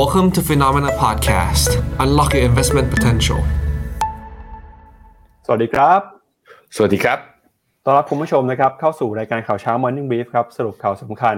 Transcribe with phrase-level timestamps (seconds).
[0.00, 1.70] Welcome to Phenomena Podcast.
[2.04, 3.40] Unlock your investment potential.
[5.46, 6.00] สวัสดีครับ
[6.76, 7.18] สวัสดีครับ
[7.84, 11.36] ต้อนรับคุณผู้ชมนะครับ เข้าสู่รายการข่าวเช้า Morning Brief ครับ สรุปข่าวสำคัญ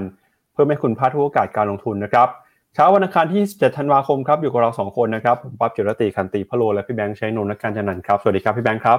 [0.52, 2.28] เพื่อให้คุณพลาดทุกโอกาสการลงทุนนะครับ
[2.74, 8.98] เช้าวันอังคารที่7ธันวาคมครับ อยู่กับเรา 2 คนนะครับ ผมปั๊บจิรติคันติพะโล และพี่แบงค์ชัยนนท์นักการจันนันท์ครับ สวัสดีครับพี่แบงค์ครับ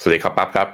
[0.00, 0.68] สวัสดีครับปั๊บครับ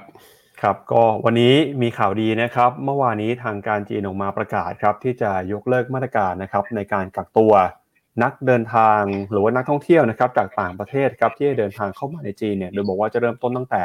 [0.62, 7.52] ครับ ก็วันนี้มีข่าวดีนะครับ เมื่อวานนี้ทางการจีนออกมาประกาศครับที่จะยกเลิกมาตรการนะครับในการกักตัว
[8.22, 13.82] นักเดินทางหรือว่านักท่องเที่ยวนะครับจากต่างประเทศครับที่จะเดินทางเข้ามาในจีนเนี่ยโดยบอกว่าจะเริ่มต้นตั้งแต่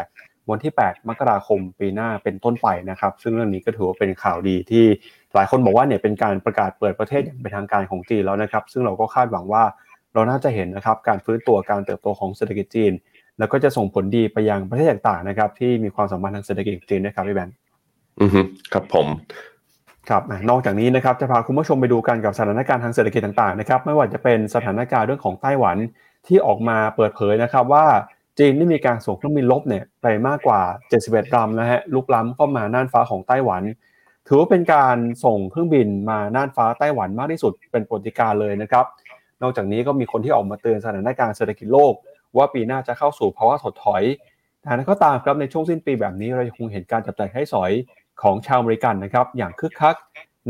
[0.50, 4.86] วันที่ 8 มกราคมปีหน้าเป็นต้นไปนะครับ ซึ่งเรื่องนี้ก็ถือว่าเป็นข่าวดีที่
[5.34, 9.64] หลายคนบอกว่าเนี่ยเป็นการประกาศเปิดประเทศอย่างเป็นทางการของจีนแล้วนะครับ ซึ่งเราก็คาดหวังว่า
[10.14, 12.92] เราน่าจะเห็นนะครับการฟื้นตัวการเติบโตของเศรษฐกิจจีน
[13.40, 17.56] แล้วก็จะส่งผลดีไปยังประเทศต่างๆนะครับที่มีความสัมพันธ์ทางเศรษฐกิจกับจีนนะครับพี่แบงค์
[18.22, 18.42] อือฮึ
[18.74, 19.08] ครับผม
[20.10, 25.78] ครับนอกจากนี้นะครับจะพาคุณผู้ชมไปดูกันกับสถานการณ์ทางเศรษฐกิจต่างๆนะครับไม่ว่าจะเป็นสถานการณ์เรื่องของไต้หวัน
[26.28, 27.86] ที่ออกมาเปิดเผยนะครับว่า
[28.40, 30.62] จีนได้มีการส่งเครื่องบินลบเนี่ยไปมากกว่า
[31.00, 33.64] 71ลำนะฮะลุกล้ำเข้ามาน่านฟ้าของไต้หวัน
[34.28, 38.86] ถือว่าเป็นการส่งเครื่องบินมาน่านฟ้าไต้หวันมากที่สุดเป็นปรติการเลยนะครับ
[39.42, 41.94] นอกจากนี้ก็มีคนที่ออกมาเตือนสถานการณ์เศรษฐกิจโลก
[42.38, 44.04] ว่าปีหน้าจะเข้าสู่ภาวะถดถอย
[44.62, 47.72] แต่นั้นก็ตามครับในช่วงสิ้นปีแบบนี้เรายังคงเห็นการจับจ่ายใช้สอย
[48.24, 49.96] ของชาวอเมริกันนะครับอย่างคึกคัก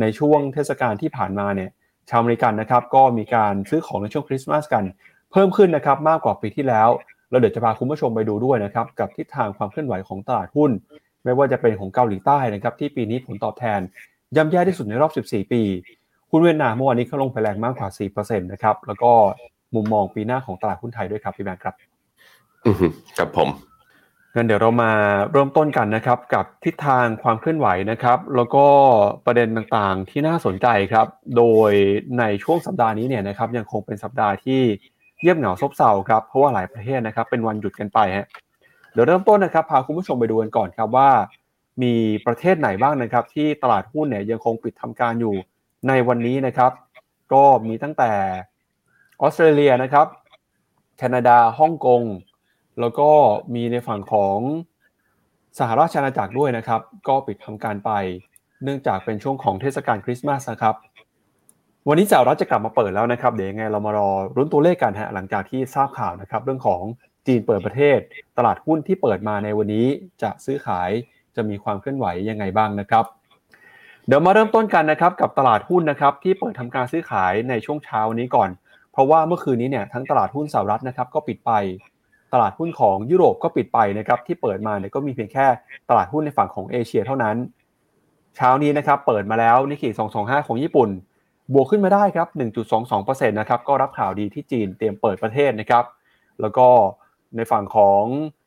[0.01, 1.69] ในช่วงเทศกาลที่ผ่านมาเนี่ย
[2.09, 4.83] ชาวอเมริกันนะครับก็มีการซื้อของในช่วงคริสต์มาสกัน
[5.31, 6.89] เพิ่มขึ้นนะครับมากกว่าปีที่แล้ว
[7.29, 10.71] เราเดี๋ยวจะพาคุณผู้ชมไปดูด้วยนะครับกับทิศทางความเคลื่อนไหวของตลาดหุ้น
[11.23, 13.79] ไม่ว่าจะเป็นของเกาหลีใต้นะครับที่ปีนี้ผลตอบแทน
[14.35, 15.61] ย่ำแย่ที่สุดในรอบ 14 ปี
[16.31, 19.11] หุ้นเวียดนามเมื่อวานนี้เขาลงไปแรงมากกว่า 4%นะครับแล้วก็
[19.75, 21.75] มุมมองปีหน้าของตลาดหุ้นไทยด้วยครับพี่แบงค์ครับ
[22.65, 22.75] อืม
[23.17, 23.70] ครับผม
[24.35, 24.91] งั้นเดี๋ยวเรามา
[25.31, 28.65] เริ่มต้นกันนะครับ กับทิศทางความเคลื่อนไหวนะครับ แล้วก็
[29.25, 31.07] ประเด็นต่างๆที่น่าสนใจครับ
[31.37, 31.71] โดย
[32.19, 34.61] ในช่วงสัปดาห์นี้เนี่ยนะครับ ยังคงเป็นสัปดาห์ที่
[35.21, 38.25] เงียบเหงาซบเซาครับเพราะว่าหลายประเทศนะครับ เป็นวันหยุดกันไปฮะ
[38.93, 41.09] เดี๋ยวเริ่มต้นนะครับพาคุณผู้ชมไปดูกันก่อนครับว่า
[41.83, 41.93] มี
[42.25, 45.35] ประเทศไหนบ้างนะครับ ที่ตลาดหุ้นเนี่ยยังคงปิดทำการอยู่
[45.87, 46.71] ในวันนี้นะครับ
[47.33, 48.11] ก็มีตั้งแต่
[49.21, 50.07] ออสเตรเลียนะครับ
[50.97, 52.01] แคนาดาฮ่องกง
[52.79, 53.09] แล้วก็
[53.55, 54.37] มีในฝั่งของ
[55.59, 57.91] สหราชอาณาจักรด้วยนะครับ ก็ปิดทำการไป
[58.63, 60.75] เนื่องจากเป็นช่วงของเทศกาลคริสต์มาสนะครับ
[61.87, 66.81] วันนี้สหรัฐจะกลับมาเปิดแล้วนะครับ เดี๋ยวยังไงเรามารอรุ้นตัวเลขกันฮะหลังจากที่ทราบข่าวนะครับ เรื่องของ
[67.27, 67.99] จีนเปิดประเทศ
[68.37, 69.85] ตลาดหุ้นที่เปิดมาในวันนี้
[70.21, 70.89] จะซื้อขาย
[71.35, 73.05] จะมีความเคลื่อนไหวยังไงบ้างนะครับ
[74.07, 78.49] เดี๋ยวมาเริ่มต้นกันนะครับกับตลาดหุ้นนะครับที่เปิดทำการซื้อขายในช่วงเช้านี้ก่อน
[78.91, 81.51] เพราะว่าเมื่อคืนนี้เนี่ยทั้งตลาดหุ้นสหรัฐนะครับก็ปิดไป
[82.33, 85.45] ตลาดหุ้นของยุโรปก็ปิดไปนะครับที่เปิดมาเนี่ยก็มีเพียงแค่
[85.89, 87.35] ตลาดหุ้นในฝั่งของเอเชียเท่านั้น
[88.35, 90.89] เช้านี้นะครับเปิดมาแล้วนิกเกิ225 ของญี่ปุ่น
[91.53, 92.27] บวกขึ้นมาได้ครับ
[92.79, 95.85] 1.22%นะครับก็รับข่าวดีที่จีนเตรียมเปิดประเทศนะครับ
[96.41, 96.67] แล้วก็
[97.35, 98.03] ในฝั่งของ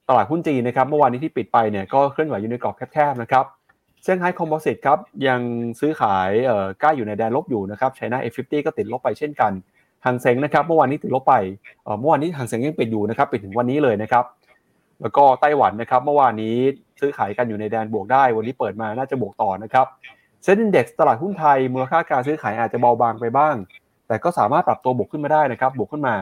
[0.08, 3.44] ตลาดหุ้นจีนนะครับเมื่อวานนี้ที่ปิดไปเนี่ยก็เคลื่อนไหวอยู่ในกรอบแคบๆนะครับ
[4.02, 5.40] เซี่ยงไฮ้คอมโพสิตครับยัง
[5.80, 9.52] ซื้อขายเอ่อใกล้อยู่ในแดนลบอยู่นะครับไชน่า F50 ก็ติดลบไปเช่นกัน
[10.04, 11.34] หางเซ็งนะครับเมื่อวานนี้ติดลบไป
[11.84, 14.24] เเมื่อวานนี้หางเซ็งยังปิดอยู่นะครับปิดถึงวันนี้เลยนะครับ
[15.02, 16.56] แล้วก็ไต้หวันนะครับ เมื่อวานนี้
[17.00, 19.86] ซื้อขายกันอยู่ในแดนบวกได้ วันนี้เปิดมาน่าจะบวกต่อนะครับ
[20.44, 23.54] เซ็นดี x ตลาดหุ้นไทยมูลค่าการซื้อขายอาจจะเบาบางไปบ้าง
[24.08, 26.14] แต่ก็สามารถปรับตัวบวกขึ้นมาได้นะครับบวกขึ้นมา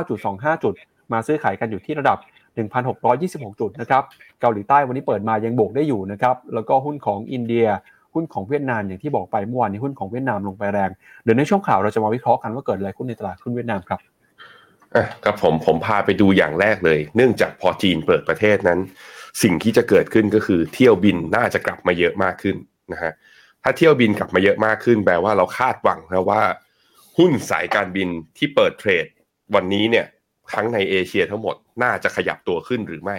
[0.00, 0.74] 9.25 จุด
[1.12, 2.18] มาซื้อขายกันอยู่ที่ระดับ
[2.88, 4.02] 1,626 จุดนะครับ
[4.40, 7.66] เกาหลีใต้วันนี้เปิดมายังบวกได้อยู่นะครับแล้วก็หุ้นของอินเดีย
[8.16, 10.90] หุ้นของเวียดนามอย่างที่บอกไปเมื่อวานนี้หุ้นของเวียดนามลงไปแรง
[11.24, 14.00] เดี๋ยวในช่วงข่าวเราจะมาวิเคราะห์กันว่าเกิดอะไรขึ้นในตลาดหุ้นเวียดนามครับ
[14.94, 18.78] อะครับผมผมพาไปดูอย่างแรกเลย เนื่องจากพอจีนเปิดประเทศนั้น
[19.42, 22.56] สิ่งที่จะเกิดขึ้นก็คือเที่ยวบินน่าจะกลับมาเยอะมากขึ้น
[22.92, 23.12] นะฮะ
[23.62, 26.42] ถ้าเที่ยวบินกลับมาเยอะมากขึ้น แปลว่าเราคาดหวังนะว่า
[27.18, 29.06] หุ้นสายการบินที่เปิดเทรด
[29.54, 30.06] วันนี้เนี่ย
[30.54, 33.18] ทั้งในเอเชียทั้งหมดน่าจะขยับตัวขึ้นหรือไม่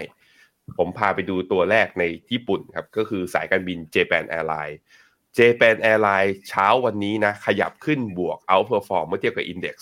[0.78, 4.78] ผมพาไปดูตัวแรกในญี่ปุ่นครับ ก็คือสายการบิน Japan Airlines
[5.38, 9.76] Japan Airlines เช้าวันนี้นะ ขยับขึ้นบวก outperform เมื่อเทียบกับ Index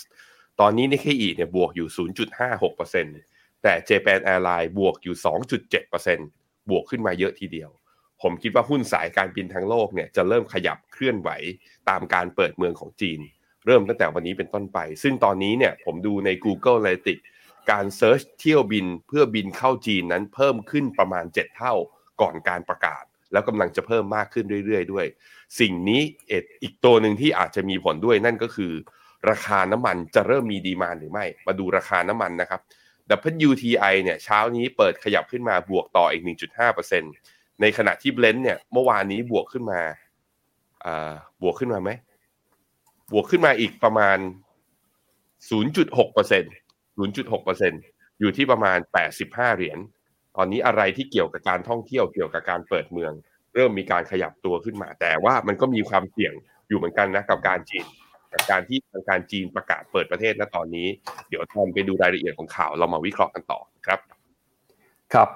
[0.60, 1.88] ตอนนี้นิเคอีเนี่ยบวกอยู่
[2.76, 5.16] 0.56%แต่ Japan Airlines บวกอยู่
[6.12, 7.70] 2.7%บวกขึ้นมาเยอะทีเดียว
[8.22, 11.30] ผมคิดว่าหุ้นสายการบินทั้งโลกเนี่ยจะเริ่มขยับเคลื่อนไหว
[11.90, 13.20] ตามการเปิดเมืองของจีน
[13.66, 17.24] เริ่มตั้งแต่วันนี้เป็นต้นไป ซึ่งตอนนี้เนี่ยผมดูใน Google Analytics
[17.72, 21.74] การ search เที่ยวบินเพื่อบินเข้าจีนนั้นเพิ่มขึ้นประมาณ 7 เท่า
[22.22, 25.06] ก่อนการประกาศ แล้วกำลังจะเพิ่มมากขึ้นเรื่อยๆ ด้วย
[25.60, 28.74] สิ่งนี้ asset อีกตัวหนึ่งที่อาจจะมีผลด้วยนั่นก็คือ
[29.30, 32.62] ราคาน้ำมันจะเริ่มมี demand หรือไม่ มาดูราคาน้ำมันนะครับ
[33.48, 36.24] WTI เนี่ยเช้านี้เปิดขยับขึ้นมาบวกต่ออีก
[36.92, 39.82] 1.5%ในขณะที่ Blend เนี่ยเมื่อวานนี้บวกขึ้นมา
[41.42, 41.90] บวกขึ้นมาไหม
[43.14, 44.18] บวกขึ้นมาอีกประมาณ
[45.56, 46.65] 0.6%
[46.98, 48.80] 0.6%อยู่ที่ประมาณ
[49.18, 49.78] 85 เหรียญ
[50.36, 53.12] ตอนนี้อะไรที่เกี่ยวกับการท่องเที่ยวเกี่ยวกับการเปิดเมือง
[53.54, 56.34] เริ่มมีการขยับตัวขึ้นมา แต่ว่ามันก็มีความเสี่ยง
[56.68, 57.86] อยู่เหมือนกันนะกับการจีน
[58.34, 60.88] กับการที่ทางการจีนประกาศเปิดประเทศณตอนนี้
[61.30, 64.00] เดี๋ยวทอนไปดูรายละเอียดของข่าวเรามาวิเคราะห์กันต่อครับ
[65.14, 65.30] ครับ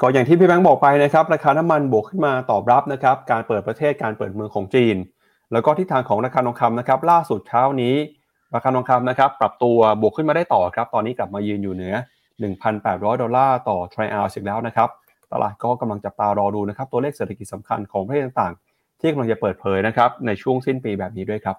[0.00, 4.96] ก็อย่างที่พี่แบงค์บอกไปนะครับราคาน้ำมันบวกขึ้นมาตอบรับนะครับการเปิดประเทศการเปิดเมืองของจีน
[5.52, 7.94] แล้วก็ทิศทางของราคาทองคำนะครับล่าสุดเช้านี้
[8.54, 11.94] ราคาทองคำนะครับปรับตัวบวกขึ้นมาได้ต่อครับตอนนี้กลับมายืนอยู่เหนือ
[12.58, 14.88] 1,800 ดอลลาร์ต่อทริอัลอีกแล้วนะครับ
[15.32, 21.56] ตลาดก็กำลังจับตารอดูนะครับตัวเลขเศรษฐกิจสำคัญของประเทศต่างๆ ที่กำลังจะเปิดเผยนะครับในช่วงสิ้นปีแบบนี้ด้วยครับ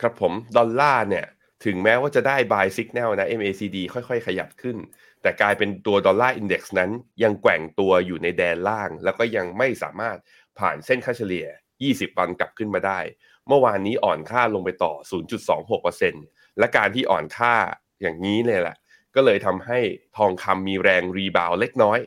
[0.00, 1.26] ครับผมดอลลาร์เนี่ย
[1.64, 4.76] ถึงแม้ว่าจะได้ buy signal นะ MACD ค่อยๆ ขยับขึ้น
[5.22, 6.90] แต่กลายเป็นตัว Dollar Index นั้น
[7.22, 10.16] ยังแกว่งตัวอยู่ในแดนล่าง แล้วก็ยังไม่สามารถ
[10.58, 11.46] ผ่านเส้นค่าเฉลี่ย
[11.82, 12.98] 20 วันกลับขึ้นมาได้
[13.48, 14.92] เมื่อวานนี้อ่อนค่าลงไปต่อ
[15.74, 17.54] 0.26%และการที่อ่อนค่า
[18.02, 18.76] อย่างนี้เนี่ยแหละ
[19.14, 19.78] ก็เลยทำให้
[20.16, 21.98] ทองคำมีแรง rebound เล็กน้อย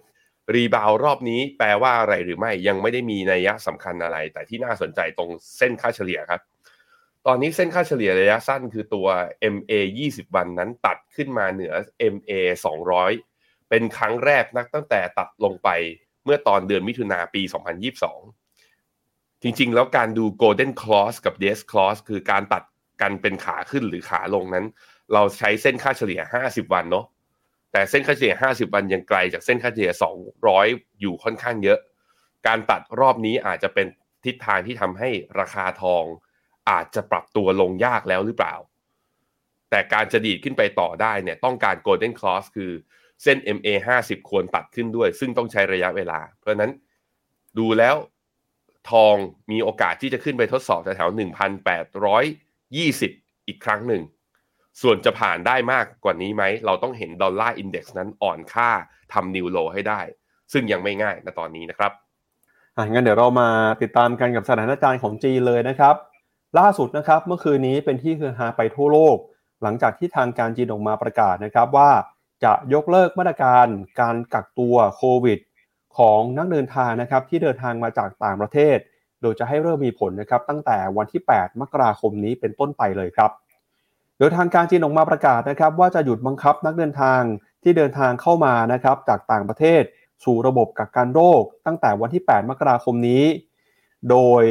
[0.56, 6.42] rebound รอบนี้แปลว่าอะไรหรือไม่ยังไม่ได้มีนัยยะสำคัญอะไร แต่ที่น่าสนใจตรงเส้นค่าเฉลี่ยครับ
[7.25, 9.07] ตอนนี้เส้นค่าเฉลี่ยระยะสั้นคือตัว
[9.56, 9.74] MA
[10.06, 11.74] 20 วันนั้นตัดขึ้นมาเหนือ
[12.13, 12.31] MA
[13.01, 15.69] 200 เป็นครั้งแรกนักตั้งแต่ตัดลงไป
[16.24, 17.42] เมื่อตอนเดือนมิถุนาปี
[18.06, 18.47] 2022
[19.42, 22.63] จริง ๆ แล้วการดู Golden Cross กับ Death Cross คือการตัด
[23.01, 24.66] กันเป็นขาขึ้นหรือขาลงนั้น
[25.13, 27.06] เราใช้เส้นค่าเฉลี่ย 50 วันเนาะ
[27.72, 29.92] แต่เส้นค่าเฉลี่ย 50 วันยังไกลจากเส้นค่าเฉลี่ย
[30.45, 31.80] 200 อยู่ค่อนข้างเยอะ
[32.48, 33.88] การตัดรอบนี้อาจจะเป็น
[34.25, 36.04] ทิศทางที่ทำให้ราคาทอง
[36.69, 38.56] อาจจะปรับตัวลงยากแล้วหรือเปล่า
[39.69, 42.72] แต่การจะดีดขึ้นไปต่อได้เนี่ยต้องการ Golden Cross คือ
[43.24, 43.69] เส้น MA
[44.01, 46.72] 50 ควรตัดขึ้นด้วย ซึ่งต้องใช้ระยะเวลา เพราะนั้น
[47.57, 47.95] ดูแล้ว
[48.92, 49.16] ทอง
[49.51, 51.18] มีโอกาสที่จะขึ้นไปทดสอบแถวๆ
[52.28, 54.04] 1,820 อีกครั้งหนึ่ง
[54.81, 58.69] ส่วนจะผ่านได้มากกว่านี้ไหม เราต้องเห็นดอลลาร์อินเด็กซ์นั้นอ่อนค่า
[59.13, 60.01] ทำนิวโลให้ได้
[60.54, 61.92] ซึ่งยังไม่ง่ายในตอนนี้นะครับ
[62.75, 63.50] อะงั้นเดี๋ยวเรามา
[63.81, 65.95] ติดตามกันกับสถานการณ์ของจีนเลยนะครับ
[66.60, 69.18] ล่าสุดนะครับเมื่อคืนนี้เป็นที่คือฮาไปทั่วโลก
[69.63, 71.92] หลังจากที่ทางการจีนออกมาประกาศนะครับว่า
[72.44, 73.68] จะยกเลิกมาตรการ
[74.01, 75.39] การกักตัวโควิด
[75.98, 78.78] ของนักเดินทางนะครับที่เดินทางมาจากต่างประเทศ
[79.22, 83.32] โดยจะให้เริ่มมีผลนะครับตั้งแต่วันที่ 8 มกราคมนี้เป็นต้นไปเลยครับ
[84.18, 87.22] โดยทางการจีนออกมาประกาศนะครับว่าจะหยุดบังคับนักเดินทาง
[87.64, 89.82] ที่เดินทางเข้ามานะครับจากต่างประเทศ
[90.24, 93.24] สู่ระบบกักกันโรค ตั้งแต่วันที่ 8 มกราคมนี้
[94.10, 94.44] โดย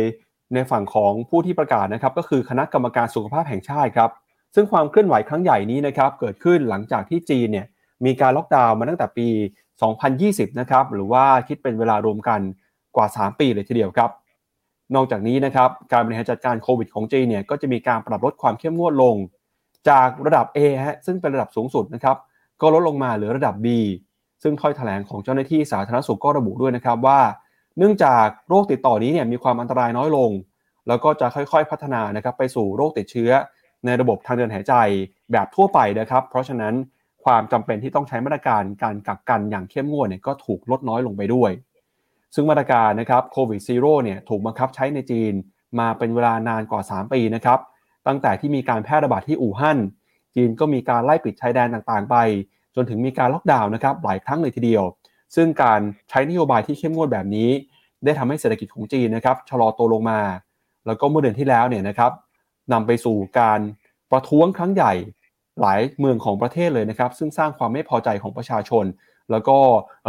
[0.55, 4.11] ในฝั่งของผู้ที่ประกาศนะครับก็คือคณะกรรมการสุขภาพแห่งชาติครับ
[4.55, 7.67] ซึ่งความเคลื่อนไหวครั้งใหญ่นี้นะครับเกิดขึ้นหลังจากที่จีนเนี่ย
[8.05, 9.29] มีการล็อกดาวน์มาตั้งแต่ปี
[9.85, 12.41] 2020 นะครับ หรือว่าคิดเป็นเวลารวมกัน
[12.97, 14.11] กว่า 3 ปีเลยทีเดียวครับ
[14.95, 19.17] นอกจากนี้นะครับ การบริหารจัดการโควิดของจีนเนี่ย ก็จะมีการปรับลดความเข้มงวดลง
[19.89, 22.17] จากระดับ A ฮะ ซึ่งเป็นระดับสูงสุดนะครับ
[22.61, 23.67] ก็ลดลงมาเหลือระดับ B
[24.43, 27.21] ซึ่งถ้อยแถลงของเจ้าหน้าที่สาธารณสุขก็ระบุด้วยนะครับว่า
[27.79, 30.31] เนื่องจากโรคติดต่อนี้เนี่ยมีความอันตรายน้อยลง
[30.89, 33.31] แล้วก็จะค่อยๆพัฒนานะครับไปสู่โรคติดเชื้อ
[33.85, 34.75] ในระบบทางเดินหายใจ
[35.33, 36.75] แบบทั่วไปนะครับ เพราะฉะนั้น
[37.27, 41.51] ความจำเป็นที่ต้องใช้มาตรการการกักกันอย่างเข้มงวดเนี่ยก็ถูกลดน้อยลงไปด้วย
[42.35, 45.33] ซึ่งมาตรการนะครับโควิดซีโร่เนี่ยถูกบังคับใช้ในจีน
[45.79, 47.59] มาเป็นเวลานานกว่า 3 ปีนะครับ
[48.07, 49.79] ตั้งแต่ที่มีการแพร่ระบาดที่อู่ฮั่น
[50.35, 52.17] จีนก็มีการไล่ปิดชายแดนต่างๆ ไป
[52.75, 54.85] จนถึงมีการล็อกดาวน์นะครับหลายครั้งเลยทีเดียว
[55.35, 55.81] ซึ่งการ
[56.11, 57.51] ใช้นโยบายที่เข้มงวดแบบนี้
[58.05, 60.21] ได้ทำให้เศรษฐกิจของจีนนะครับชะลอตัวลงมา
[60.87, 62.13] แล้วก็เมื่อเดือนที่แล้วเนี่ยนะครับ
[62.73, 63.61] นำไปสู่การ
[64.11, 64.93] ประท้วงครั้งใหญ่
[65.61, 68.85] หลายเมืองของประเทศเลยนะครับ ซึ่งสร้างความไม่พอใจของประชาชน
[69.31, 69.57] แล้วก็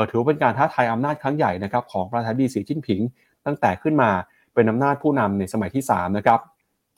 [0.10, 3.01] ถือเป็นการท้าทายอำนาจครั้งใหญ่นะครับของประธานาธิบดีสีจิ้นผิง
[3.46, 4.10] ตั้งแต่ขึ้นมา
[4.54, 6.39] เป็นอำนาจผู้นำในสมัยที่ 3 นะครับ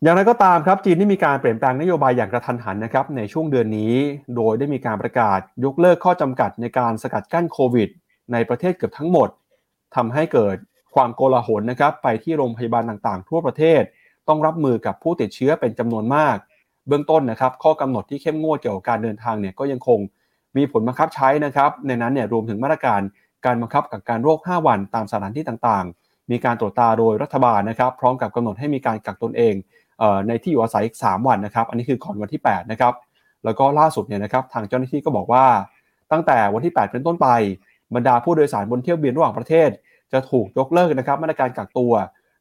[0.04, 3.94] อย่างไรก็ตามครับจีนได้มีการเปลี่ยนแปลงนโยบายอย่างกระทันหันนะครับในช่วงเดือนนี้
[4.36, 7.90] โดยได้มีการประกาศยกเลิกข้อจำกัดในการสกัดกั้นโควิด
[8.32, 9.30] ในประเทศเกือบทั้งหมด
[9.96, 10.58] ทำให้เกิด
[10.96, 13.82] ความโกลาหลนะครับไปที่โรงพยาบาลต่างๆ ทั่วประเทศ
[14.28, 16.36] ต้องรับมือกับผู้ติดเชื้อเป็นจำนวนมาก
[16.90, 20.00] เบื้องต้นนะครับ ข้อกำหนดที่เข้มงวดเกี่ยวกับการเดินทางเนี่ยก็ยังคง
[20.58, 23.02] มีผลบังคับใช้นะครับ ในนั้นเนี่ยรวมถึงมาตรการ
[23.46, 29.54] การบังคับกักการโรค 5 วันตามสถานที่ต่างๆ มีการตรวจตาโดยรัฐบาลนะครับ พร้อมกับกำหนดให้มีการกักตนเอง
[30.28, 32.94] ในที่อยู่อาศัยอีก3วันนะครับ อันนี้คือก่อนวันที่ 8 นะครับ
[33.46, 35.46] แล้วก็ล่าสุดเนี่ยนะครับทางเจ้าหน้าที่ก็บอกว่า
[36.12, 37.28] ตั้งแต่วันที่ 8 เป็นต้นไป
[37.96, 39.70] บรรดาผู้โดยสารบนเที่ยวบินระหว่างประเทศ
[40.12, 41.94] จะถูกยกเลิกนะครับมาตรการกักตัว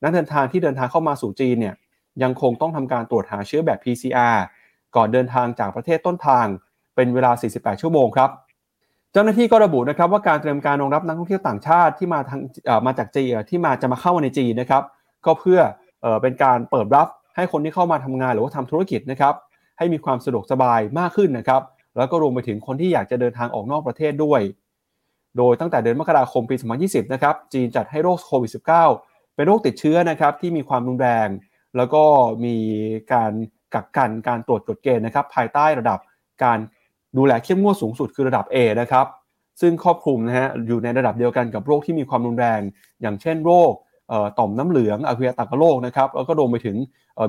[0.03, 1.75] นักเดินทางที่เดินทางเข้ามาสู่จีนเนี่ย
[2.23, 4.37] ยังคงต้องทำการตรวจหาเชื้อแบบ PCR
[4.97, 6.47] ก่อนเดินทางจากประเทศต้นทาง
[6.95, 8.31] เป็นเวลา 48 ชั่วโมงครับ
[9.13, 12.41] เจ้าหน้าที่ก็ระบุนะครับว่าการเตรียมการรองรับนักท่องเที่ยวต่างชาติที่มาทาง
[12.87, 14.83] มาจากจีนที่มาจะมาเข้ามาในจีนนะครับ
[15.27, 15.61] ก็เพื่อ
[16.23, 19.35] เป็นการเปิดรับให้คนที่เข้ามาทำงานหรือว่าทำธุรกิจนะครับ
[19.79, 21.63] ให้มีความสะดวกสบายมากขึ้นนะครับ
[21.97, 24.41] แล้วก็รวมไปถึงคนที่อยากจะเดินทางออกนอกประเทศด้วย
[25.37, 31.29] โดยตั้งแต่เดือนมกราคมปี 2020 นะครับ จีนจัดให้โรคโควิด -19 เป็นโรคติดเชื้อนะครับที่มีความรุนแรง
[31.79, 32.03] แล้วก็
[32.45, 32.57] มี
[33.13, 33.33] การ
[33.75, 35.99] กักกันการตรวจกฎเกณฑ์นะครับ ภายใต้ระดับ
[36.45, 36.59] การ
[37.17, 39.07] ดูแลเข้มงวดสูงสุดคือระดับ A นะครับ
[39.61, 42.61] ซึ่งครอบคลุมนะฮะอยู่ในระดับเดียวกันกับโรคที่มีความรุนแรง
[43.03, 43.73] อย่างเช่นโรค
[44.39, 46.77] ต่อมน้ำเหลืองอหิวาตกโรคนะครับแล้วก็รวมไปถึง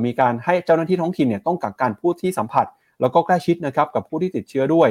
[0.06, 2.66] มีการให้เจ้าหน้าที่ท้องถิ่นเนี่ยต้องกักกันผู้ที่สัมผัส
[3.02, 4.90] แล้วก็ใกล้ชิดนะครับกับผู้ที่ติดเชื้อด้วย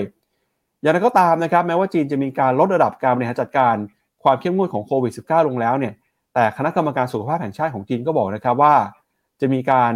[0.83, 3.77] อย่างไรก็ตามนะครับ แม้ว่าจีนจะมีการลดระดับการบริหารจัดการ
[4.23, 5.95] ความเข้มงวดของโควิด -19 ลงแล้วเนี่ย
[6.35, 8.75] แต่คณะกรรมการสุขภาพแห่งชาติของจีนก็บอกนะครับว่า
[9.41, 9.93] จะมีการ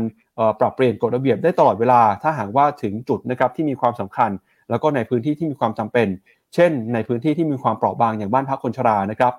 [0.60, 4.30] ปรับเปลี่ยนกฎระเบียบได้ตลอดเวลา ถ้าหากว่าถึงจุดนะครับที่มีความสำคัญ
[4.70, 6.08] แล้วก็ในพื้นที่ที่มีความจำเป็น
[6.54, 9.32] เช่น ในพื้นที่ที่มีความเปราะบางอย่างบ้านพักคนชรานะครับ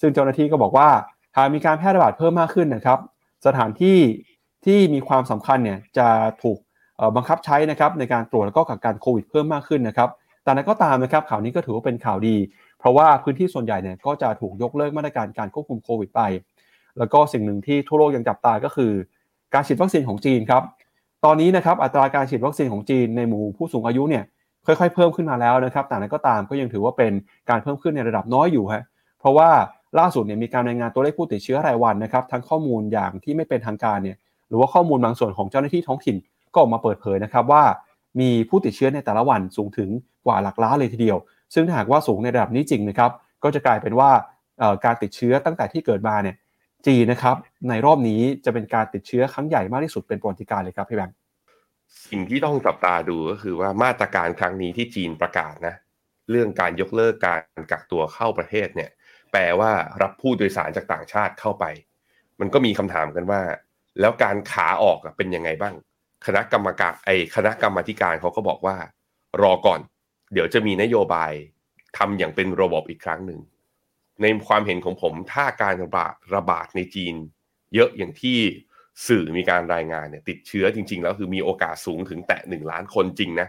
[0.00, 0.88] ซึ่งเจ้าหน้าที่ก็บอกว่า
[1.36, 2.98] หากมีการแพร่ระบาดเพิ่มมากขึ้นนะครับ
[3.46, 3.98] สถานที่
[4.64, 6.08] ที่มีความสำคัญเนี่ยจะ
[6.42, 6.58] ถูก
[7.16, 10.08] บังคับใช้นะครับในการตรวจแล้วก็กักกันโควิดเพิ่มมากขึ้นนะครับ
[10.42, 12.36] แต่นั้นก็ตามนะครับข่าวนี้ก็ถือว่าเป็นข่าวดี
[12.78, 16.20] เพราะว่าพื้นที่ส่วนใหญ่เนี่ยก็จะถูกยกเลิกมาตรการการควบคุมโควิดไป
[16.98, 18.92] แล้วก็สิ่งหนึ่งที่ทั่วโลกยังจับตาก็คือ
[19.54, 20.62] การฉีดวัคซีนของจีนครับ
[21.24, 24.24] ตอนนี้นะครับอัตราการฉีดวัคซีนของจีนในหมู่ผู้สูงอายุเนี่ย
[24.66, 27.12] ค่อยๆเพิ่มขึ้นมาแล้วนะครับ แต่นั้นก็ตามก็ยังถือว่าเป็น
[27.50, 28.82] การเพิ่มขึ้นในระดับน้อยอยู่ฮะ
[29.20, 29.48] เพราะว่า
[29.98, 34.16] ล่าสุดเนี่ยมีการรายงานตัวเลขผู้ติดเชื้อรายวันนะครับ ทั้งข้อมูลอย่างที่ไม่เป็นทางการเนี่ย
[34.48, 36.16] หรือว่าข้อมูลบางส่วนของเจ้าหน้าที่ท้องถิ่น
[36.52, 37.62] ก็ออกมาเปิดเผยนะครับว่า
[38.20, 39.88] มีผู้ติดเชื้อในแต่ละวันสูงถึง
[40.26, 41.18] กว่าหลักล้านเลยทีเดียว
[41.54, 43.10] ซึ่งถ้าหากว่าสูงในระดับนี้จริงนะครับ
[43.42, 44.10] ก็จะกลายเป็นว่า
[44.84, 46.36] การติดเชื้อตั้งแต่ที่เกิดมาเนี่ย
[46.86, 47.36] จีนะครับ
[47.68, 51.16] ในรอบนี้จะเป็นการติดเชื้อครั้งใหญ่มากที่สุดเป็นประวัติการเลยครับพี่แบงค์
[52.08, 55.74] สิ่งที่ต้องจับตาดูก็คือว่ามาตรการครั้งนี้ที่จีนประกาศนะ
[56.30, 58.90] เรื่องการยกเลิกการกักตัวเข้าประเทศเนี่ย
[59.32, 59.70] แปลว่า
[60.02, 61.64] รับผู้โดยสารจากต่างชาติเข้าไป
[62.40, 63.40] มันก็มีคำถามกันว่า
[64.00, 65.74] แล้วการขาออกเป็นยังไงบ้าง
[66.26, 68.76] คณะกรรมการไอคณะกรรมการเขาก็บอกว่า
[69.42, 69.80] รอก่อน
[70.32, 71.32] เดี๋ยวจะมีนโยบาย
[71.98, 73.40] ทำอย่างเป็นระบบอีกครั้งหนึ่ง
[74.22, 77.14] ในความเห็นของผมถ้าการระบาดระบาดในจีน
[77.74, 78.38] เยอะอย่างที่
[79.06, 83.48] สื่อมีการรายงานเนี่ยติดเชื้อจริง ๆ แล้วคือมีโอกาสสูงถึงแตะหนึ่งล้านคนจริงนะ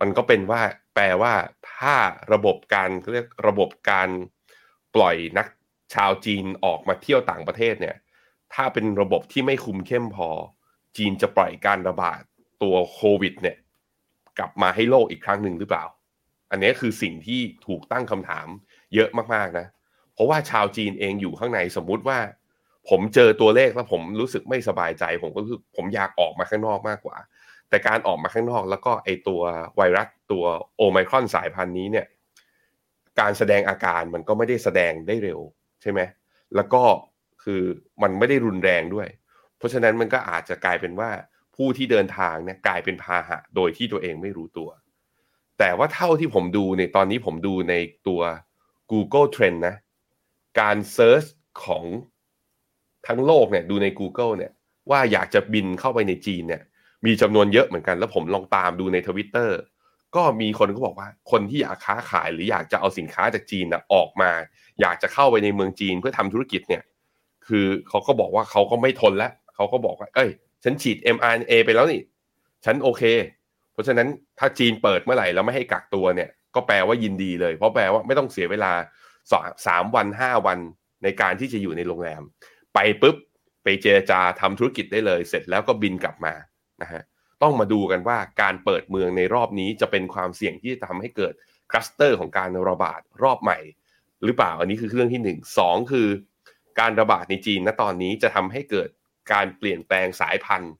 [0.00, 0.60] มันก็เป็นว่า
[0.94, 1.34] แปลว่า
[1.74, 1.96] ถ้า
[2.32, 4.08] ระบบการเรียกระบบการ
[4.94, 5.46] ปล่อยนัก
[5.94, 7.96] ชาวจีนออกมาเที่ยวต่างประเทศเนี่ย
[8.54, 10.28] ถ้าเป็นระบบที่ไม่คุมเข้มพอ
[10.96, 12.20] จีนจะปล่อยการระบาด
[12.62, 13.56] ตัวโควิดเนี่ย
[14.38, 15.84] กลับมาให้โลกอีกครั้งหนึ่งหรือเปล่า
[16.50, 18.46] อันนี้คือสิ่งที่ถูกตั้งคำถาม
[18.94, 19.66] เยอะมากๆนะ
[20.20, 22.18] ราะว่าชาวจีนเองอยู่ข้างในสมมุติว่า
[22.90, 27.16] ผมเจอตัวเลขแล้วผมรู้สึกไม่สบายใจ ผมก็คือผมอยากออกมาข้างนอกมากกว่า
[27.68, 29.40] แต่การออกมาข้างนอกแล้วก็ไอตัว
[29.76, 30.44] ไวรัสตัว
[30.76, 32.06] โอไมครอนสายพันธุ์นี้เนี่ย
[33.20, 35.40] การแสดงอาการมันก็ไม่ได้แสดงได้เร็ว
[35.82, 36.00] ใช่ไหม
[36.56, 36.82] แล้วก็
[37.42, 37.62] คือ
[38.02, 39.08] มันไม่ได้รุนแรงด้วย
[39.58, 41.10] เพราะฉะนั้นมันก็อาจจะกลายเป็นว่า
[41.56, 44.68] ผู้ที่เดินทางเนี่ยกลายเป็นพาหะโดยที่ตัวเองไม่รู้ตัว
[45.58, 47.74] แต่ว่าเท่าที่ผมดูในตอนนี้ผมดูใน
[48.08, 48.20] ตัว
[48.90, 49.76] Google Trend นะ
[50.58, 51.24] การ search
[51.64, 51.84] ของ
[53.06, 54.52] ทั้งโลกเนี่ยดูใน Google เนี่ย
[54.90, 56.62] ว่าอยากจะบินเข้าไปในจีนเนี่ย
[57.06, 59.58] มีจำนวนเยอะเหมือนกัน แล้วผมลองตามดูในทวิตเตอร์
[60.16, 64.30] ก็มีคนก็บอกว่า คนที่อยากค้าขายหรืออยากจะเอาสินค้าจากจีนนะออกมา
[64.80, 66.82] อยากจะเข้าไปในเมืองจีนเพื่อทำธุรกิจเนี่ย
[67.46, 70.30] คือเขาก็บอกว่าเขาก็ไม่ทนแล้วเขาก็บอกว่า เอ้ย
[70.64, 72.02] ฉันฉีด mRNA ไปแล้วนี่
[72.64, 73.02] ฉันโอเค
[73.72, 78.72] เพราะฉะนั้นถ้าจีนเปิดเมื่อไหร่แล้วไม่ให้กักตัวเนี่ย ก็แปลว่ายินดีเลย เพราะแปลว่าไม่ต้องเสียเวลา
[79.66, 80.58] สามวันห้าวัน
[81.02, 82.22] ในการที่จะอยู่ในโรงแรม
[82.74, 83.16] ไปปุ๊บ
[83.62, 86.34] ไปเจรจาทำธุรกิจได้เลย เสร็จแล้วก็บินกลับมา
[86.82, 87.02] นะฮะ
[87.42, 91.34] ต้องมาดูกันว่าการเปิดเมืองในรอบนี้จะเป็นความเสี่ยงที่จะทำให้เกิด
[91.70, 93.58] คลัสเตอร์ของการระบาดรอบใหม่
[94.24, 96.08] หรือเปล่าอันนี้คือเรื่องที่หนึ่งสองคือ
[96.80, 98.88] การระบาดในจีนณตอนนี้จะทำให้เกิด
[99.32, 100.72] การเปลี่ยนแปลงสายพันธุ์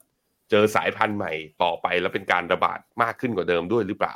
[0.50, 4.14] เจอสายพันธุ์ใหม่ต่อไปแล้วเป็นการระบาดมากขึ้นกว่าเดิมด้วยหรือเปล่า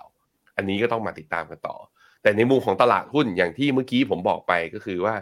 [0.57, 1.77] อันนี้ก็ต้องมาติดตามกันต่อ
[2.25, 5.15] แต่ในมุมของตลาดหุ้นอย่างที่เมื่อกี้ผมบอกไปก็คือว่า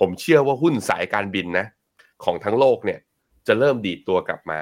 [0.00, 1.66] ผมเชื่อว่าหุ้นสายการบินนะ
[2.24, 3.00] ของทั้งโลกเนี่ย
[3.46, 4.60] จะเริ่มดีดตัวกลับมา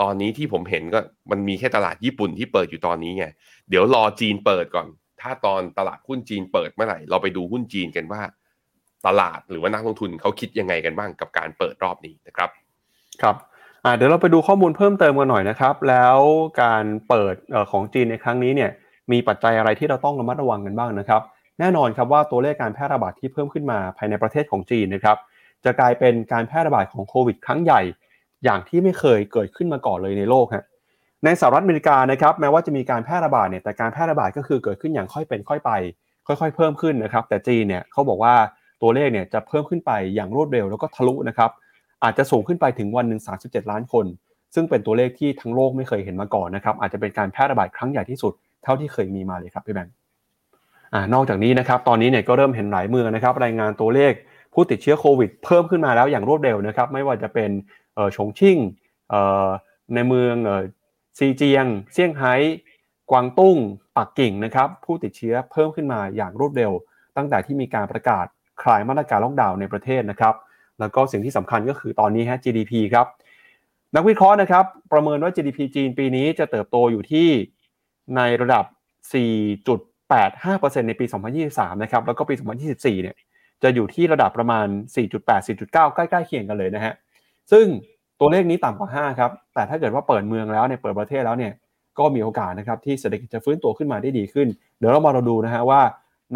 [0.00, 3.26] ตอนนี้ที่ผมเห็นก็มันมีแค่ตลาดญี่ปุ่นที่เปิดอยู่ตอนนี้ไง
[3.68, 4.86] เดี๋ยวรอจีนเปิดก่อน
[5.20, 8.22] ถ้าตอนตลาดหุ้นจีนเปิดเมื่อไหร่เราไปดูหุ้นจีนกันว่า
[9.06, 12.50] ตลาดหรือว่านักลงทุนเขาคิดยังไงกันบ้างกับการเปิดรอบนี้นะครับ
[13.22, 13.36] ครับ
[13.96, 16.18] เดี๋ยวเราไปดูข้อมูลเพิ่มเติมกันหน่อยนะครับ แล้ว
[16.62, 17.34] การเปิด
[17.70, 18.70] ของจีนในครั้งนี้เนี่ย
[19.12, 21.22] มีปัจจัยอะไรที่เราต้องระมัดระวังกันบ้างนะครับ
[21.58, 25.16] แน่นอนครับว่าตัวเลขการแพร่ระบาดที่เพิ่มขึ้นมาภายในประเทศของจีนนะครับ
[25.64, 27.80] จะกลายเป็นการแพร่ระบาดของโควิดครั้งใหญ่
[28.44, 30.64] อย่างที่ไม่เคยเกิดขึ้นมาก่อนเลยในโลกฮะ
[31.24, 35.70] ในสหรัฐอเมริกานะครับ แม้ว่าจะมีการแพร่ระบาดเนี่ยแต่การแพร่ระบาดก็คือเกิดขึ้นอย่างค่อยเป็นค่อยไป
[36.26, 38.34] ค่อย ๆ เพิ่มขึ้นนะครับ แต่จีนเนี่ยเขาบอกว่า
[38.82, 41.50] ตัวเลขเนี่ยจะเพิ่มขึ้นไปอย่างรวดเร็วแล้วก็ทะลุนะครับ
[42.04, 44.06] อาจจะสูงขึ้นไปถึงวันหนึ่ง37 ล้านคน
[44.54, 48.32] ซึ่งเป็นตัวเลขที่ทั้งโลกไม่เคยเห็นมาก่อนนะครับอาจจะเป็นการแพร่ระบาดครั้งใหญ่ที่สุด
[48.64, 49.94] เท่าที่เคยมีมาเลยครับพี่แบงค์
[51.14, 54.12] นอกจากนี้นะครับตอนนี้เนี่ยก็เริ่มเห็นหลายเมืองนะครับ รายงานตัวเลข
[54.54, 57.50] ผู้ติดเชื้อโควิดเพิ่มขึ้นมาแล้วอย่างรวดเร็วนะครับ ไม่ว่าจะเป็น
[58.16, 58.58] ฉงชิ่ง
[59.94, 60.34] ในเมือง
[61.18, 62.34] ซีเจียง เซี่ยงไฮ้
[63.10, 63.56] กวางตุ้ง
[63.96, 66.72] ปักกิ่งนะครับ ผู้ติดเชื้อเพิ่มขึ้นมาอย่างรวดเร็ว
[67.16, 68.26] ตั้งแต่ที่มีการประกาศ
[68.62, 70.34] คลายมาตรการล็อกดาวน์ในประเทศนะครับ
[70.80, 73.06] แล้วก็สิ่งที่สำคัญก็คือตอนนี้ฮะ GDP ครับ
[73.96, 77.28] นักวิเคราะห์นะครับ ประเมินว่า GDP จีนปีนี้จะเติบโตอยู่ที่
[78.16, 78.64] ในระดับ
[79.72, 81.04] 4.85%ในปี
[81.44, 82.34] 2023 นะครับ แล้วก็ปี
[82.68, 83.16] 2024 เนี่ย
[83.62, 86.94] จะอยู่ที่ระดับประมาณ 4.8 4.9 ใกล้ๆเคียงกันเลยนะฮะ
[87.52, 87.66] ซึ่ง
[88.20, 91.52] ตัวเลขนี้ต่ำกว่า 5 ครับ แต่ถ้าเกิดว่าเปิดเมืองแล้วเนี่ย เปิดประเทศแล้วเนี่ย
[91.98, 95.80] ก็มีโอกาสนะครับที่เศรษฐกิจจะฟื้นตัวขึ้นมาได้ดีขึ้น เดี๋ยวเรามาเราดูนะฮะว่า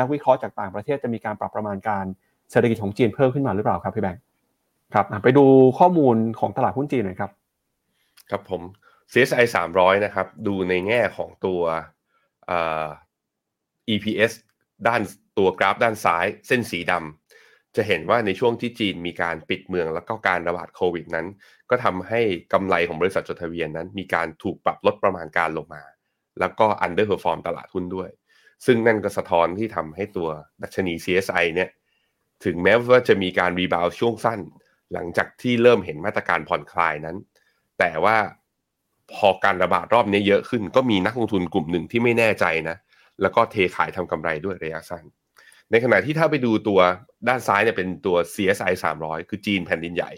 [0.00, 2.04] นักวิเคราะห์จากต่างประเทศจะมีการปรับประมาณการ
[2.50, 4.22] เศรษฐกิจของจีนเพิ่มขึ้นมาหรือเปล่าครับพี่แบงค์
[4.94, 5.44] ครับไปดู
[5.78, 7.30] ข้อมูลของตลาดหุ้นจีนหน่อยครับ
[8.30, 8.62] ครับผม
[9.12, 11.60] CSI 300 นะครับ ดูในแง่ของตัว
[13.94, 14.32] EPS
[14.88, 15.02] ด้าน
[15.38, 21.26] ตัวกราฟด้านซ้ายเส้นสีดำจะเห็นว่าในช่วงที่จีนมีการปิดเมืองแล้วก็การระบาดโควิดนั้น
[21.70, 22.20] ก็ทำให้
[22.52, 25.82] กำไรของบริษัทจดทะเบียนนั้น มีการถูกปรับลดประมาณการลงมา
[26.40, 28.10] แล้วก็ underperform ตลาดหุ้นด้วย
[28.66, 30.28] ซึ่งนั่นก็สะท้อนที่ทำให้ตัว
[30.62, 31.70] ดัชนี CSI เนี่ย
[32.44, 34.40] ถึงแม้ว่าจะมีการ rebound ช่วงสั้น
[34.92, 37.16] หลังจากที่เริ่มเห็นมาตรการผ่อนคลายนั้น
[37.78, 38.16] แต่ว่า
[39.14, 42.76] พอการระบาดรอบนี้เยอะขึ้น ก็มีนักลงทุนกลุ่มหนึ่งที่ไม่แน่ใจนะ
[43.22, 45.04] แล้วก็เทขายทำกำไรด้วยระยะสั้น
[45.70, 46.80] ในขณะที่ถ้าไปดูตัว
[47.28, 50.10] ด้านซ้ายเนี่ยเป็นตัว CSI 300 คือจีนแผ่นดินใหญ่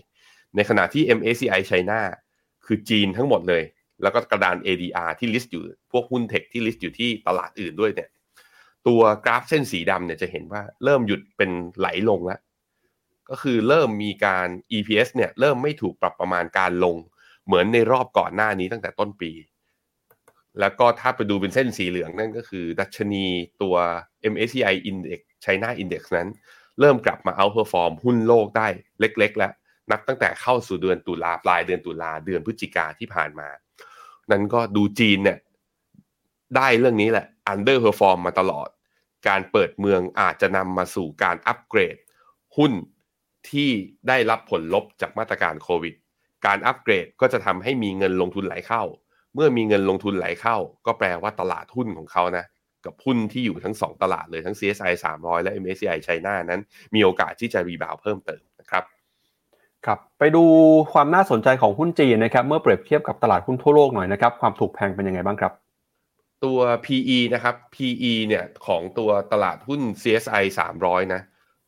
[0.56, 2.00] ในขณะที่ MACI ไชน่า
[2.66, 3.62] คือจีนทั้งหมดเลย
[4.02, 8.08] แล้วก็กระดาน ADR ที่ list อยู่พวกหุ้น tech ที่ list อยู่ที่ตลาดอื่นด้วยเนี่ย
[8.86, 12.40] ตัวกราฟเส้นสีดำเนี่ยจะเห็นว่าเริ่มหยุดเป็นไหลลงแล้ว
[13.30, 16.96] ก็คือเริ่มมีการ EPS เนี่ยเริ่มไม่ถูกปรับประมาณการลง
[17.50, 19.32] เหมือนในรอบก่อนหน้านี้ตั้งแต่ต้นปี
[20.60, 23.24] แล้วก็ถ้าไปดูเป็นเส้นสีเหลืองนั่นก็คือ ดัชนี
[23.62, 23.74] ตัว
[24.32, 26.28] MSCI Index China Index นั้น
[26.80, 28.68] เริ่มกลับมา outperform หุ้นโลกได้
[29.00, 29.52] เล็ก ๆ แล้ว
[29.90, 33.48] นับตั้งแต่เข้าสู่เดือนตุลาปลายเดือนตุลาเดือนพฤศจิกาที่ผ่านมา
[34.30, 35.38] นั้นก็ดูจีนเนี่ย
[36.56, 38.68] ได้เรื่องนี้แหละ under perform มาตลอด
[39.28, 41.96] การเปิดเมืองอาจจะนำมาสู่การอัปเกรด
[42.56, 42.72] หุ้น
[43.50, 43.70] ที่
[44.08, 45.94] ได้รับผลลบจากมาตรการโควิด
[46.46, 48.82] การอัปเกรดก็จะทำให้มีเงินลงทุนไหลเข้า
[49.34, 52.44] เมื่อมีเงินลงทุนไหลเข้า ก็แปลว่าตลาดหุ้นของเขานะ
[52.84, 56.60] กับหุ้นที่อยู่ทั้ง 2 ตลาดเลยทั้ง CSI 300 และ MSCI ไชน่านั้น
[56.94, 58.84] มีโอกาสที่จะรีบาวเพิ่มเติมนะครับ
[59.86, 60.44] ครับไปดู
[60.92, 65.52] ความน่าสนใจของหุ้นจีนนะครับเมื่อเปรียบเทียบกับตลาดหุ้นทั่วโลกหน่อยนะครับความถูกแพงเป็นยังไงบ้างครับ
[66.44, 70.44] ตัว PE นะครับ PE เนี่ยของตัวตลาดหุ้น CSI
[70.78, 71.22] 300 นะ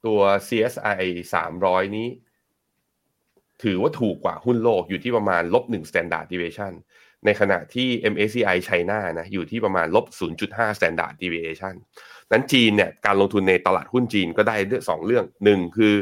[0.07, 1.03] ตัว CSI
[1.49, 2.09] 300 นี้
[3.63, 6.73] ถือว่าถูกกว่าหุ้นโลกอยู่ที่ประมาณลบ1 standard deviation
[7.25, 10.07] ในขณะที่ MSCI ไชน่านะอยู่ที่ประมาณลบ
[10.43, 11.75] 0.5 standard deviation
[12.33, 15.95] นั้นจีนเนี่ยการลงทุนในตลาดหุ้นจีนก็ได้เรื่องสองเรื่องหนึ่งคือ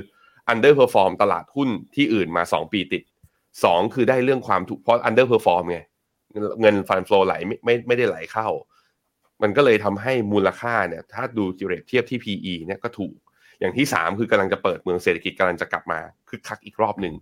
[0.53, 3.03] underperform ตลาดหุ้นที่อื่นมา 2 ปีติด
[3.49, 5.79] 2 คือได้เรื่องความถูกเพราะ underperform ไง
[6.61, 8.49] เงินฟันฟลอไหลไม่ไม่ไม่ได้ไหลเข้า
[9.43, 13.17] มันก็เลยทำให้มูลค่าเนี่ยถ้าดูจิเรตเทียบที่ PE เนี่ยก็ถูก
[13.61, 17.15] อย่างที่ 3 คือกำลังจะเปิดเมืองเศรษฐกิจกำลังจะกลับมาคึกคักอีกรอบหนึ่ง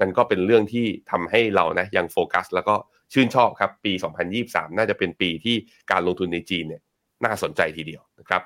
[0.00, 2.74] นั่นก็เป็นเรื่องที่ทำให้เรานะยังโฟกัส แล้วก็
[3.12, 3.92] ชื่นชอบครับปี
[4.34, 5.56] 2023 น่าจะเป็นปีที่
[5.90, 6.82] การลงทุนในจีนเนี่ย
[7.24, 8.42] น่าสนใจทีเดียวนะครับ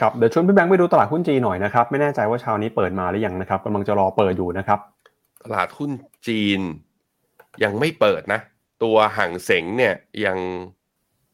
[0.00, 4.80] ครับเดี๋ยวชวนพี่แบงค์ไปดูตลาดหุ้นจีนหน่อยนะครับ ไม่แน่ใจว่าเช้านี้เปิดมาหรือยังนะครับกำลังจะรอเปิดอยู่นะครับ
[5.44, 5.90] ตลาดหุ้น
[6.28, 6.60] จีน
[7.64, 8.40] ยังไม่เปิดนะ
[8.82, 10.38] ตัวห่างเสงเนี่ยยัง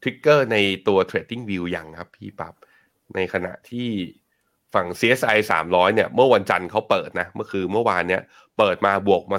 [0.03, 0.57] ทริกเกอร์ใน
[0.88, 2.55] ตัว Trading View ยังครับพี่ปับ๊บ
[3.14, 3.88] ในขณะที่
[4.75, 8.23] ฝั่ง CSI 300 เนี่ย เมื่อวันจันทร์เขาเปิดนะ เมื่อคือเมื่อวานเนี้ย
[8.59, 9.39] เปิดมาบวกมา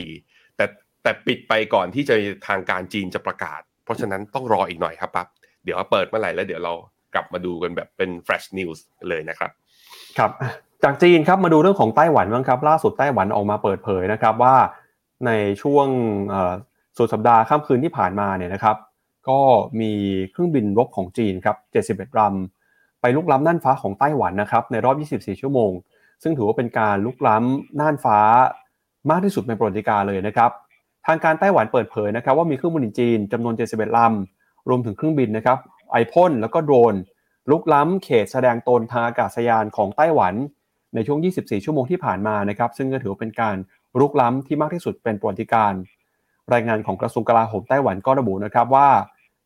[0.00, 0.64] 0.4 แต่
[1.02, 2.14] แต่ปิดไปก่อนที่จะ
[2.48, 5.26] ทางการจีนจะประกาศ เพราะฉะนั้นต้องรออีกหน่อยครับปั๊บ
[5.64, 6.74] เดี๋ยวเปิดเมื่อไหร่แล้วเดี๋ยวเรา
[7.14, 9.50] กลับมาดูกันแบบเป็น fresh news เลยนะครับ
[10.18, 10.30] ครับ
[10.84, 14.56] จากจีนครับมาดูเรื่องของไต้หวันบ้างครับ ล่าสุดไต้หวันออกมาเปิดเผยนะครับว่า
[15.26, 15.30] ใน
[15.62, 15.86] ช่วง
[16.98, 18.76] สุดสัปดาห์ค่ำคืนที่ผ่านมาเนี่ยนะครับ
[19.28, 19.40] ก็
[19.80, 19.92] มี
[20.30, 22.55] เครื่องบินรบของจีนครับ 71ลำ
[23.00, 25.72] ไปลุกล้ำน่านฟ้าของไต้หวันนะครับในรอบ 24 ชั่วโมง
[26.22, 28.18] ซึ่งถือว่าเป็นการลุกล้ำน่านฟ้า
[29.10, 30.50] มากที่สุดในประวัติการเลยนะครับ
[31.06, 35.58] ทางการไต้หวันเปิดเผยนะครับว่ามีเครื่องบินจีนจำนวน 71ลำรวมถึงเครื่องบินนะครับ
[35.92, 36.94] ไอพ่นแล้วก็โดรน
[37.50, 40.34] ลุกล้ำเขตแสดงตนทางอากาศยานของไต้หวัน
[40.94, 43.56] ในช่วง 24 ชั่วโมงที่ผ่านมานะครับ ซึ่งก็ถือว่าเป็นการ
[44.00, 45.72] ลุกล้ำที่มากที่สุดเป็นประวัติการ
[46.52, 48.88] รายงานของกระทรวงกลาโหมไต้หวันก็ระบุนะครับว่า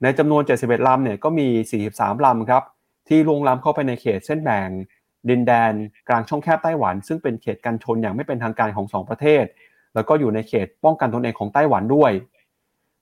[0.02, 1.46] ในจำนวน 71ลำเนี่ยก็มี
[1.86, 2.62] 43ลำครับ
[3.11, 4.68] ที่ลงล้ำเข้าไปในเขตเส้นแบ่ง
[5.31, 5.73] ดินแดน
[6.09, 9.44] กลางช่องแคบไต้หวัน ซึ่งเป็นเขตกันชนอย่างไม่เป็นทางการของ 2 ประเทศ
[9.94, 12.12] แล้วก็อยู่ในเขตป้องกันตนเองของไต้หวันด้วย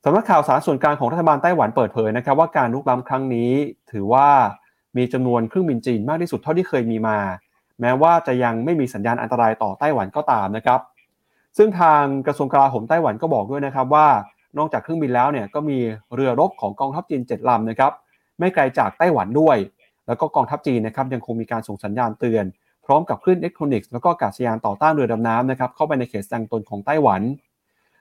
[0.04, 3.52] สำนักข่าวสารส่วนกลางของรัฐบาลไต้หวันเปิดเผยนะครับว่าการลุกล้ำครั้งนี้
[3.92, 4.28] ถือว่า
[4.96, 7.18] มีจำนวนเครื่องบินจีนมากที่สุดเท่าที่เคยมีมา
[7.80, 10.80] แม้ว่าจะยังไม่มีสัญญาณอันตรายต่อไต้หวันก็ตามนะครับ
[11.56, 14.08] ซึ่งทางกระทรวงกลาโหมไต้หวันก็บอกด้วยนะครับว่า
[14.58, 15.78] นอกจากเครื่องบินแล้วเนี่ยก็มี
[16.14, 17.92] เรือรบของกองทัพจีน7ลำนะครับ
[18.38, 19.56] ไม่ไกลจากไต้หวันด้วย
[20.08, 22.44] แล้วก็กองทัพจีนนะครับยังคงมีการส่งสัญญาณเตือน
[22.86, 27.22] พร้อมกับคลื่นอิเล็กทรอนิกส์แล้วก็อากาศยานต่อต้านเรือดำน้ำนะครับเข้าไปในเขตแสดงตนของไต้หวัน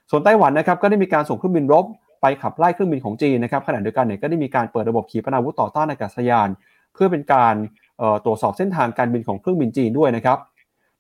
[0.10, 1.86] ส่วนไต้หวันนะครับก็ได้มีการส่งเครื่องบินรบ
[2.22, 6.50] ไปขับไล่เครื่องบินของจีนนะครับขณะเดียวกันเนี่ยก็ได้มีการเปิดระบบขีปนาวุธต่อต้านอากาศยาน
[6.94, 7.56] เพื่อเป็นการ
[8.26, 10.38] ตรวจสอบเส้นทางการบินของเครื่องบินจีนด้วยนะครับ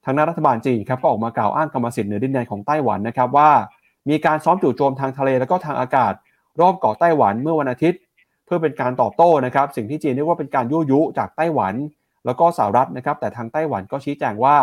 [0.05, 3.49] ทางด้านรัฐบาลจีนครับก็ออกมากล่าวอ้างกรรมสิทธิ์เหนือดินแดนของไต้หวันนะครับว่า
[4.09, 6.13] มีการซ้อมจู่โจมทางทะเลแล้วก็ทางอากาศ
[6.61, 7.99] รอบเกาะไต้หวันเมื่อวันอาทิตย์
[8.47, 11.73] เพื่อเป็นการตอบโต้นะครับสิ่งที่จีนเรียกว่าเป็นการยั่วยุจากไต้หวัน
[12.25, 14.55] แล้วก็สหรัฐนะครับแต่ทางไต้หวันก็ชี้แจงว่า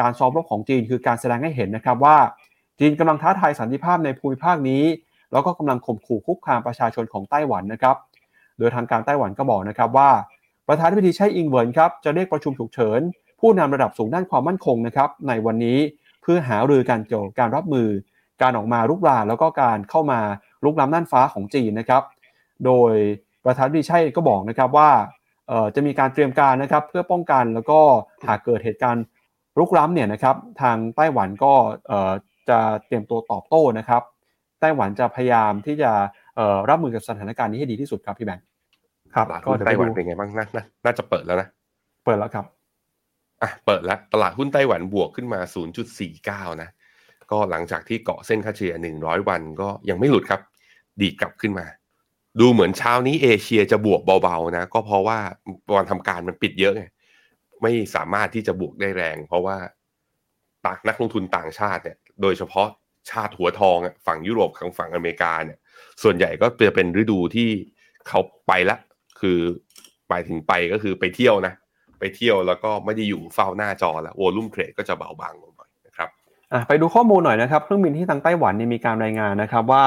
[0.00, 2.16] การซ้อมรบของจีนคือการแสดงให้เห็นนะครับว่า
[2.78, 4.84] จีนกำลังท้าทายสันติภาพในภูมิภาคนี้
[5.32, 7.96] แล้วก็กำลังข่มขู่คุกคามประชาชนของไต้หวันนะครับ
[8.58, 10.10] โดยทางการไต้หวันก็บอกนะครับว่า
[10.68, 13.00] ประธานาธิบดีไช่อิงเหวินครับจะเรียกประชุมฉุกเฉิน
[13.40, 15.78] ผู้นำระดับสูงด้านความมั่นคงนะครับในวันนี้
[16.22, 17.88] เพื่อหารือการเกี่ยวกับการรับมือ
[18.42, 20.20] การออกมาลุกลามแล้วก็การเข้ามา
[20.64, 22.02] ลุกล้ำน่านฟ้าของจีนนะครับ
[22.64, 22.94] โดย
[23.46, 24.90] ประธานาธิบดีไช่ก็บอกนะครับว่า
[25.74, 27.80] จะมีการเตรียมการนะครับเพื่อป้องกันแล้วก็
[28.28, 29.04] หากเกิดเหตุการณ์
[29.58, 31.52] ลุกล้ำเนี่ยนะครับทางไต้หวันก็
[32.48, 34.02] จะเตรียมตัวตอบโต้นะครับ
[34.60, 35.90] ไต้หวันจะพยายามที่จะ
[36.68, 38.44] รับมือกับสถานการณ์นี้ให้ดีที่สุดครับพี่แบงค์
[39.14, 40.46] ครับก็ไต้หวันเป็นไงบ้างนะ
[40.84, 41.48] น่าจะเปิดแล้วนะ
[42.04, 42.44] เปิดแล้วครับ
[43.42, 45.40] อะเปิดแล้วตลาดหุ้นไต้หวันบวกขึ้นมา
[46.00, 46.70] 0.49 นะ
[47.30, 50.40] ก็หลังจากที่เกาะเส้นค่าเฉลี่ย100 วันก็ยังไม่หลุดครับ
[51.00, 51.66] ดีกลับขึ้นมา
[52.40, 55.18] ดูเหมือนเช้านี้เอเชียจะบวกเบาๆนะ ก็เพราะว่า
[55.76, 56.84] วันทำการมันปิดเยอะไง
[57.62, 59.56] ไม่สามารถที่จะบวกได้แรง เพราะว่า
[60.66, 62.68] ต่างนักลงทุนต่างชาติเนี่ยโดยเฉพาะ
[63.10, 65.58] ชาติหัวทองฝั่งยุโรปของฝั่งอเมริกาเนี่ย
[66.02, 67.48] ส่วนใหญ่ก็จะเป็นฤดูที่
[68.08, 68.76] เขาไปละ
[69.20, 69.38] คือ
[70.08, 71.54] ไปถึงไปก็คือไปเที่ยวนะ
[71.98, 76.08] ไปเที่ยวแล้วก็ไม่ได้อยู่เฝ้าหน้าจอแล้วโวลุ่มเทรดก็จะเบาบางลงหน่อยนะครับ
[76.68, 79.84] ไปดูข้อมูลหน่อยนะครับ เครื่องบินที่ทางไต้หวันนี่มีการรายงานนะครับ ว่า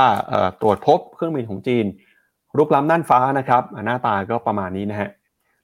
[0.62, 1.86] ตรวจพบเครื่องบินของจีน
[2.58, 5.10] รุกล้ำน่านฟ้านะครับหน้าตาก็ประมาณนี้นะฮะ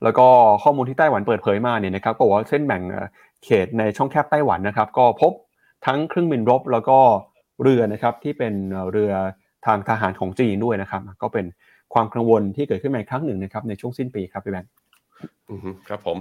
[0.03, 0.27] แล้วก็
[0.63, 2.81] ข้อมูลที่ไต้หวันเปิดเผยมาเนี่ยนะครับก็บอกว่าเส้นแบ่ง
[3.43, 5.31] เขตในช่องแคบไต้หวันนะครับ ก็พบ
[5.85, 6.99] ทั้งเครื่องบินรบแล้วก็
[7.61, 8.53] เรือนะครับที่เป็น
[8.91, 9.11] เรือ
[9.65, 11.45] ทางทหารของจีนด้วยนะครับ ก็เป็น
[11.93, 14.71] ความกังวลที่เกิดขึ้นมาอีกครั้งหนึ่งนะครับในช่วงสิ้นปีครับพี่แบงค์
[15.87, 16.17] ครับผม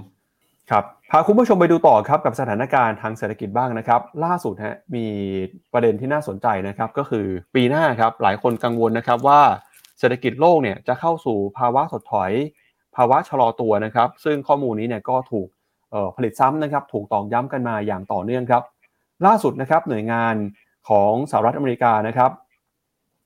[0.71, 5.05] ครับพาคุณผู้ชมไปดูต่อครับกับสถานการณ์ทางเศรษฐกิจบ้างนะครับ ล่าสุดฮะมี
[5.73, 7.25] ประเด็นที่น่าสนใจนะครับ ก็คือ
[7.55, 9.41] ปีหน้าครับหลายคนกังวลนะครับว่า
[9.99, 12.31] เศรษฐกิจโลกเนี่ยจะเข้าสู่ภาวะถดถอย
[12.95, 15.47] ภาวะชะลอตัวนะครับ ซึ่งข้อมูลนี้เนี่ยก็ถูก
[16.15, 18.63] ผลิตซ้ำนะครับ ถูกตอกย้ำกันมาอย่างต่อเนื่องครับ
[19.25, 20.35] ล่าสุดนะครับหน่วยงาน
[20.89, 22.31] ของสหรัฐอเมริกานะครับ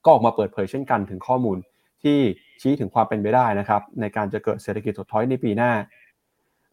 [0.04, 1.58] ก็ออกมาเปิดเผยเช่นกันถึงข้อมูล
[2.04, 2.18] ที่
[2.62, 5.72] ชี้ถึงความเป็นไปได้นะครับ ในการจะเกิดเศรษฐกิจถดถอยในปีหน้า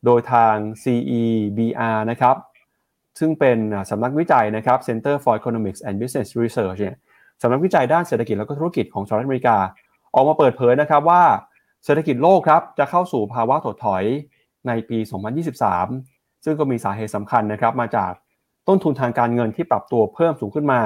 [0.05, 2.37] โดยทาง CEBR นะครับ
[3.19, 3.59] ซึ่งเป็น
[3.91, 6.97] สำนักวิจัยนะครับ Center for Economics and Business Research เนี่ย
[7.43, 9.57] สำนักวิจัยด้านเศรษฐกิจและก็ธุรกิจของสหรัฐอเมริกา
[10.17, 11.23] ออกมาเปิดเผยนะครับว่า
[11.85, 14.05] เศรษฐกิจโลกครับจะเข้าสู่ภาวะถดถอย
[14.67, 14.99] ในปี
[15.73, 18.13] 2023 ซึ่งก็มีสาเหตุสำคัญนะครับมาจาก
[18.69, 20.83] ต้นทุนทางการเงินที่ปรับตัวเพิ่มสูงขึ้นมา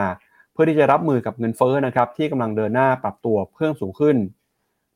[0.53, 4.17] เพื่อที่จะรับมือกับเงินเฟ้อนะครับที่กำลังเดินหน้าปรับตัวเพิ่มสูงขึ้น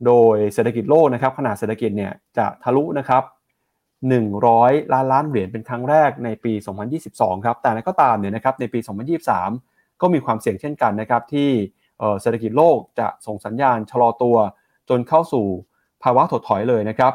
[0.07, 3.23] โดยเศรษฐกิจโลกนะครับขนาดเศรษฐกิจเนี่ยจะทะลุนะครับ
[4.09, 6.53] 100 ล้านล้านเหรียญเป็นครั้งแรกในปี
[7.01, 8.79] 2022 ครับ แต่ก็ตามเนี่ยนะครับในปี
[9.41, 11.51] 2023 ก็มีความเสี่ยงเช่นกันนะครับที่
[12.21, 14.37] เศรษฐกิจโลกจะส่งสัญญาณชะลอตัว
[14.89, 15.47] จนเข้าสู่
[16.03, 17.13] ภาวะถดถอยเลยนะครับ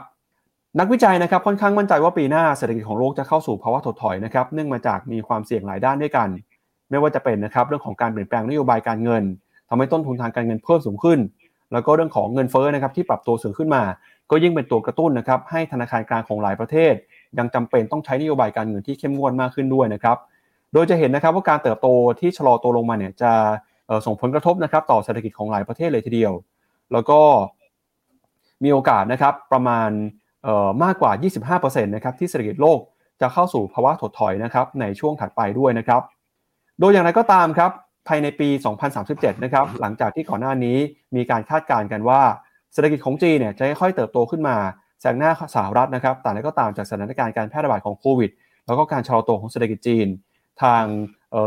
[0.80, 6.28] นักวิจัยนะครับค่อนข้างมั่นใจว่าปีหน้าเศรษฐกิจของโลกจะเข้าสู่ภาวะถดถอยนะครับเนื่องมาจากมีความเสี่ยงหลายด้านด้วยกัน
[6.90, 9.24] ไม่ว่าจะเป็นนะครับเรื่องของการเปลี่ยนแปลงนโยบายการเงิน
[9.70, 11.20] ทำให้ต้นทุนทางการเงินเพิ่มสูงขึ้น
[11.74, 13.84] แล้วก็เรื่องของเงินเฟ้อนะครับที่ปรับตัวสูงขึ้นมา
[14.32, 16.94] ก็ยิ่งเป็นตัวกระตุ้นนะครับให้ธนาคารกลางของหลายประเทศ
[17.38, 20.18] ยังจำเป็นต้องใช้นโยบายการเงินที่เข้มงวดมากขึ้นด้วยนะครับ
[20.74, 21.88] โดยจะเห็นนะครับว่าการเติบโต
[22.20, 23.32] ที่ชะลอตัวลงมาเนี่ยจะ
[24.06, 26.34] ส่งผลกระทบนะครับต่อเศรษฐกิจของหลายประเทศเลยทีเดียว
[26.94, 27.20] แล้วก็
[28.64, 29.90] มีโอกาสนะครับประมาณ
[30.84, 32.80] มากกว่า 25%นะครับที่เศรษฐกิจโลก
[33.22, 36.02] จะเข้าสู่ภาวะถดถอยนะครับในช่วงถัดไปด้วยนะครับ
[36.80, 37.72] โดยอย่างไรก็ตามครับ
[38.08, 38.50] ภายในปี
[38.96, 40.78] 2037 นะครับหลังจากที่ก่อนหน้านี้
[41.16, 42.22] มีการคาดการณ์กันว่า
[42.74, 44.56] เศรษฐกิจของจีนเนี่ยจะค่อยๆเติบโตขึ้นมา
[45.02, 48.32] แซงหน้าสหรัฐนะครับ แต่แล้วก็ตามจากสถานการณ์การแพร่ระบาดของโควิด
[48.66, 50.08] แล้วก็การชะลอตัวของเศรษฐกิจจีน
[50.62, 50.84] ทาง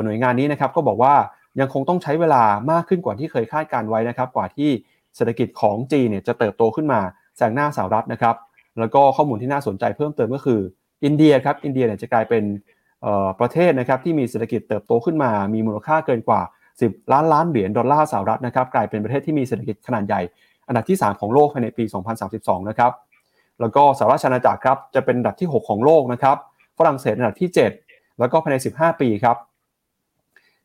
[0.04, 1.14] หน่วยงานนี้นะครับก็บอกว่า
[1.60, 4.70] ยังคงต้องใช้เวลามากขึ้นกว่าที่เคยคาดการไว้นะครับ กว่าที่
[5.16, 7.00] เศรษฐกิจของจีนเนี่ยจะเติบโตขึ้นมา
[7.36, 8.36] แซงหน้าสหรัฐนะครับ
[8.78, 10.60] แล้วก็ข้อมูลที่น่าสนใจเพิ่มเติมก็คือ
[11.04, 12.44] อินเดียครับอินเดียเนี่ยจะกลายเป็น
[13.40, 16.40] ประเทศนะครับที่มีเศรษฐกิจเติบโตขึ้นมา มีมูลค่าเกินกว่า
[16.78, 20.20] 10 ล้านล้านเหรียญดอลลาร์สหรัฐนะครับกลายเป็นประเทศที่มีเศรษฐกิจขนาดใหญ่
[20.68, 21.84] อันดับที่ 3 ของโลกภายในปี
[22.26, 22.92] 2032 นะครับ
[23.60, 26.36] แล้วก็สหรัฐอาณาจักรครับจะเป็นอันดับที่ 6 ของโลกนะครับ
[26.78, 27.50] ฝรั่งเศสอันดับที่
[27.84, 29.36] 7 แล้วก็ภายใน 15 ปีครับ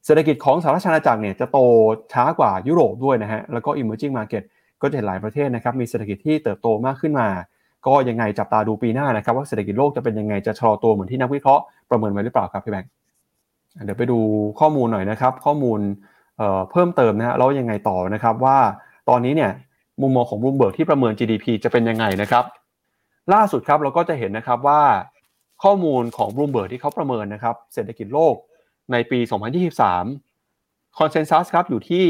[0.08, 1.58] เศรษฐกิจของสหรัฐอาณาจักรเนี่ยจะโต
[2.14, 4.44] ช้ากว่ายุโรปด้วยนะฮะ แล้วก็ emerging market
[4.82, 7.28] ก็จะเห็นหลายประเทศนะครับ มีเศรษฐกิจที่เติบโตมากขึ้นมา
[7.88, 12.92] ก็ยังไงจับตาดูปีหน้านะครับ ว่าเศรษฐกิจโลกจะเป็นยังไง จะชะลอตัวเหมือนที่นักวิเคราะห์ประเมินไว้หรือเปล่าครับพี่แบงค์
[13.86, 14.20] เดี๋ยวไปดู
[14.60, 16.40] ข้อมูลหน่อยนะครับ ข้อมูล
[16.72, 18.58] เพิ่มเติมนะฮะแล้วยังไงต่อนะครับว่า
[19.10, 19.52] ตอนนี้เนี่ย
[20.02, 22.44] มุมมองของบลูเบิร์กที่ประเมิน GDP จะเป็นยังไงนะครับ
[23.34, 24.82] ล่าสุดครับเราก็จะเห็นนะครับว่า
[25.64, 28.36] ข้อมูลของบลูเบิร์กที่เขาประเมินนะครับ เศรษฐกิจโลก
[28.92, 29.20] ในปี
[30.28, 32.06] 2023 consensus ครับอยู่ที่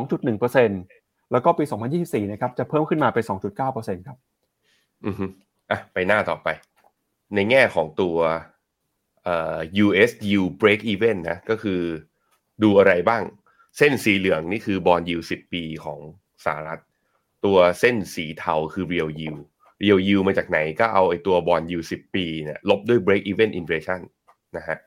[0.00, 1.64] 2.1%แล้วก็ปี
[1.98, 3.24] 2024 นะครับจะเพิ่มขึ้นมาเป็น
[3.64, 4.18] 2.9%ครับ
[5.06, 5.24] อือฮึ
[5.70, 6.48] อะไปหน้าต่อไป
[7.34, 8.16] ในแง่ของตัว
[9.24, 11.80] เอ่อ US break even นะ ก็คือ
[12.62, 13.22] ดูอะไรบ้าง
[13.78, 15.98] เส้นสีเหลืองนี่คือ bond yield สิบปีของ
[16.44, 16.80] สหรัฐ
[17.44, 19.42] ตัวเส้นสีเทาคือ real yield
[19.82, 24.00] real yield มาจากไหนก็เอาไอ้ตัว bond yield สิบปีเนี่ยลบด้วย break even inflation
[24.56, 24.78] นะฮะ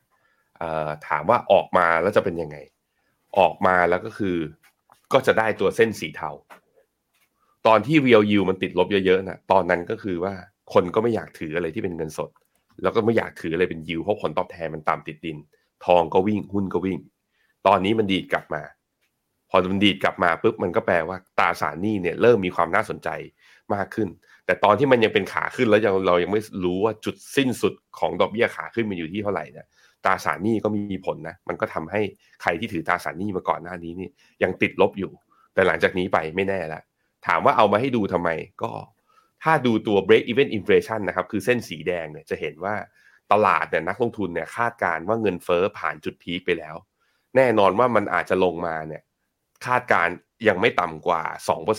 [1.08, 2.58] ถามว่าออกมาแล้วจะเป็นยังไง
[3.40, 4.38] ออกมาแล้วก็คือ
[5.14, 6.30] ก็จะได้ตัวเส้นสีเทา
[7.68, 10.34] ตอนที่ real yield มันติดลบเยอะๆนะตอนนั้นก็คือว่า
[10.74, 12.30] คนก็ไม่อยากถืออะไรที่เป็นเงินสด
[12.84, 15.38] แล้วก็ไม่อยากถืออะไรเป็นยิวเพราะผลตอบแทนมันตามติดดิน
[15.86, 17.00] ทองก็วิ่งหุ้นก็วิ่ง
[17.68, 18.62] ตอนนี้มันดีดกลับมา
[19.50, 23.10] พอมันดีดกลับมาปุ๊บมันก็แปลว่าตราสารหนี้เนี่ยเริ่มมีความน่าสนใจ
[23.74, 24.08] มากขึ้น
[24.46, 29.68] แต่ตอนที่มันยังเป็นขาขึ้นแล้วยังเรายังไม่รู้ว่าจุดสิ้นสุดของดอกเบี้ยขาขึ้นมันอยู่ที่เท่าไหร่เนี่ย
[30.06, 32.02] ตราสารหนี้ก็มีผลนะ มันก็ทำให้
[32.42, 34.10] ใครที่ถือตราสารหนี้มาก่อนหน้านี้นี่
[34.44, 35.12] ยังติดลบอยู่
[35.54, 36.82] แต่หลังจากนี้ไปไม่แน่ละ
[37.28, 38.30] ถามว่าเอามาให้ดูทำไม
[38.64, 38.72] ก็
[39.44, 42.76] ถ้าดูตัว break even inflation นะครับ คือเส้นสีแดงเนี่ยจะเห็นว่า
[43.32, 46.76] ตลาดเนี่ยนักลงทุนเนี่ยคาดการว่าเงินเฟอ้อผ่านจุดพีคไปแล้ว
[47.36, 49.04] แน่นอนว่ามันอาจจะลงมาเนี่ย
[49.66, 50.08] คาดการ
[50.48, 51.24] ยังไม่ต่ำกว่า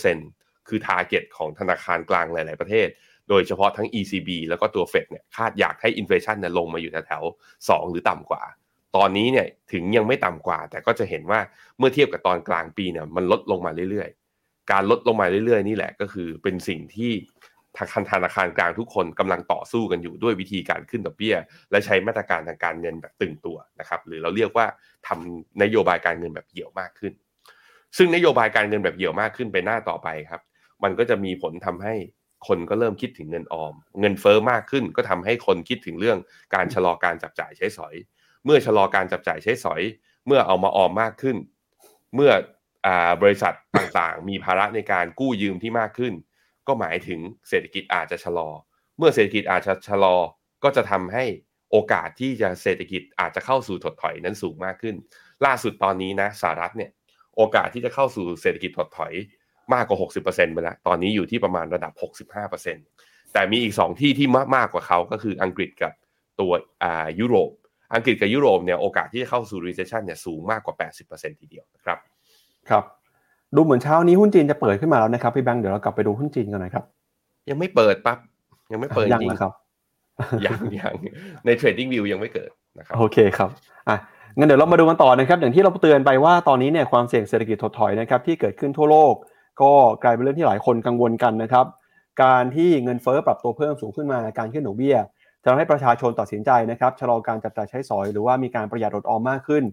[0.07, 2.87] 2%คือ target ของธนาคารกลางหลาย ๆ ประเทศ
[3.29, 8.43] โดยเฉพาะทั้ง ECB แล้วก็ตัว Fed เนี่ยคาดอยากให้อินฟลชันเนี่ยลงมาอยู่แถวๆ2หรือต่ำกว่า
[8.95, 11.39] ตอนนี้เนี่ยถึงยังไม่ต่ำกว่า แต่ก็จะเห็นว่า
[11.77, 17.11] เมื่อเทียบกับตอนกลางปีเนี่ยมันลดลงมาเรื่อยๆ การลดลงมาเรื่อยๆ นี่แหละก็คือเป็นสิ่งที่
[17.77, 21.35] ธนาคารธนาคารกลางทุกคนกำลังต่อสู้กันอยู่ด้วยวิธีการขึ้นดอกเบี้ย
[21.71, 24.65] และใช้มาตรการทางการเงินแบบตึงตัวนะครับหรือเราเรียกว่า
[25.07, 27.13] ทำนโยบายการเงินแบบเหี่ยวมากขึ้น
[27.97, 30.41] ซึ่งนโยบายการเงินแบบเหี่ยวมากขึ้นไปหน้าต่อไปครับ
[30.83, 31.95] มันก็จะมีผลทำให้
[32.47, 36.17] คนก็เริ่มคิดถึงเงินออม เงินเฟอ้อมากขึ้นก็ทำให้คนคิดถึงเรื่อง
[36.55, 37.95] การชะลอการจับจ่ายใช้สอย
[38.45, 39.81] เมื่อชะลอการจับจ่ายใช้สอย
[40.27, 41.37] เมื่อเอามาออมมากขึ้น
[42.15, 42.31] เมื่อ
[43.21, 46.13] บริษัทต่างๆ มีภาระในการกู้ยืมที่มากขึ้น
[46.67, 47.19] ก็หมายถึง
[47.49, 48.49] เศรษฐกิจอาจจะชะลอ
[48.97, 50.15] เมื่อเศรษฐกิจอาจจะชะลอ
[50.63, 51.25] ก็จะทำให้
[51.71, 54.95] โอกาสที่จะเศรษฐกิจอาจจะเข้าสู่ถดถอยนั้นสูงมากขึ้น
[55.45, 56.91] ล่าสุดตอนนี้นะสหรัฐเนี่ย
[57.35, 59.13] โอกาสที่จะเข้าสู่เศรษฐกิจถดถอย
[59.73, 61.93] มากกว่า 60%ไปแล้ว ตอนนี้อยู่ที่ประมาณระดับ
[62.63, 65.91] 65%แต่มีอีก 2 ที่ที่มากมากกว่าเขาก็คืออังกฤษกับ
[66.39, 66.51] ตัว
[66.83, 67.51] อ่ายุโรป
[67.93, 70.75] อังกฤษกับยุโรปเนี่ยโอกาสที่จะเข้าสู่ recession เนี่ยสูงมากกว่า
[71.07, 71.97] 80%ทีเดียวนะครับ
[72.69, 72.83] ครับ
[73.55, 76.83] ดูเหมือนเช้านี้หุ้นจีนจะเปิดขึ้นมาแล้วนะครับพี่แบงค์เดี๋ยวเรากลับไปดูหุ้นจีนกันหน่อยครับ
[77.49, 78.17] ยังไม่เปิดปั๊บ
[78.71, 79.53] ยังไม่เปิดจริงครับ
[80.45, 80.93] ยังยัง
[81.45, 82.49] ใน trading view ยังไม่เกิด
[82.79, 83.49] นะครับโอเคครับ
[83.89, 83.97] อะ
[84.37, 89.13] งั้นเดี๋ยวเรามาดูกันต่อนะครับ อย่างที่เราเตือนไปว่าตอนนี้เนี่ยความเสี่ยงเศรษฐกิจถดถอยนะครับที่เกิดขึ้นทั่วโลก
[89.61, 91.65] ก็กลายเป็นเรื่องที่หลายคนกังวลกันนะครับ
[92.23, 94.97] การที่เงินเฟ้อปรับตัวเพิ่มสูงขึ้นมาการขึ้นดอกเบี้ย
[95.41, 99.63] จะทำให้ประชาชนตัดสินใจนะครับชะลอการจับจ่ายใช้สอย หรือว่ามีการประหยัดอดออมมากขึ้น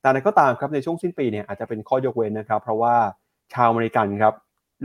[0.00, 2.94] แต่ในก็ตามครับในช่วงสิ้นปีเนี่ยอาจจะเป็นข้อยกเว้นนะครับ เพราะว่า
[3.54, 4.34] ชาวอเมริกันครับ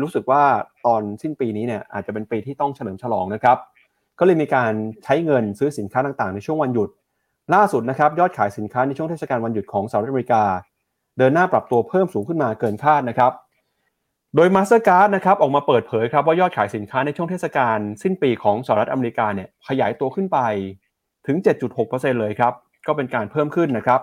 [0.01, 0.43] รู้สึกว่า
[0.85, 3.57] ตอนสิ้นปีนี้เนี่ยอาจจะเป็นปีที่ต้องเฉลิมฉลองนะครับ
[4.19, 6.89] ก็เลยมีการใช้เงินซื้อสินค้าต่างๆ ในช่วงวันหยุด
[7.53, 10.43] ล่าสุดนะครับยอดขายสินค้าในช่วงเทศกาลวันหยุดของสหรัฐอเมริกา
[11.17, 13.31] เดินหน้าปรับตัวเพิ่มสูงขึ้นมาเกินคาดนะครับ
[14.35, 20.39] โดย Mastercard นะครับออกมาเปิดเผยครับว่ายอดขายสินค้าในช่วงเทศกาลสิ้นปีของสหรัฐอเมริกาเนี่ยขยายตัวขึ้นไป
[21.27, 21.37] ถึง
[21.79, 22.53] 7.6%เลยครับ
[22.87, 24.01] ก็เป็นการเพิ่มขึ้นนะครับ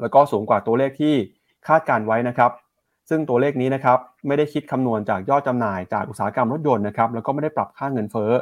[0.00, 1.14] แล้วก็สูงกว่าตัวเลขที่
[1.68, 2.50] คาดการไว้นะครับ
[3.08, 8.32] ซึ่งตัวเลขนี้นะครับไม่ได้คิดคำนวณจากยอดจำหน่ายจากอุตสาหกรรมรถยนต์นะครับ แล้วก็ไม่ได้ปรับค่าเงินเฟ้อ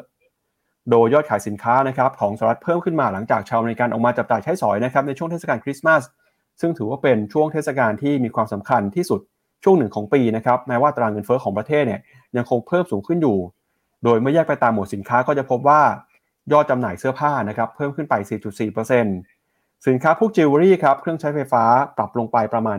[0.90, 6.02] โดยยอดขายสินค้านะครับของสหรัฐเพิ่มขึ้นมาหลังจากชาวอเมริกันออกมาจับจ่ายใช้สอยนะครับในช่วงเทศกาลคริสต์มาส
[6.60, 9.20] ซึ่งถือว่าเป็นช่วงเทศกาลที่มีความสำคัญที่สุด
[9.64, 12.01] ช่วงหนึ่งของปีนะครับแม้ว่าอัตราเงินเฟ้อของประเทศเนี่ย
[12.37, 13.38] ยังคงเพิ่มสูงขึ้นอยู่
[14.05, 15.81] โดยเมื่อแยกไปตามหมวดสินค้าก็จะพบว่า
[16.53, 18.14] ยอดจำหน่ายเสื้อผ้านะครับเพิ่มขึ้นไป
[19.01, 21.64] 4.4%สินค้าพวกจิวเวลรี่ครับเครื่องใช้ไฟฟ้า
[21.96, 22.79] ปรับลงไปประมาณ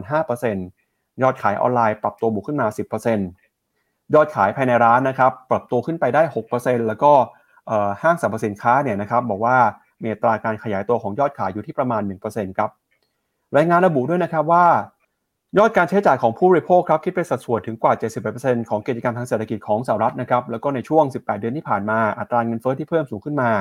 [0.61, 2.67] 5%ยอดขายออนไลน์ปรับตัวบวกขึ้นมา
[3.39, 6.21] 10%ยอดขายภายในร้านนะครับปรับตัวขึ้นไปได้
[6.55, 7.11] 6%แล้วก็
[8.01, 9.57] ห้างสรรพสินค้าเนี่ยนะครับบอกว่า
[10.03, 12.69] มีตราการขยายตัวของยอดขายอยู่ที่ประมาณ 1%ครับ
[13.55, 14.65] รายงานระบุด้วยนะครับว่า
[15.57, 17.93] ยอดการใช้จ่ายของผู้บริโภคครับคิดเป็นสัดส่วนถึงกว่า
[18.31, 23.51] 70%ของกิจกรรมทางเศรษฐกิจของสหรัฐนะครับแล้วก็ในช่วง 18 เดือนที่ผ่านมาอัตราเงินเฟ้อที่เพิ่มสูงขึ้นมา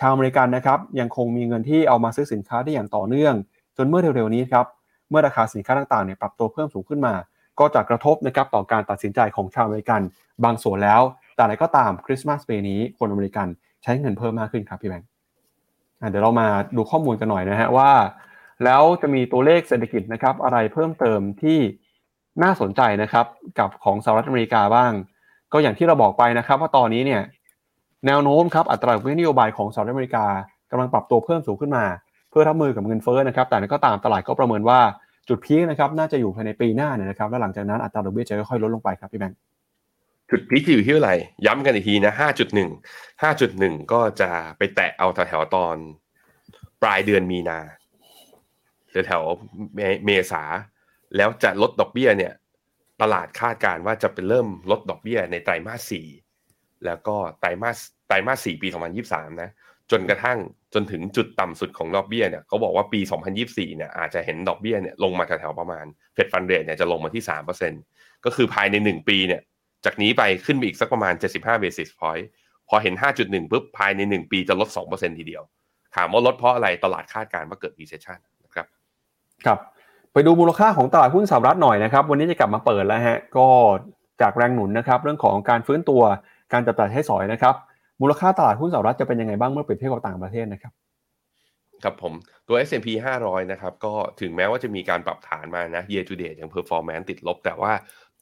[0.00, 3.34] ชาวอเมริกันนะครับยังคงมีเงินที่เอามาซื้อสินค้าได้อย่างต่อเนื่อง
[3.76, 4.66] จนเมื่อเร็วๆนี้ครับ
[5.10, 7.14] เมื่อราคาสินค้าต่างๆเนี่ยปรับตัวเพิ่มสูงขึ้นมา
[7.60, 10.00] ก็จะกระทบนะครับต่อการตัดสินใจของชาวอเมริกัน
[10.44, 11.02] บางส่วนแล้ว
[11.34, 13.46] แต่อะไรก็ตามคริสต์มาสปีนี้คนอเมริกัน
[13.82, 15.08] ใช้เงินเพิ่มมากขึ้นครับพี่แบงค์
[16.10, 16.46] เดี๋ยวเรามา
[16.76, 17.90] ดูข้อมูลกันหน่อยนะฮะว่า
[18.64, 21.58] แล้วจะมีตัวเลขเศรษฐกิจนะครับ อะไรเพิ่มเติมที่
[22.42, 23.26] น่าสนใจนะครับ
[23.58, 24.92] กับของสหรัฐอเมริกาบ้าง
[25.52, 27.22] ก็อย่างที่เราบอกไปนะครับ ว่าตอนนี้เนี่ย
[28.06, 30.26] แนวโน้มครับอัตราดอกเบี้ยนโยบายของสหรัฐอเมริกา
[30.70, 31.84] กำลังปรับตัวเพิ่มสูงขึ้นมา
[32.30, 34.80] เพื่อรับมือกับเงินเฟ้อนะครับ แต่นั้นก็ตามตลาดก็ประเมินว่า
[35.28, 39.38] จุดพีคนะครับน่าจะอยู่ภายในปีหน้าเนี่ยนะครับ และหลังจากนั้นอัตราดอกเบี้ยจะค่อยๆลดลงไปครับพี่แบงค์
[40.30, 41.16] จุดพีคจะอยู่ที่เท่าไหร่
[41.46, 42.70] ย้ำกันอีกทีนะห้าจุดหนึ่ง
[43.22, 45.76] ห้าจุดหนึ่งก็จะไปแตะเอาแถวๆตอน
[46.82, 47.58] ปลายเดือนมีนา
[49.06, 49.22] แถว
[50.06, 50.42] เมษา
[51.16, 52.32] แล้วจะลดดอกเบี้ยเนี่ย
[53.02, 56.06] ตลาดคาดการว่าจะเป็นเริ่มลดดอกเบี้ยในไตรมาสสี่
[56.84, 58.68] แล้วก็ไตรมาสไตรมาสสี่ปี
[59.04, 59.50] 2023 นะ
[59.90, 60.38] จนกระทั่ง
[60.74, 63.00] จนถึงจุดต่ำสุดของดอกเบี้ยเนี่ยเขาบอกว่าปี
[63.38, 65.84] 2024 เนี่ยอาจจะเห็นดอกเบี้ยเนี่ยลงมาแถวๆประมาณ
[66.14, 67.24] เฟดฟันเรทเนี่ยจะลงมาที่
[67.74, 69.42] 3%ก็คือภายใน 1 ปีเนี่ย
[69.84, 72.24] จากนี้ไปขึ้นไปอีกสักประมาณ 75 basis point
[72.68, 75.42] พอเห็น 5.1ปุ๊บภายใน 1 ปีจะลด 2%ทีเดียว
[75.96, 78.18] ถามว่าลดเพราะอะไรตลาดคาดการณ์ว่าเกิด recession
[79.46, 79.58] ครับ
[80.12, 83.46] ไปดูมูลค่าของตลาดหุ้นสหรัฐหน่อยนะครับ วันนี้จะกลับมาเปิดแล้วฮะก็
[84.20, 86.02] จากแรงหนุนนะครับเรื่องของการฟื้นตัว
[86.52, 87.54] การจับจ่ายใช้สอยนะครับ
[88.00, 90.72] มูลค่าตลาดหุ้นสหรัฐจะเป็นยังไงบ้างเมื่อเปรียบเทียบกับต่างประเทศนะครับ
[91.84, 92.12] ครับผม
[92.48, 92.88] ตัว S&P
[93.20, 97.72] 500 นะครับ ก็ถึงแม้ว่าจะมีการปรับฐานมานะ year to date อย่าง performance ติดลบ แต่ว่า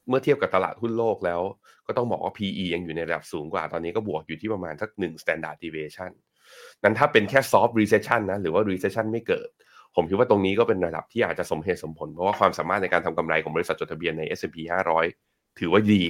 [0.08, 1.40] เมื่อเทียบกับตลาดหุ้นโลกแล้ว
[1.86, 6.10] ก็ต้องบอกว่า PE ยังอยู่ในระดับสูงกว่า ตอนนี้ก็บวกอยู่ที่ประมาณสัก1 standard deviation
[6.82, 9.48] นั้นถ้าเป็นแค่ soft recession นะ หรือว่า recession ไม่เกิด
[9.96, 14.56] ผมคิดว่าตรงนี้ก็เป็นระดับที่อาจจะสมเหตุสมผล เพราะว่าความสามารถในการทำกำไรของบริษัทจดทะเบียนใน S&P
[15.10, 16.02] 500 ถือว่าดี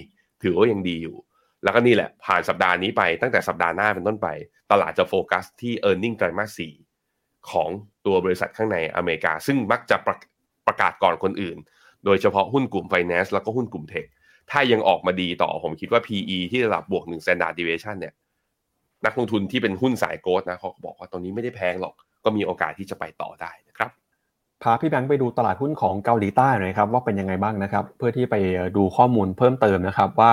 [0.43, 1.17] ถือว่ายังดีอยู่
[1.65, 4.29] แล้วก็นี่แหละ ผ่านสัปดาห์นี้ไปตั้งแต่สัปดาห์หน้าเป็นต้นไป
[4.73, 6.61] ตลาดจะโฟกัสที่ e a r n i n g ไตรมาส
[7.01, 7.71] 4 ของ
[8.07, 10.17] ตัวบริษัทข้างในอเมริกา ซึ่งมักจะประ
[10.67, 11.57] ประกาศก่อนคนอื่น
[12.05, 14.07] โดยเฉพาะหุ้นกลุ่ม Finance แล้วก็หุ้นกลุ่มเทค
[14.51, 18.15] ถ้ายังออกมาดีต่อผมคิดว่า PE ที่ระดับบวก1 standard deviation เนี่ย
[19.07, 21.95] นักลงทุนที่เป็นหุ้นสายโกลดนะเขาบอกว่าตรงนี้ไม่ได้แพงหรอก
[22.25, 23.53] ก็มีโอกาสที่จะไปต่อได้
[24.63, 28.35] พาพี่แบงค์ไปดูตลาดหุ้นของเกาหลีใต้หน่อยครับว่าเป็นยังไงบ้างนะครับ เพื่อที่ไป
[28.77, 30.33] ดูข้อมูลเพิ่มเติมนะครับ ว่า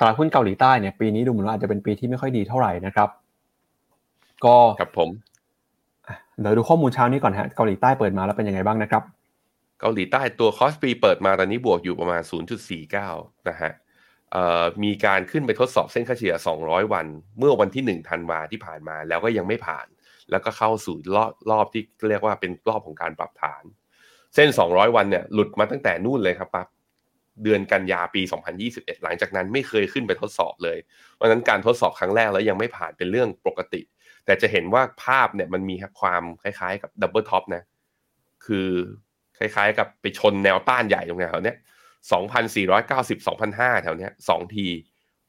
[0.00, 3.08] ตลาดหุ้นเกาหลีใต้เนี่ยปีนี้ดูเหมือนว่าอาจจะเป็นปีที่ไม่ค่อยดีเท่าไหร่นะครับ
[4.44, 5.10] ก็ครับผม
[6.40, 9.02] เดี๋ยวดูข้อมูลเช้านี้ก่อนฮะเกาหลีใต้เปิดมาแล้วเป็นยังไงบ้างนะครับ
[9.80, 12.22] เกาหลีใต้ตัว KOSPI เปิดมาตอนนี้บวกอยู่ประมาณ
[12.84, 13.72] 0.49 นะฮะ
[14.84, 17.06] มีการขึ้นไปทดสอบเส้นค่าเฉลี่ย 200 วัน
[17.38, 19.86] เมื่อวันที่ 1 ธันวาที่ผ่านมาแล้วก็ยังไม่ผ่าน
[20.30, 23.62] แล้วก็เข้าสู่รอบรอบที่เรียกว่าเป็นรอบของการปรับฐาน
[24.34, 26.68] เส้น 200 วันเนี่ยหลุดมาตั้งแต่นู่นเลยครับปั๊บ
[27.42, 28.22] เดือนกันยาปี
[28.62, 30.78] 2021 หลังจากนั้นไม่เคยขึ้นไปทดสอบเลย
[31.14, 33.82] เพราะนั้นการทดสอบครั้งแรกแล้วยังไม่ผ่านเป็นเรื่องปกติ
[34.24, 37.62] แต่จะเห็นว่าภาพเนี่ยมันมีความคล้ายๆกับ double top นะ
[38.46, 38.68] คือ
[39.38, 41.58] คล้ายๆ กับไปชนแนวต้านใหญ่ตรงแถวเนี้ย
[42.36, 44.66] 2,490 2,500แถวเนี้ยสองที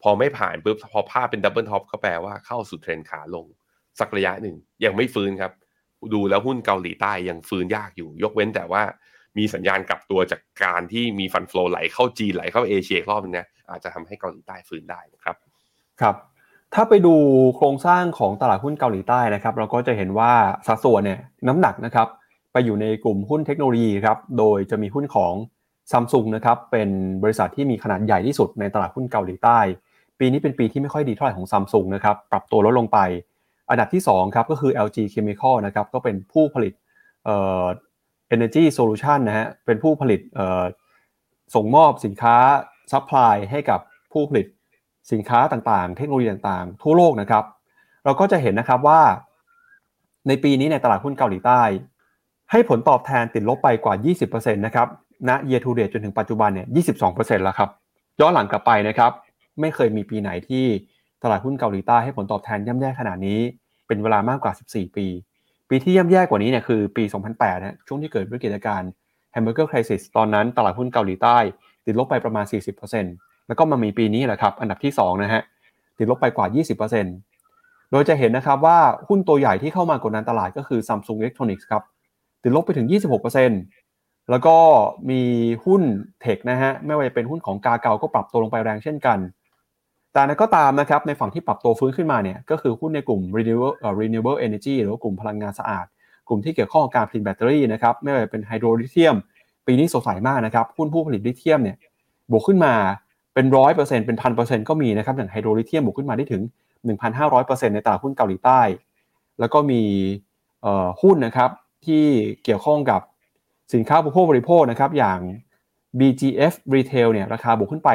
[0.01, 3.45] พอไม่ผ่านปุ๊บพอภาพเป็น double top ก็แปลว่าเข้าสู่เทรนขาลง
[3.99, 4.55] สักระยะหนึ่ง
[4.85, 5.51] ยังไม่ฟื้นครับ
[6.13, 8.81] ดูแล้วหุ้นเกาหลีใต้ยังฟื้นยากอยู่ ยกเว้นแต่ว่า
[9.37, 15.35] มีสัญญาณกลับตัวจากการที่มีฟันฟลอไหลเข้าจีนไหลเข้าเอเชียรอบนึงนะอาจจะทำให้เกาหลีใต้ฟื้นได้นะครับ
[16.01, 16.15] ครับ
[16.73, 17.15] ถ้าไปดู
[17.55, 20.31] โครงสร้างของตลาดหุ้นเกาหลีใต้นะครับ เราก็จะเห็นว่า
[20.67, 22.07] สัดส่วนเนี่ยน้ำหนักนะครับ
[22.51, 25.33] ไปอยู่ในกลุ่มหุ้นเทคโนโลยีครับโดยจะมีหุ้นของ
[25.91, 26.89] ซัมซุงนะครับเป็น
[27.23, 29.59] บริษัทที่มีขนาดใหญ่ที่สุดในตลาดหุ้นเกาหลีใต้
[30.19, 32.99] ปีนี้เป็นปีที่ไม่ค่อยดีเท่าไหร่ของซัมซุงนะครับปรับตัวลดลงไป
[33.69, 36.73] อันดับที่2ครับก็คือ LG Chemical นะครับก็เป็นผู้ผลิต
[37.25, 37.65] เอ่อ
[38.35, 40.63] Energy Solution นะฮะเป็นผู้ผลิตเอ่อ
[41.55, 42.35] ส่งมอบสินค้า
[42.91, 43.79] supply ให้กับ
[44.11, 44.47] ผู้ผลิต
[45.11, 47.43] สินค้าต่างๆ เทคโนโลยีต่างๆ ทั่วโลกนะครับ
[48.05, 49.01] เราก็จะเห็นนะครับว่า
[50.27, 51.61] ในปีนี้ในตลาดหุ้นเกาหลีใต้
[52.51, 54.87] ให้ผลตอบแทนติดลบไปกว่า 20%นะครับ
[55.29, 56.67] ณ year to date จนถึงปัจจุบันเนี่ย
[57.05, 57.69] 22%แล้วครับ
[58.19, 59.11] ย้อนหลังกลับไปนะครับ
[59.59, 60.65] ไม่เคยมีปีไหนที่
[61.23, 63.39] ตลาดหุ้นเกาหลีใต้ให้ผลตอบแทนย่ำแย่ขนาดนี้
[63.87, 65.05] เป็นเวลามากกว่า 14 ปี
[65.69, 67.03] ปีที่ย่ำแย่กว่านี้เนี่ยคือปี
[67.33, 68.89] 2008นะช่วงที่เกิดวิกฤตการณ์
[69.35, 71.37] Hamburger Crisis ตอนนั้นตลาดหุ้นเกาหลีใต้
[71.85, 72.45] ติดลบไปประมาณ
[72.95, 75.41] 40%แล้วก็มามีปีนี้แหละครับอันดับที่2นะฮะ
[75.97, 76.47] ติดลบไปกว่า
[77.19, 81.83] 20%โดยจะเห็นนะครับว่าหุ้นตัวใหญ่ที่เข้ามากดดันตลาดก็คือ Samsung Electronics ครับ
[82.43, 82.87] ติดลบไปถึง
[83.57, 84.57] 26%แล้วก็
[85.09, 85.21] มี
[85.65, 85.81] หุ้น
[86.21, 89.17] เทคนะฮะไม่ว่าจะเป็นหุ้นของกาเกาก็ปรับตัวลงไปแรงเช่นกัน
[90.17, 95.85] แต่ก็ตามนะครับในฝั่งที่ปรับตัวฟื้นขึ้นมาเนี่ยก็คือหุ้นในกลุ่ม renewable renewable energy หรือกลุ่มพลังงานสะอาด
[96.27, 99.15] กลุ่มที่เกี่ยวข้องกับการผลิตแบตเตอรี่นะครับไม่ว่าจะเป็นไฮโดรลิเธียม
[99.67, 101.77] ปีนี้สดใสมากนะครับหุ้นผู้ผลิตลิเธียมเนี่ย
[102.31, 102.73] บวกขึ้นมา
[103.33, 106.41] เป็นร้อยเปอร์เซ็นต์เป็นพันเปอร์เซ็นต์ก็มีนะครับอย่างไฮโดรลิเธียมบวกขึ้นมาได้ถึง
[107.03, 108.61] 1,500%ในตลาดหุ้นเกาหลีใต้
[109.39, 109.81] แล้วก็มี
[111.01, 111.49] หุ้นนะครับ
[111.85, 112.05] ที่
[112.43, 113.01] เกี่ยวข้องกับ
[113.73, 115.19] สินค้าผู้บริโภคนะครับอย่าง
[115.99, 117.89] BGF Retail เนี่ยราคาบวกขึ้นไป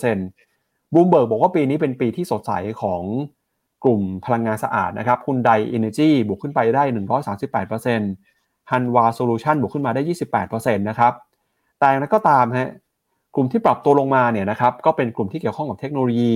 [0.00, 0.51] 40%
[0.94, 3.02] บูมเบิร์กบอกว่าปีนี้เป็นปีที่สดใสของ
[3.84, 6.84] กลุ่มพลังงานสะอาดนะครับคุณไดเอเนจีบวกขึ้นไปได้
[7.96, 10.02] 138%ฮันวาโซลูชันบวกขึ้นมาได้
[10.46, 11.12] 28%นะครับ
[11.78, 12.70] แต่นั้นก็ตามฮะ
[13.34, 16.34] กลุ่มที่ปรับตัวลงมาเนี่ยนะครับก็เป็นกลุ่มที่เกี่ยวข้องกับเทคโนโลยี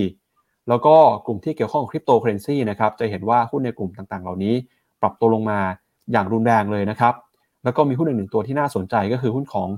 [0.69, 0.95] แล้วก็
[1.27, 4.55] กลุ่มที่เกี่ยวข้องกับคริปโตเคอเรนซีนะครับจะเห็นว่าหุ้นในกลุ่มต่างๆ เหล่านี้
[5.03, 5.59] ปรับตัวลงมา
[6.13, 7.15] อย่างรุนแรงเลยนะครับ
[7.65, 9.69] แล้วก็มีหุ้นอีกหนึ่งตัวที่น่าสนใจก็คือหุ้นของ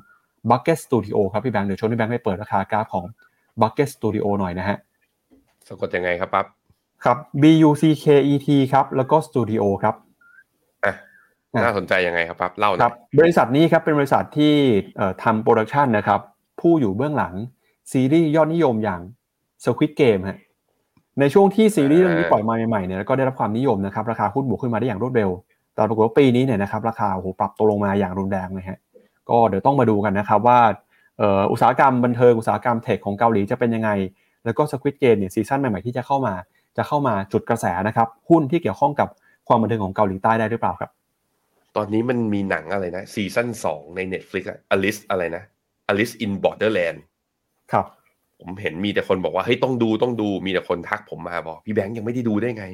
[0.48, 3.04] Bucket Studio ครับพี่แบงค์เดี๋ยวชวนพี่แบงค์ไปเปิดราคากราฟของ
[3.60, 4.76] Bucket Studio หน่อยนะฮะ
[5.66, 6.46] สะกดยังไงครับปั๊บ
[7.04, 9.94] ครับ B U C K E T ครับแล้วก็ Studio ครับ
[10.84, 10.94] อะ
[11.64, 14.54] น่าสนใจยังไงครับปั๊บเล่าหน่อยครับบริษัทนี้ครับเป็นบริษัทที่
[15.22, 16.20] ทำ production นะครับ
[16.60, 17.34] ผู้อยู่เบื้องหลัง
[17.92, 19.00] ซีรีส์ยอดนิยมอย่าง
[19.64, 20.38] Squid Game ฮะ
[21.20, 25.30] ในช่วงที่ซีรีส์เรื่องนี้ปล่อยมาใหม่ๆเนี่ยก็ได้รับความนิยมนะครับราคาหุ้นบวกขึ้นมาได้อย่างรวดเร็ว
[25.74, 28.78] แต่ปรากฏว่าปีนี้เนี่ยนะครับราคาโอ้โหปรับตัวลงมาอย่างรุนแรงเลยฮะ
[29.28, 30.58] ก็เดี๋ยวต้องมาดูกันนะครับว่า
[31.52, 33.90] อุตสาหกรรมบันเทิงอุตสาหกรรม tech ของเกาหลีจะเป็นยังไง
[34.44, 36.34] แล้วก็ Squid Game เนี่ย season ใหม่ๆที่จะเข้ามา
[36.76, 39.08] จะเข้ามาจุดกระแสนะครับหุ้นที่เกี่ยวข้องกับ
[39.48, 40.90] ความบันเทิงของเกาหลีใต้ได้หรือเปล่าครับ
[41.76, 45.42] ตอนนี้มันมีหนังอะไรนะ season สองใน Netflix อะ Alice อะไรนะ
[45.90, 46.98] Alice in Borderland
[47.72, 47.86] ครับ
[48.40, 52.64] ผมเห็นมีแต่คนบอกว่าเฮ้ยต้องดูต้องดูมีแต่คนทักผมมาบอกพี่แบงค์ยังไม่ได้ดูได้ไง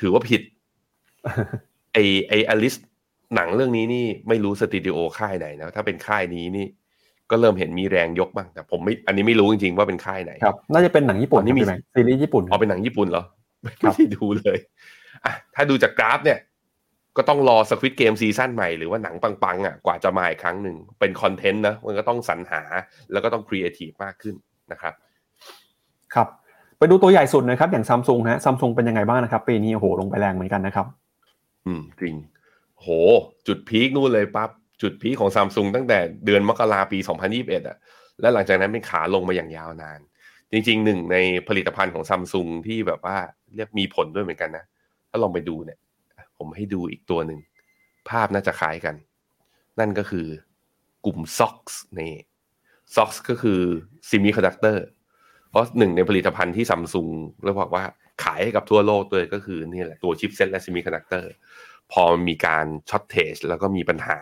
[0.00, 0.42] ถือว่าผิด
[1.92, 1.98] ไอ
[2.28, 2.74] ไออลิส
[3.34, 6.66] หนังเรื่องนี้นี่ไม่รู้สตูดิโอค่ายไหนนะถ้าเป็นค่ายนี้นี่
[7.30, 11.64] ก็เริ่มเห็นมีแรงยกบ้างแต่ผมไม่อันนี้ไม่รู้จริงๆว่าเป็นค่ายไหนครับน่าจะเป็นหนังญี่ปุ่นนี่มี
[11.94, 13.24] ซีรีส์ญี่ปุ่นอ๋อเป็นหนังญี่ปุ่นเหรอ
[13.62, 14.58] ไม่ได้ดูเลย
[15.24, 16.38] อะถ้าดูจากกราฟเนี่ย
[17.16, 22.62] ก็ต้องรอ Squid Game season ใหม่หรือว่าหนังปังๆอะกว่าจะมาอีกครั้งหนึ่งเป็น content นะมันก็ต้องสรรหา
[23.12, 24.34] แล้วก็ต้องครีเอทีฟมากขึ้น
[24.72, 24.94] นะครับ
[26.14, 26.28] ครับ
[26.78, 30.86] ไปดูตัวใหญ่สุดนะครับ อย่างซัมซุงฮะซัมซุงเป็นยังไงบ้างนะครับปีนี้โอ้โหลงไปแรงเหมือนกันนะครับ
[31.66, 32.14] อืมจริง
[32.80, 32.86] โห
[33.46, 34.50] จุด peak นู่นเลยปั๊บ
[34.82, 36.98] จุด peak ของซัมซุงตั้งแต่เดือนมกราปี
[37.34, 37.78] 2021อะ
[38.20, 40.00] และหลังจากนั้นเป็นขาลงมาอย่างยาวนาน
[40.52, 41.16] จริงๆหนึ่งใน
[41.48, 43.16] ผลิตภัณฑ์ของซัมซุงที่แบบว่า
[43.54, 44.64] เรียกมีผลด้วยเหมือนกันนะ
[45.10, 45.78] ถ้าลองไปดูเนี่ย
[46.38, 47.38] ผมให้ดูอีกตัวหนึ่ง
[48.08, 48.94] ภาพน่าจะคล้ายกัน
[49.80, 50.26] นั่นก็คือ
[51.04, 51.56] กลุ่ม SOX
[51.98, 52.14] นี่
[52.94, 53.60] SOX ก็คือ
[54.08, 54.84] semiconductor
[55.50, 57.08] เพราะหนึ่งในผลิตภัณฑ์ที่ซัมซุง
[57.44, 57.84] เรียกว่า
[58.22, 61.30] ขายให้กับทั่วโลกเลยก็คือนี่แหละตัว chipset และ semiconductor
[61.92, 64.18] พอมีการ shortage แล้วก็มีปัญหา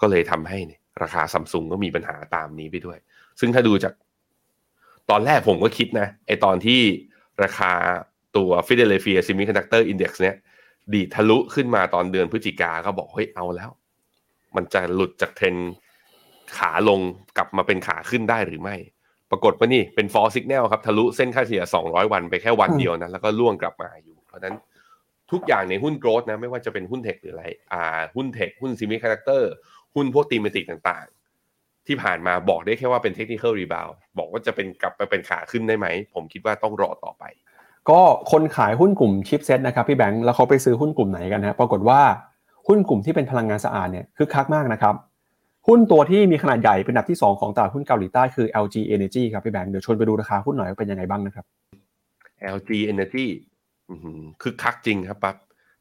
[0.00, 0.58] ก็เลยทำให้
[1.02, 2.98] ราคาซัมซุงก็มีปัญหาตามนี้ไปด้วย
[3.40, 3.94] ซึ่งถ้าดูจาก
[5.10, 6.80] ตอนแรกผมก็คิดนะไอตอนที่
[7.42, 7.72] ราคา
[8.36, 10.36] ตัว Philadelphia Semiconductor Index เนี่ย
[10.92, 13.70] ดีทะลุขึ้นมาตอนเดือนพฤศจิกาก็บอกเฮ้ยเอาแล้ว
[14.56, 15.56] มันจะหลุดจากเทรน
[16.56, 17.00] ขาลง
[17.36, 18.76] กลับมาเป็นขาขึ้นได้หรือไม่
[19.30, 24.56] ปรากฏว่านี่เป็น false signal ครับทะลุเส้นค่าเฉลี่ย 200 วันไปแค่วันเดียวนะ แล้วก็ร่วงกลับมาอยู่ เพราะนั้น
[25.32, 27.82] ทุกอย่างในหุ้น growth นะ ไม่ว่าจะเป็นหุ้น tech หรืออะไรอ่า
[28.16, 29.52] หุ้น tech หุ้น semiconductor
[29.94, 37.24] หุ้นพวก thematic ต่างๆ ที่ผ่านมาบอกได้แค่ว่าเป็น technical rebound บอกว่าจะเป็นกลับไปเป็นขาขึ้นได้ไหม ผมคิดว่าต้องรอต่อไป
[37.90, 38.00] ก็
[38.32, 42.00] คนขายหุ้นกลุ่ม chipset นะครับพี่แบงค์แล้วเขาไปซื้อหุ้นกลุ่มไหนกันนะปรากฏว่า
[42.68, 44.94] หุ้นกลุ่มที่เป็นพลังงานสะอาดเนี่ยคึกคักมากนะครับ
[45.68, 51.44] หุ้นตัวที่มีขนาดใหญ่เป็นอันดับที่ 2 ของตลาดหุ้นเกาหลีใต้คือ LG Energy ครับพี่แบงค์เดี๋ยวชวนไปดูราคาหุ้นหน่อยว่าเป็นยังไงบ้างนะครับ
[52.56, 53.26] LG Energy
[54.42, 55.36] คือคักจริงครับปั๊บ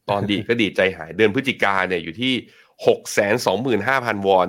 [0.09, 2.33] ตอนดีก็ดีใจหายเดือนพฤศจิกาเนี่ยอยู่ที่
[2.87, 4.47] หกแสนสองหมื่นห้าพันวอน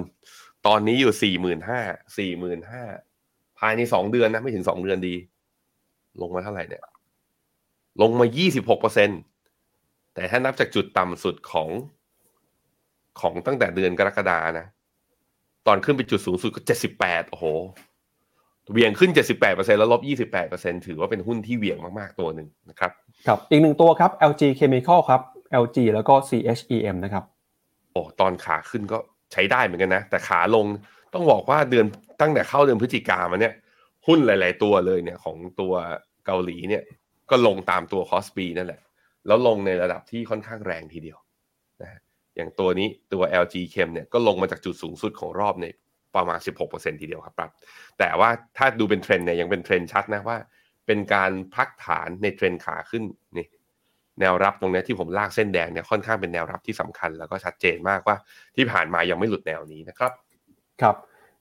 [0.67, 1.81] ตอนนี้อยู่สี่หมื่นห้า
[2.19, 2.85] สี่หมื่นห้า
[3.59, 5.15] ภายในสองเดือนนะ ไม่ถึงสองเดือนดี
[6.21, 6.83] ลงมาเท่าไหร่เนี่ย
[8.03, 9.11] ลงมายี่สิบหกเปอร์เซ็น
[10.15, 11.69] แต่ถ้านับจากจุดต่ำสุดของ
[13.21, 14.67] ของตั้งแต่เดือนกรกฎานะ
[15.67, 17.47] ตอนขึ้นไปจุดสูงสุดก็เจ็ดสิบแปดโอ้โห
[18.73, 22.91] เวียงขึ้นเจ็ดสิบแปดเปอร์เซ็นแล้วลบยี่สิบแปดเปอร์เซ็นถือว่าเป็นหุ้นที่เวียงมาก ๆ ตัวหนึ่งนะครับ
[23.27, 25.21] ครับ อีกหนึ่งตัวครับ LG Chemical ครับ
[25.63, 27.25] LG แล้วก็ CHEM นะครับ
[27.93, 28.99] โอ้ตอนขาขึ้นก็
[29.33, 30.67] ใช้ได้เหมือนกันนะ แต่ขาลง
[31.15, 31.87] ต้องบอกว่าเดือน
[32.21, 33.55] ตั้งแต่เข้าเดือนพฤศจิกามาเนี่ย
[34.07, 35.73] หุ้นหลาย ๆ ตัวเลยเนี่ยของตัว
[36.27, 36.83] เกาหลีเนี่ย
[37.31, 38.81] ก็ลงตามตัวคอสปีนั่นแหละ
[39.27, 41.19] แล้วลงในระดับที่ค่อนข้างแรงทีเดียว
[41.83, 42.01] นะ
[42.37, 45.67] อย่างตัวนี้ตัว LG Chem เนี่ยก็ลงมาจากจุดสูงสุดของรอบใน
[46.17, 47.51] ประมาณ 16%ทีเดียวครับครับ
[47.99, 50.39] แต่ว่าถ้าดูเป็นเทรนเนี่ยยังเป็นเทรนชัดนะว่า
[50.87, 53.05] เป็นการพักฐานในเทรนขาขึ้น
[53.39, 53.47] นี่
[54.21, 58.17] แนวรับตรงนี้ที่ผมลากเส้นแดงเนี่ยค่อนข้างเป็นแนวรับที่สำคัญ แล้วก็ชัดเจนมากว่า
[58.57, 60.13] ที่ผ่านมายังไม่หลุดแนวนี้นะครับ
[60.83, 60.97] ครับ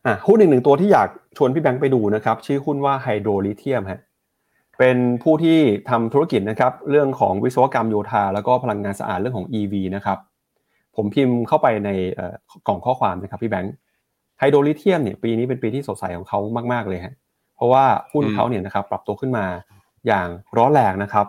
[0.05, 4.01] อะหุ้นอีกหนึ่งตัวที่อยากชวนพี่แบงค์ไปดูนะครับ ชื่อหุ้นว่า Hydro Lithium ฮะ
[4.79, 5.59] เป็นผู้ที่
[5.89, 10.17] ทำธุรกิจนะครับ เรื่องของวิศวกรรมโยธา แล้วก็พลังงานสะอาดเรื่องของ EV นะครับ
[10.95, 11.89] ผมพิมพ์เข้าไปใน
[12.67, 13.73] กล่องข้อความนะครับพี่แบงค์
[14.39, 16.39] ไฮโดรลิเทียมเนี่ยปีนี้เป็นปีที่สดใสของเขา
[16.73, 17.13] มาก ๆ เลยฮะ
[17.55, 19.45] เพราะว่าหุ้นเขาเนี่ยนะครับปรับตัวขึ้นมา
[20.07, 20.27] อย่าง
[20.57, 21.25] ร้อนแรงนะครับ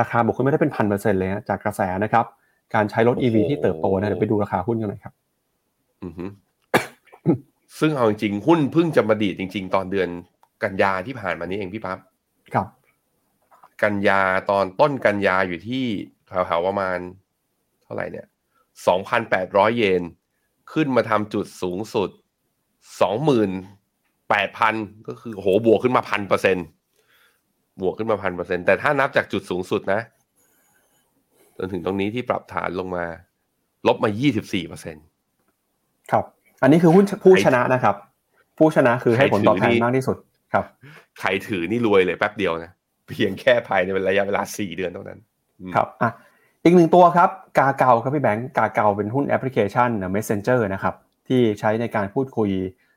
[0.00, 2.24] ราคาบวกขึ้นไม่ได้เป็นพันเปอร์เซ็นต์เลยนะจากกระแสนะครับ
[2.74, 5.14] การใช้รถ EV ที่เติบโตนะเดี๋ยวไปดูราคาหุ้นกันหน่อยครับ
[6.02, 6.24] อือฮึ
[7.78, 10.08] ซึ่งเอาจริงๆหุ้นเพิ่งจะมาดีดจริง ๆ ตอนเดือน
[10.62, 11.98] กันยาที่ผ่านมานี้เองพี่ปั๊บ
[12.54, 12.68] ครับ
[13.82, 14.20] กันยา
[14.50, 15.84] ตอนต้นกันยาอยู่ที่
[16.26, 16.98] แถวๆประมาณ
[17.82, 18.26] เท่าไหร่เนี่ย
[18.86, 20.02] สองพันแปดร้อยเยน
[20.72, 22.10] ขึ้นมาทำจุดสูงสุด
[23.00, 23.50] สองหมื่น
[24.30, 24.74] แปดพัน
[25.08, 26.56] ก็คือโหบวกขึ้นมาพันเปอร์เซ็น
[27.80, 30.00] บวกขึ้นมาพันเปอร์เซ็นแต่ถ้านับจากจุดสูงสุดนะ
[31.58, 33.04] จนถึงตรงนี้ที่ปรับฐานลงมา
[33.86, 34.96] ลบมายี่สิบสี่เปอร์เซ็น
[36.12, 36.24] ครับ
[36.62, 37.96] อันนี้คือหุ้นผู้ชนะนะครับ
[38.58, 40.16] ผู้ชนะคือให้ผลตอบแทนใครถือนี่มากที่สุด
[40.52, 40.64] ครับ
[41.20, 42.72] ใครถือนี่รวยเลยแป๊บเดียวนะ
[43.08, 45.18] เพียงแค่ภายในระยะเวลาสี่เดือนเท่านั้น
[45.60, 46.10] อืมครับอะ
[46.64, 50.94] อีกหนึ่งตัวครับ กาเกาครับพี่แบงค์กาเกาเป็นหุ้นแอปพลิเคชัน Messenger นะครับ
[51.28, 52.50] ที่ใช้ในการพูดคุย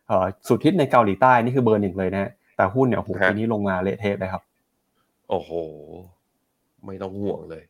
[0.08, 4.44] เอ่อสุดฮิตในเกาหลีใต้นี่คือเบอร์หนึ่งเลยนะฮะแต่หุ้นเนี่ยโอ้โหปีนี้ลงมาเละเทะเลยครับ
[5.30, 5.52] โอ้โห
[6.86, 7.64] ไม่ต้องห่วงเลย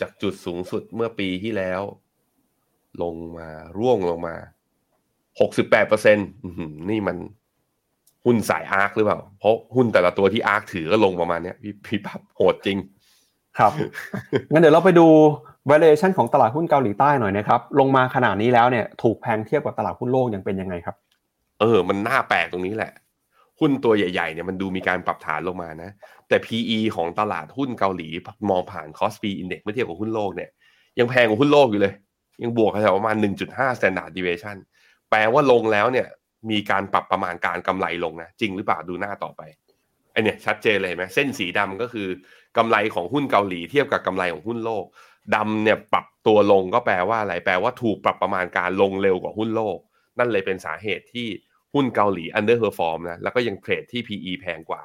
[0.00, 1.80] จากจุดสูงสุดเมื่อปีที่แล้ว
[3.02, 4.36] ลงมาร่วงลงมา
[5.40, 6.18] หกสิบแปดเปอร์เซ็น
[6.90, 7.16] นี่มัน
[8.24, 12.78] หุ้นสายอาร์คหรือเปล่า เพราะหุ้นแต่ละตัวที่อาร์คถือก็ลงประมาณเนี้ยพี่พี่ปับโหดจริง
[13.58, 13.72] ครับ
[14.52, 15.06] งั้นเดี๋ยวเราไปดู
[15.70, 20.96] valuation ของตลาดหุ้นเกาหลีใต้หน่อยนะครับ ลงมาขนาดนี้แล้วเนี่ย ถูกแพงเทียบกับตลาดหุ้นโลกยังเป็นยังไงครับ
[21.60, 22.92] เออ มันน่าแปลกตรงนี้แหละ
[23.62, 25.90] หุ้นตัวใหญ่ๆเนี่ยมันดูมีการปรับฐานลงมานะ
[26.28, 28.08] แต่ PE ของตลาดหุ้นเกาหลี
[28.50, 30.50] มองผ่าน Cost P Index เมื่อเทียบกับหุ้นโลกเนี่ย
[30.98, 31.94] ยังแพงกว่าหุ้นโลกอยู่เลย
[32.42, 33.16] ยังบวกแถวประมาณ
[33.48, 34.56] 1.5 standard deviation
[35.10, 36.06] แปลว่าลงแล้วเนี่ย
[36.50, 39.42] มีการปรับประมาณการกำไรลงนะจริงหรือเปล่าดูหน้าต่อไป
[40.12, 42.08] ไอเนี่ยชัดเจนเลยไหมเส้นสีดำก็คือ
[42.56, 44.84] กำไรของหุ้นเกาหลีเทียบกับกำไรของหุ้นโลก
[45.34, 49.78] ดำเนี่ยปรับตัวลงก็แปลว่าอะไรแปลว่าถูกปรับประมาณการลงเร็วกว่าหุ้นโลก
[50.18, 51.28] นั่นเลยเป็นสาเหตุที่
[51.74, 54.82] หุ้นเกาหลี underperform นะแล้วก็ยังเทรดที่ PE แพงกว่า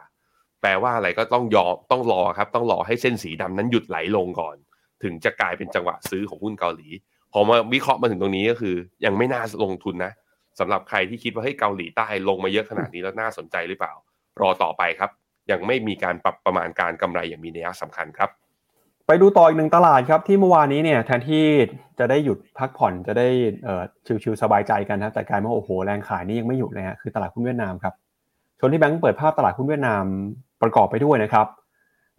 [0.61, 4.55] แปลว่าอะไรก็ต้องยอมต้องรอครับต้องรอให้เส้นสีดำนั้นหยุดไหลลงก่อน
[5.03, 6.87] ถึงจะกลายเป็นจังหวะซื้อของหุ้นเกาหลี
[7.33, 8.75] พอมาวิเคราะห์มาถึงตรงนี้ก็คือ
[9.05, 10.13] ยังไม่น่าลงทุนนะ
[10.59, 13.93] สำหรับใครที่คิดว่าให้เกาหลีใต้ลงมาเยอะขนาดนี้แล้วน่าสนใจหรือเปล่า
[14.41, 15.11] รอต่อไปครับ
[15.51, 18.29] ยังไม่มีการปรับประมาณการกำไรอย่างมีนัยสำคัญครับ
[19.07, 21.45] ไปดูต่ออีกหนึ่งตลาดครับที่เมื่อวานนี้เนี่ยแทนที่
[21.99, 23.27] จะได้หยุดพักผ่อนจะได้
[23.63, 23.83] เอ่อ
[24.23, 27.93] ชิวๆสบายใจกันนะแต่กลายมาโอ้โหแรงขายนี่ยังไม่หยุดเลยฮะคือตลาดหุ้นเวียดนามครับ
[28.59, 30.03] ชนที่แบงค์เปิดภาพตลาดหุ้นเวียดนาม
[30.61, 31.47] ประกอบไปด้วยนะครับ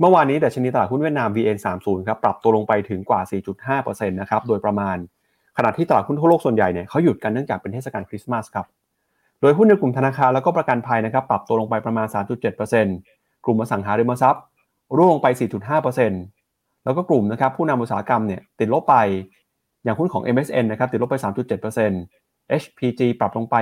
[0.00, 3.20] เมื่อวานนี้ดัชนีตลาดหุ้นเวียดนาม VN30 ครับปรับตัวลงไปถึงกว่า
[3.84, 4.96] 4.5%นะครับโดยประมาณ
[5.56, 8.66] ขณะที่ตลาดหุ้นทั่วโลกส่วนใหญ่เนี่ยเขาหยุดกันเนื่องจากเป็นเทศกาลคริสต์มาสครับ
[9.40, 12.06] โดยหุ้นในกลุ่มธนาคารแล้วก็ประกันภัยนะครับปรับตัวลงไปประมาณ
[12.76, 14.42] 3.7%กลุ่มอสังหาริมทรัพย์
[14.96, 16.37] ร่วงลงไป 4.5%
[16.84, 18.96] แล้วก็กลุ่มนะครับผู้นำอุตสาหกรรมเนี่ยติดลบไป
[19.84, 23.54] อย่างหุ้นของ MSN นะครับติดลบไป 3.7% HPG ปรับลงไป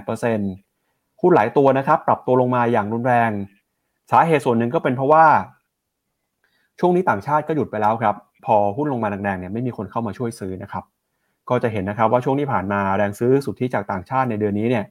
[0.00, 3.30] 6.8%หุ้นหลายตัวนะครับปรับตัวลงมาอย่างรุนแรง
[4.10, 5.24] สาเหตุส่วนหนึ่งก็เป็นเพราะว่า
[6.80, 10.84] ช่วงนี้ต่างชาติก็หยุดไปแล้วครับพอหุ้นลงมาแรงๆเนี่ยไม่มีคนเข้ามาช่วยซื้อนะครับ
[11.48, 14.84] ก็จะเห็นนะครับว่าช่วงที่ผ่านมาแรงซื้อสุทธิจากต่างชาติในเดือนนี้เนี่ย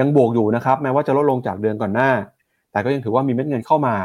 [0.00, 2.10] ยังบวกอยู่นะครับแม้ว่าจะลดลงจากเดือนก่อนหน้า
[2.72, 3.96] แต่ก็ยังถือว่ามีเม็ดเงินเข้ามา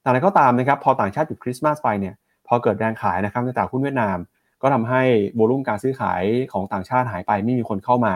[0.00, 2.14] แต่อะไรก็ตามนะครับพอต่างชาติหยุดคริสต์มาสไปเนี่ย
[2.46, 4.16] พอเกิดแรงขายนะครับในตลาดหุ้นเวียดนาม
[4.62, 5.02] ก็ทำให้
[5.34, 6.22] โวลุ่มการซื้อขาย
[6.52, 8.14] ของต่างชาติหายไปไม่มีคนเข้ามา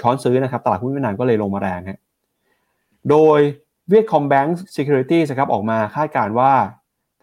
[0.00, 1.98] ช้อนซื้อนะครับตลาดหุ้นเวียดนามก็เลยลงมาแรงฮะ
[3.10, 3.38] โดย
[3.88, 6.52] เวียดคอมแบงก์ Securities นะครับออกมาคาดการณ์ว่า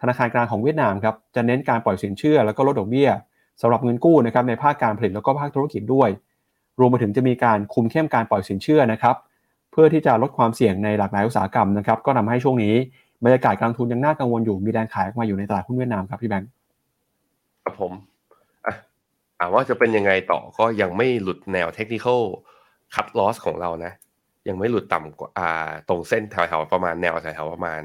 [0.00, 3.10] ธนาคารกลางของเวียดนามครับจะเน้นการปล่อยสินเชื่อแล้วก็ลดดอกเบี้ย
[3.60, 6.08] สำหรับเงินกู้นะครับในภาคการผลิตแล้วก็ภาคธุรกิจด้วย
[6.80, 9.16] รวมไปถึงจะมีการคุมเข้มการปล่อยสินเชื่อนะครับ
[9.70, 12.74] เพื่อที่จะลดความเสี่ยงในหลากหลายอุตสาหกรรมนะครับ ก็ทำให้ช่วงนี้
[13.24, 16.50] บรรยากาศการลงทุนยังน่ากังวลอยู่มีแรงขายออกมาอยู่ในตลาดหุ้นเวียดนามครับพี่แบงค์
[17.64, 17.92] ครับผม
[19.38, 22.22] อ่าว่าจะเป็นยังไงต่อก็ยังไม่หลุดแนว technical
[22.94, 23.92] cut loss ของเรานะ
[24.48, 27.82] ยังไม่หลุดต่ำกว่าอ่าตรงเส้นแถวๆประมาณแนวแถวๆประมาณ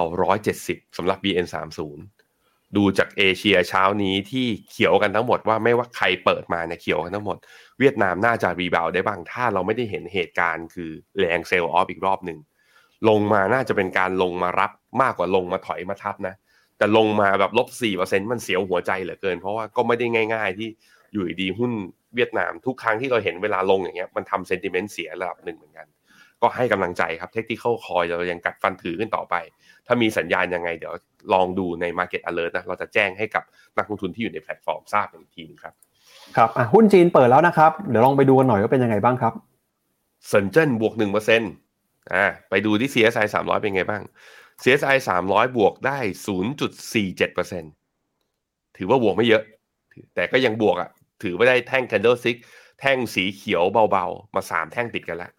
[0.00, 1.80] 970สำหรับ VN30
[2.76, 7.36] ดูจากเอเชียเช้านี้ที่เขียวกันทั้งหมดว่าไม่ว่าใครเปิดมาเนี่ยเขียวกันทั้งหมด
[7.78, 12.38] เวียดนามน่าจะ rebound ได้บ้างถ้าเราไม่ได้เห็นเหตุการณ์คือแรง sell off อีกรอบหนึ่ง
[13.08, 14.70] ลงมาน่าจะเป็นการลงมารับ
[15.02, 16.34] มากกว่าลงมาถอยมารับนะ
[16.78, 20.68] แต่ลงมาแบบลบสี่เปอร์เซ็นมันเสียวหัวใจเหลือเกิน เพราะว่าก็ไม่ได้ง่าย ๆ ที่
[21.12, 21.72] อยู่ดีๆหุ้น
[22.14, 25.86] เวียดนามทุกครั้งที่เราเห็นเวลาลงอย่างเงี้ยมันทำ sentiment เสียระดับหนึ่งเหมือนกัน
[26.42, 29.34] ก็ให้กำลังใจครับ technical call เรายังกัดฟันถือขึ้นต่อไป
[29.86, 30.94] ถ้ามีสัญญาณยังไงเดี๋ยว
[31.32, 33.44] ลองดูใน Market Alert นะเราจะแจ้งให้กับ
[33.76, 35.74] นักลงทุนที่อยู่ในแพลตฟอร์มทราบอีกทีนึงครับ
[36.36, 39.34] ครับอะหุ้นจีนเปิดแล้วนะครับ เดี๋ยวลองไปดูกันหน่อยว่าเป็นยังไงบ้างครับ
[40.28, 41.52] เซินเจิ้นบวกหนึ่งเปอร์เซ็นต์
[42.12, 44.02] อ่าไปดูที่ CSI สามร้อยเป็นไงบ้าง
[44.62, 47.64] CSI สามร้อยบวกได้ศูนย์จุดสี่เปอร์เซ็น
[48.76, 49.42] ถือว่าบวกไม่เยอะ
[50.14, 50.90] แต่ก็ยังบวกอะ
[51.22, 52.38] ถือว่าได้แท่ง candlestick
[52.80, 55.30] แท่งสีเขียวเบาๆ มาสามแท่งติดกันแล้ว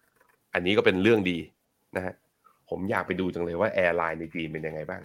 [0.54, 1.38] อันนี้ก็เป็นเรื่องดี
[1.96, 2.14] นะฮะ
[2.70, 5.02] ผมอยากไปดูจังเลยว่า airline ในจีนเป็นยังไงบ้าง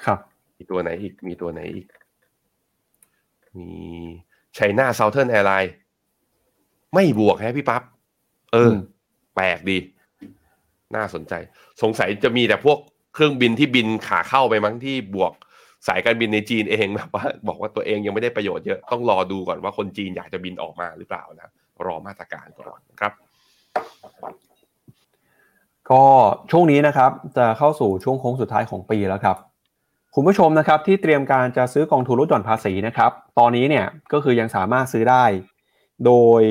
[0.07, 0.19] ครับ
[0.57, 1.87] มีตัวไหนอีก มีตัวไหนอีก
[3.59, 3.71] มี
[4.55, 5.73] China Southern Airlines
[6.95, 7.83] ไม่บวกฮะพี่ปับ๊บ
[8.53, 8.75] เออม
[9.37, 9.79] แปลกดี
[10.97, 11.35] น่าสนใจ
[11.83, 12.79] สงสัยจะมีแต่พวก
[13.15, 15.33] เครื่องบินที่บินขาเข้าไปมั้งที่บวก
[15.89, 21.49] สายการบินในจีนเองแบบว่าบอกว่าตัวเองยังไม่ได้ประโยชน์เยอะ ต้องรอดูก่อนว่าคนจีนอยากจะบินออกมาหรือเปล่านะ
[21.87, 23.13] รอมาตรการก่อนนะครับ
[25.91, 26.03] ก็
[26.51, 29.37] ช่วงนี้นะครับจะเข้าสู่ช่วงโค้งสุดท้ายของปีแล้วครับ
[30.15, 35.25] คุณผู้ชมนะครับที่เตรียมการจะซื้อกองทุนลดหย่อนภาษีนะครับตอนนี้เนี่ยก็คือยังสามารถซื้อได้
[36.07, 36.43] โดย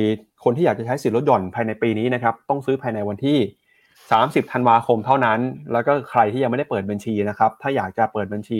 [0.43, 3.37] คนที่อยากจะใช้สิทธิลดหย่อนภายในปีนี้นะครับต้องซื้อภายในวันที่
[3.95, 5.39] 30ธันวาคมเท่านั้น
[5.71, 8.59] แล้วก็ใครที่ยังไม่ได้เปิดบัญชีนะครับถ้าอยากจะเปิดบัญชี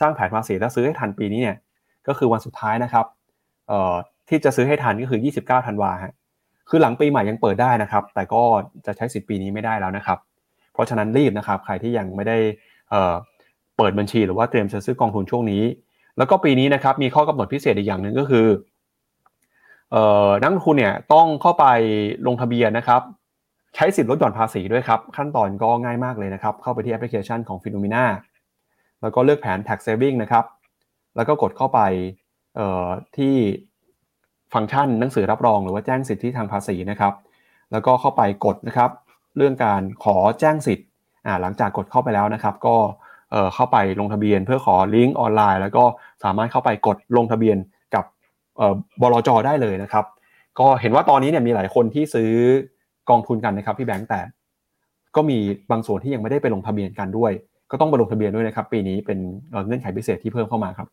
[0.00, 1.56] สร้างแผนภาษีและซื้อให้ทันปีนี้เนี่ย
[2.08, 3.06] ก็คือวันสุดท้ายนะครับ
[3.68, 3.94] เอ่อ
[4.28, 6.12] ที่จะซื้อให้ทันก็คือ 29ธันวาฮะ
[6.68, 8.42] คือหลังปีใหม่ยังเปิดได้นะครับ แต่ก็
[8.86, 10.18] จะใช้สิทธิ์ปีนี้ไม่ได้แล้วนะครับ
[10.72, 12.36] เพราะฉะนั้นรีบนะครับ ใครที่ยังไม่ได้
[13.76, 15.62] เปิดบัญชีหรือว่าเตรียมจะซื้อกองทุนช่วงนี้
[16.18, 18.46] แล้วก็ปีนี้นะครับมีข้อกำหนดพิเศษอีกอย่างหนึ่งก็คือ
[20.42, 21.64] นักลงทุนเนี่ยต้องเข้าไป
[22.26, 23.02] ลงทะเบียนนะครับ
[23.74, 28.04] ใช้สิทธิ์ลดหย่อนภาษีด้วยครับ ขั้นตอนก็ง่ายมากเลยนะครับ เข้าไปที่แอปพลิเคชันของ p h e n o m e n a
[29.02, 30.44] แล้วก็เลือกแผน tax saving นะครับ
[31.16, 31.80] แล้วก็กดเข้าไป
[33.16, 33.34] ที่
[34.54, 37.14] ฟังก์ชันหนังสือรับรองหรือว่าแจ้งสิทธิทางภาษีนะครับ
[37.72, 38.90] แล้วก็เข้าไปกดนะครับ
[39.36, 40.86] เรื่องการขอแจ้งสิทธิ์
[41.42, 42.76] หลังจากกดเข้าไปแล้วนะครับ ก็
[43.54, 45.84] เข้าไปลงทะเบียนเพื่อขอลิงก์ออนไลน์ แล้วก็
[46.24, 47.56] สามารถเข้าไปกดลงทะเบียน
[47.94, 48.04] กับ
[49.02, 50.04] บลจได้เลยนะครับ
[50.58, 52.30] ก็เห็นว่าตอนนี้เนี่ยมีหลายคนที่ซื้อ
[53.10, 54.20] กองทุนกันนะครับพี่แบงค์แต่
[55.16, 55.38] ก็มี
[55.70, 57.32] บางส่วนที่ยังไม่ได้ไปลงทะเบียนกันด้วย
[57.70, 59.18] ก็ต้องไปลงทะเบียนด้วยนะครับ ปีนี้เป็น
[59.50, 60.88] เอ่อเงื่อนไขพิเศษที่เพิ่มเข้ามาครับ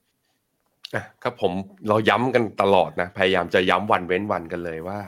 [0.95, 1.53] อะครับผม
[1.87, 4.99] เราย้ำกันตลอดนะพยายามจะย้ำวันเว้นวันกันเลยว่า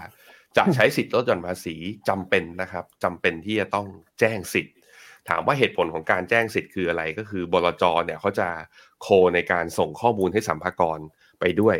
[0.57, 1.75] จะใช้สิทธิ์ลดหย่อนภาษี
[2.09, 3.87] จำเป็นนะครับจำเป็นที่จะต้อง
[4.19, 4.73] แจ้งสิทธิ์
[5.29, 8.47] ถามว่าเหตุผลของการแจ้งสิทธิ์คืออะไรก็คือบลจเนี่ยเขาจะ
[9.01, 10.99] โคในการส่งข้อมูลให้สัมภากร
[11.39, 11.77] ไปด้วย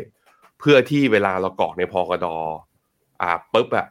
[0.60, 2.26] เพื่อที่เวลาเรากรอกในพกด
[3.22, 3.86] อ่าปุ๊บอะ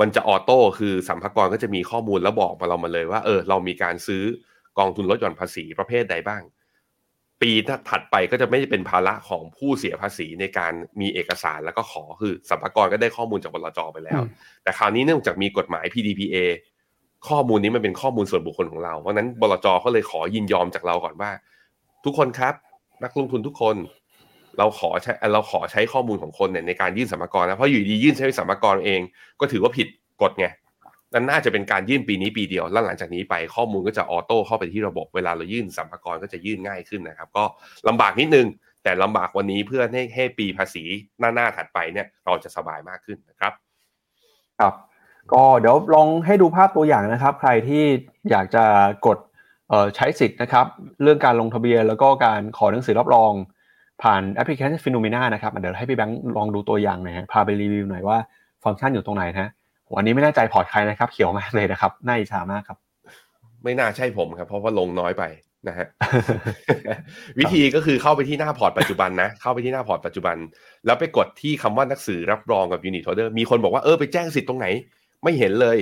[0.00, 4.22] มันจะออโต้คือสัมภากรก็จะมีข้อมูลแล้วบอกมาเรามาเลยว่าเออเรามีการซื้อ
[4.78, 6.42] กองทุนลดหย่อนภาษีประเภทใดบ้าง
[7.42, 7.50] ปี
[7.90, 14.28] ถัดไปก็จะไม่ได้เป็นภาระของผู้เสียภาษีในการมีเอกสารแล้วก็ขอคือสัมภากรก็ได้ข้อมูลจากบลจไปแล้วอืม
[14.62, 16.36] แต่คราวนี้เนื่องจากมีกฎหมาย PDPA
[17.28, 21.30] ข้อมูลนี้มันเป็นข้อมูลส่วนบุคคลของเรา เพราะฉะนั้นบลจก็เลยขอยินยอมจากเราก่อนว่า
[22.04, 22.54] ทุกคนครับ
[23.02, 23.76] นักลงทุนทุกคน
[24.58, 29.00] เราขอใช้เราขอใช้ข้อมูลของคนเนี่ยในการยื่นสัมภากรนะเพราะอยู่ดียื่นใช้สัมภากรเอง
[29.40, 29.88] ก็ถือว่าผิด
[30.22, 30.46] กฎไง
[31.12, 37.44] นั่นน่าจะเป็นการยื่นปีนี้ปีเดียว แล้วหลังจากนี้ไปข้อมูลก็จะออโต้เข้าไปที่ระบบเวลาเรายื่นสัมภากรก็จะยื่นง่ายขึ้นนะครับ ก็
[37.88, 38.46] ลำบากนิดนึง
[38.82, 40.84] แต่ลำบากวันนี้เพื่อให้ให้ปีภาษี
[41.18, 43.52] หน้าหน้าถัดไปเนี่ยเราจะสบายมากขึ้นนะครับ
[44.60, 44.74] ครับ
[45.32, 47.84] ก็เดี๋ยวลองให้ดูภาพตัวอย่างนะครับ ใครที่
[48.30, 48.64] อยากจะ
[49.06, 49.18] กด
[49.96, 50.66] ใช้สิทธิ์นะครับ
[51.02, 53.32] เรื่องการลงทะเบียนแล้วก็การขอหนังสือรับรอง
[54.02, 58.18] ผ่านแอปพลิเคชัน Finnomena นะครับเดี๋ยวให้พี่แบงค์ลองดูตัวอย่างหน่อยฮะพาไปรีวิวหน่อยว่า
[58.64, 59.50] ฟังก์ชันอยู่ตรงไหนนะ
[59.94, 62.78] วันนี้ไม่แน่ใจพอร์ตใครนะครับ เขียวมากเลยนะครับน่าอิจฉามากครับ
[63.64, 65.24] ไม่น่าใช่ผมครับ เพราะว่าลงน้อยไป
[65.68, 65.86] นะฮะ
[67.38, 70.36] วิธีก็คือเข้าไปที่หน้าพอร์ตปัจจุบันนะ เข้าไปที่หน้าพอร์ตปัจจุบัน
[70.86, 74.66] แล้วไปกดที่คำว่าหนังสือรับรองกับ Unit Holder มีคนบอกว่าเออไปแจ้งสิทธิ์ตรงไหน
[75.24, 75.78] ไม่เห็นเลย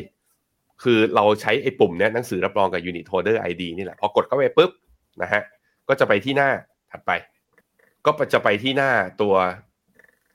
[0.83, 4.71] คือเราใช้ไอ้ปุ่มเนี้ยหนังสือรับรองกับ Unit Holder ID นี่แหละพอกดเข้าไปปุ๊บ
[5.23, 5.43] นะฮะ
[5.89, 6.51] ก็จะไปที่หน้า
[6.91, 7.11] ถัดไป
[8.07, 8.91] ก็จะไปที่หน้า
[9.23, 9.35] ตัว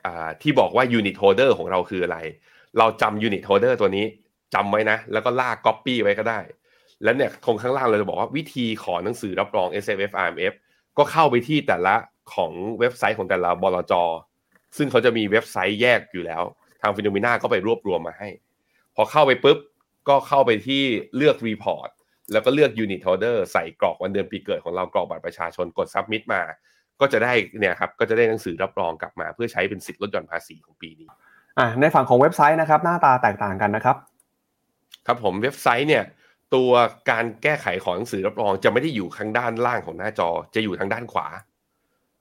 [0.06, 2.18] อ่าที่บอกว่า Unit Holder ของเราคืออะไร
[2.78, 4.06] เราจำ Unit Holder ตัวนี้
[4.54, 6.40] จำไว้นะ แล้วก็ลาก Copy ไว้ก็ได้
[7.04, 10.54] แล้วเนี่ยตรงข้างล่างเราจะบอกว่าวิธีขอหนังสือรับรอง S F F R M F
[10.98, 11.96] ก็เข้าไปที่แต่ละ
[12.34, 13.94] ของเว็บไซต์ของแต่ละบลจ
[14.78, 16.44] ซึ่งเขาจะมีเว็บไซต์แยกอยู่แล้ว
[16.82, 18.30] ทางฟิโนมิน่าก็ไปรวบรวมมาให้
[18.96, 19.58] พอเข้าไปปุ๊บ
[20.10, 20.84] ก็เข้าไปที่
[21.16, 21.90] เลือก Report
[22.32, 26.42] แล้วก็เลือก Unit Holder ใส่กรอกวันเดือนปีเกิดของเรากรอกบัตรประชาชนกด Submit มา
[27.02, 31.10] ก็จะได้เนี่ยครับก็จะได้หนังสือรับรองกลับมา เพื่อใช้เป็นสิทธิ์ลดหย่อนภาษีของปีนี้
[31.60, 33.96] อะในฝั่งของเว็บไซต์นะครับ หน้าตาแตกต่างกันนะครับ
[35.08, 36.04] ครับผมเว็บไซต์เนี่ย
[36.56, 36.72] ตัว
[37.10, 41.28] การแก้ไขของหนังสือรับรองจะไม่ได้อยู่ข้างด้านล่างของหน้าจอจะอยู่ทางด้านขวา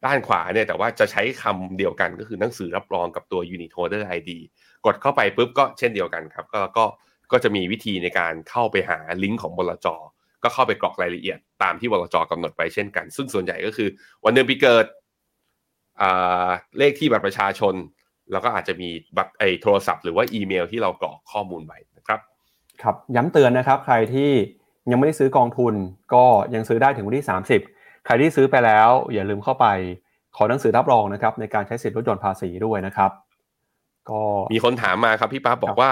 [0.06, 4.30] ด้านขวาเนี่ยแต่ว่าจะใช้คำเดียวกันก็คือหนังสือรับรองกับตัว Unit Holder ID
[4.86, 6.84] กดเข้าไปปุ๊บก็เช่นเดียวกันครับก็ก็
[7.32, 9.86] ก็จะมีวิธีในการเข้าไปหาลิงก์ของบลจ
[10.42, 13.88] ก็เข้าไปกรอกรายละเอียดตามที่บลจกำหนดไปเช่นกัน ซึ่งส่วนใหญ่ก็คือ
[14.24, 14.86] วันเดือนปีเกิด
[16.00, 17.74] อ่าเลขที่บัตรประชาชน
[18.32, 22.20] แล้วก็อาจจะมีบัตรไอโทรศัพท์หรือว่าอีเมลที่เรากรอกข้อมูลไว้นะครับ
[22.82, 24.30] ครับย้ำเตือนนะครับ ใครที่
[24.90, 25.74] ยังไม่ได้ซื้อกองทุน
[26.14, 26.24] ก็
[26.54, 27.26] ยังซื้อได้ถึงวันที่
[27.64, 29.66] 30 ใครที่ซื้อไปแล้ว อย่าลืมเข้าไป
[30.36, 33.10] ขอหนังสือรับรองนะครับ ในการใช้สิทธิลดหย่อนภาษีด้วยนะครับ
[34.10, 34.20] ก็
[34.54, 35.90] มีคนถามมาครับพี่ป๊าบอกว่า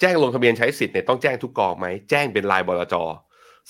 [0.00, 2.94] แจ้งลงทะเบียนใช้สิทธิ์เนี่ยต้องแจ้งทุกกองไหมแจ้งเป็นรายบลจ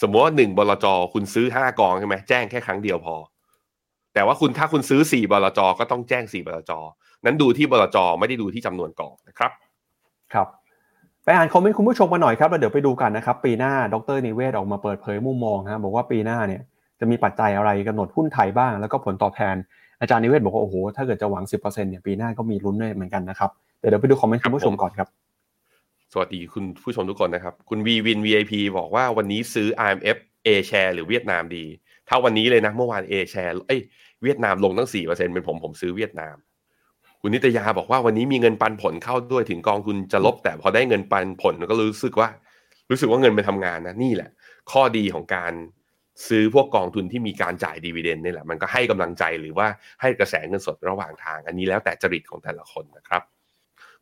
[0.03, 3.17] สมมติว่าหนึ่งบลจคุณซื้อห้ากองใช่ไหมแจ้งแค่ครั้งเดียวพอ
[4.15, 6.73] แต่ว่าคุณถ้าคุณซื้อสี่บลจก็ต้องแจ้งสี่บลจ
[7.25, 9.51] นั้นดูที่บลจไม่ได้ดูที่จำนวนกองนะครับ
[10.33, 10.49] ครับ
[11.25, 16.63] ไปอ่านคอมเมนต์คุณผู้ชมมาหน่อยครับแล้วเดี๋ยวไปดูกันนะครับ ปีหน้าดรนิเวศออกมาเปิดเผยมุมมองนะบอกว่าปีหน้าเนี่ย
[17.01, 19.57] จะมีปัจจัยอะไรกำหนดหุ้นไทยบ้าง แล้วก็ผลตอบแทน
[20.01, 25.09] อาจารย์นิเวศบอกว่าโอ้โหถ้าเกิดจะหวัง 10%เนี่ยปีหน้าก็มีลุ้นด้วยเหมือนกันนะครับเดี๋ยวไปดูคอมเมนต์คุณผู้ชมก่อนครับ
[26.13, 30.17] สวัสดีคุณผู้ชมทุกคนนะครับ คุณวีวิน VIP บอกว่าวันนี้ซื้อ IMF
[30.47, 31.65] A share หรือเวียดนามดี
[32.09, 33.81] ถ้าวันนี้เลยนะเมื่อวาน A share เอ้ย
[34.23, 36.37] เวียดนามลงตั้ง4%เป็นผมผมซื้อเวียดนาม
[37.21, 42.29] คุณนิตยาบอกว่าวันนี้มีเงินปันผลเข้าด้วยถึงกองทุนจะลบ แต่พอได้เงินปันผลก็รู้สึกว่า
[42.91, 44.31] รู้สึกว่าเงินไปทำงานนะนี่แหละ
[44.73, 45.53] ข้อดีของการ
[46.29, 49.67] ซื้อพวกกองทุนที่มีการจ่ายดีเวเดนนี่แหละ มันก็ให้กำลังใจหรือว่า
[50.01, 53.23] ให้กระแสเงินสดระหว่างทาง อันนี้แล้วแต่จริตของแต่ละคนนะครับ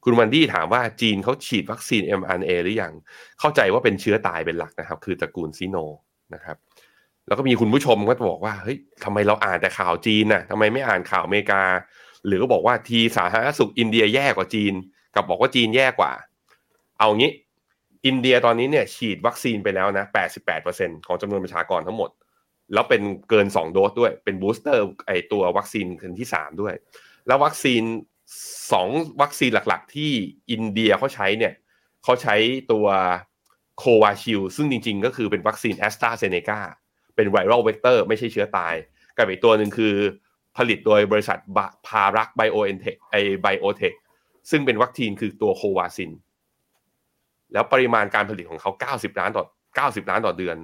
[0.05, 2.93] คุณวันดี้ถามว่าจีนเขาฉีดวัคซีน mRNA หรือยัง
[3.41, 5.77] เข้าใจว่าเป็นเชื้อตายเป็นหลักนะครับ คือตระกูลซีโน
[6.35, 6.57] นะครับ
[7.27, 11.63] แล้วก็มีคุณผู้ชมก็บอกว่าเฮ้ยทำไมเราอ่านแต่ข่าวจีนน่ะทำไมไม่อ่านข่าวอเมริกา
[12.27, 14.75] หรือก็บอกว่าทีสาธารณสุขอินเดียแย่กว่าจีน
[15.15, 16.13] กับบอกว่าจีนแย่กว่า
[16.99, 17.33] เอางี้
[18.07, 20.05] อินเดียตอนนี้เนี่ยฉีดวัคซีนไปแล้วนะ
[20.57, 22.11] 88%ของจำนวนประชากรทั้งหมด
[22.73, 26.75] แล้วเป็นเกิน 2 โดสด้วย เป็น booster ไอตัววัคซีนเข็มที่ 3 ด้วย
[27.27, 27.83] แล้ววัคซีน
[28.53, 30.11] 2 วัคซีนหลักๆ ที่
[30.51, 31.55] อินเดียเขาใช้เนี่ย
[32.05, 32.37] เขาใช้
[32.73, 32.87] ตัว
[33.79, 36.61] Covishield ซึ่งจริง ๆ ก็คือเป็นวัคซีนแอสตราเซเนกา
[37.17, 38.75] เป็น viral vector ไม่ใช่เชื้อตาย
[39.17, 39.95] กับอีกตัวหนึ่งคือ
[40.57, 41.39] ผลิตโดยบริษัท
[41.87, 43.93] Bharat BioNTech ไอ Biotech
[44.51, 46.11] ซึ่งเป็นวัคซีนคือตัว Covaxin
[47.53, 49.45] แล้วปริมาณการผลิตของเขา 90 ล้านต่อ
[50.03, 50.57] 90 ล้านต่อเดือน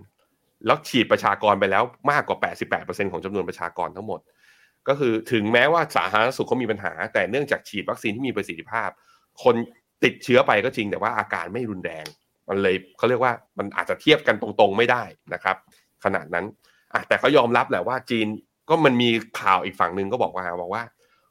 [0.66, 2.38] แล้วฉีดประชากรไปแล้วมากกว่า
[2.84, 4.20] 88%ของจำนวนประชากรทั้งหมด
[4.88, 8.90] ก็คือถึงแม้ว่าสาธารณสุขเขามีปัญหา แต่เนื่องจากฉีดวัคซีนที่มีประสิทธิภาพ
[9.42, 9.54] คน
[10.04, 12.04] ติดเชื้อไปก็จริง แต่ว่าอาการไม่รุนแรง
[12.48, 15.02] มันเลยเขาเรียกว่ามันอาจจะเทียบกันตรงๆไม่ได้
[15.34, 15.56] นะครับ
[16.04, 16.46] ขนาดนั้น
[17.08, 18.26] แต่เขายอมรับแหละว่าจีน
[18.68, 19.08] ก็มันมี
[19.40, 20.82] ข่าวอีกฝั่งหนึ่งก็บอกว่าบอกว่า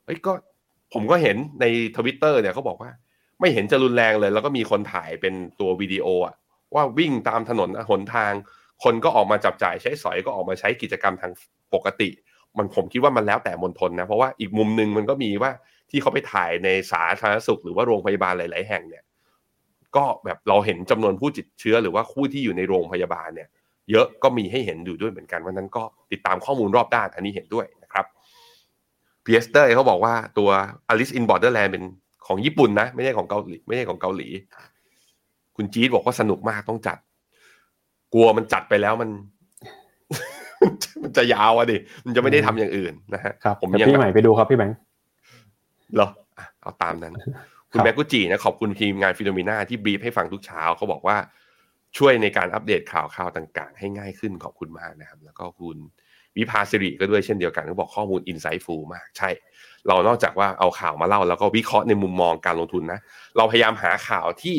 [0.06, 0.32] เฮ้ยก็
[0.94, 1.66] ผมก็เห็นใน
[1.98, 2.92] ทวิตเตอร์เนี่ยเขาบอกว่า
[3.40, 6.36] ไม่เห็นจะรุนแรงเลย แล้วก็มีคนถ่ายเป็นตัววิดีโออะ
[6.76, 8.32] ว่าวิ่งตามถนนหนทาง
[8.84, 11.32] คนก็ออกมาจับจ่ายใช้สอยก็ออกมาใช้กิจกรรมทาง
[11.74, 12.10] ปกติ
[12.58, 15.52] มันผมคิดว่ามันแล้วแต่มณฑลนะ เพราะว่าอีกมุมหนึ่งมันก็มีว่า
[15.90, 19.04] ที่เขาไปถ่ายในสาธารณสุข หรือว่าโรงพยาบาลหลาย ๆ แห่งเนี่ย
[19.96, 23.50] ก็แบบเราเห็นจำนวนผู้ติดเชื้อหรือว่าผู้ที่อยู่ในโรงพยาบาลเนี่ย
[23.92, 28.06] เยอะก็มีให้เห็นอยู่ด้วยเหมือนกันวันนั้นก็ติดตามข้อมูลรอบด้านอันนี้เห็นด้วยนะครับ
[29.24, 30.50] เพียสเตอร์เขาบอกว่าตัว
[30.92, 31.84] Alice in Borderland เป็น
[32.28, 34.28] ของญี่ปุ่นนะ ไม่ใช่ของเกาหลีไม่ใช่ของเกาหลี
[35.56, 36.98] คุณจี๊ดบอกว่าสนุกมากต้องจัด
[38.14, 39.10] กลัวมันจัดไปแล้วมัน
[41.04, 44.78] มันจะยาวอะดิมันจะไม่ได้ทำอย่างอื่นนะฮะครับผมเดี๋ยวยังพี่แบบใหม่ไปดูครับพี่แบงค์
[45.96, 47.14] เหรออะเอาตามนั้น
[47.72, 51.18] คุณครับแม็กกุจินะขอบคุณทีมงาน Finnomena ที่ brief ให้ฟังทุกเช้าเขาบอกว่า
[51.98, 55.78] ช่วยในการอัปเดตข่าวข่าวต่างๆ ให้ง่ายขึ้นขอบคุณมากนะครับ แล้วก็คุณ
[56.38, 59.30] วิภาสิริก็ด้วยเช่นเดียวกันเขาบอกข้อมูล insightful มากใช่
[59.88, 63.00] เรานอกจากว่าเอาข่าวมาเล่า แล้วก็วิเคราะห์ในมุมมองการลงทุนนะ
[63.38, 64.58] เราพยายามหาข่าวที่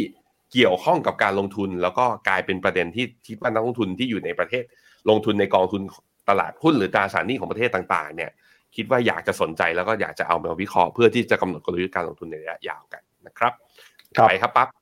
[0.52, 4.64] เกี่ยวข้องกับการลงทุน แล้วก็กลายเป็นประเด็นที่ที่ว่านักลงทุนที่อยู่ในประเทศ
[5.10, 5.82] ลงทุนในกองทุน
[6.28, 8.30] ตลาดหุ้นหรือตราสารหนี้ของประเทศต่างๆ เนี่ย
[8.76, 13.52] คิดว่าอยากจะสนใจแล้วก็อยากจะเอามาวิเคราะห์เพื่อที่จะกำหนดกลยุทธ์การลงทุนในระยะยาวกันนะครับ
[14.16, 14.81] ครับไปครับปั๊บอ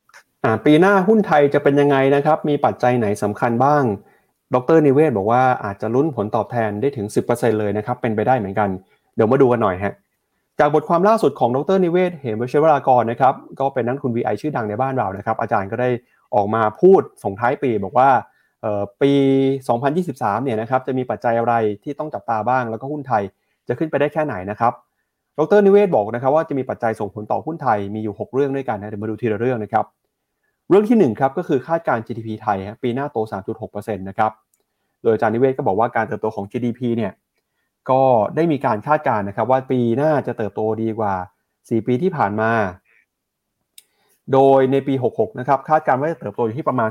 [0.65, 3.83] ปีหน้าหุ้นไทยจะเป็นยังไงนะครับ มีปัจจัยไหนสำคัญบ้าง
[4.53, 8.69] ดรนิเวศบอกว่าอาจจะลุ้นผลตอบแทนได้ถึง 10%เลยนะครับ เป็นไปได้เหมือนกัน
[9.15, 9.93] เดี๋ยวมาดูกันหน่อยฮะ
[10.59, 15.89] จากบทความล่าสุดของดรนิเวศ เหมวชิรากรนะครับ ก็เป็นนักทุน VI ชื่อดังในบ้านเรานะครับ อาจารย์ก็ได้
[16.35, 18.09] ออกมาพูดส่งท้ายปีบอกว่า
[18.61, 19.11] เอ่อปี
[19.79, 23.23] 2023 เนี่ยนะครับ จะมีปัจจัยอะไรที่ต้องจับตาบ้าง แล้วก็หุ้นไทย
[23.67, 24.73] จะขึ้นไปได้แค่ไหนนะครับ
[25.37, 29.85] ดรนิเวศบอกนะครับว่าจะมีปัจจัยส่งผลต่อหุ้นไทยมีอยู่ 6 เรื่องด้วยกันนะเดี๋ยวมาดูทีละเรื่องนะครับ
[30.71, 33.17] เรื่องที่ 1 ครับ ก็คือคาดการ GDP ไทยฮะปีหน้าโต
[33.61, 34.31] 3.6%นะครับ
[35.03, 37.13] โดยอาจารย์นิเวศก็บอกว่าการเติบโตของ GDP เนี่ย
[37.89, 38.01] ก็
[38.35, 41.13] ได้มีการคาดการนะครับว่าปีหน้าจะเติบโตดีกว่า
[41.51, 42.51] 4 ปีที่ผ่านมา
[44.33, 46.89] โดยในปี 66 นะครับคาดการว่าจะเติบโตอยู่ที่ประมาณ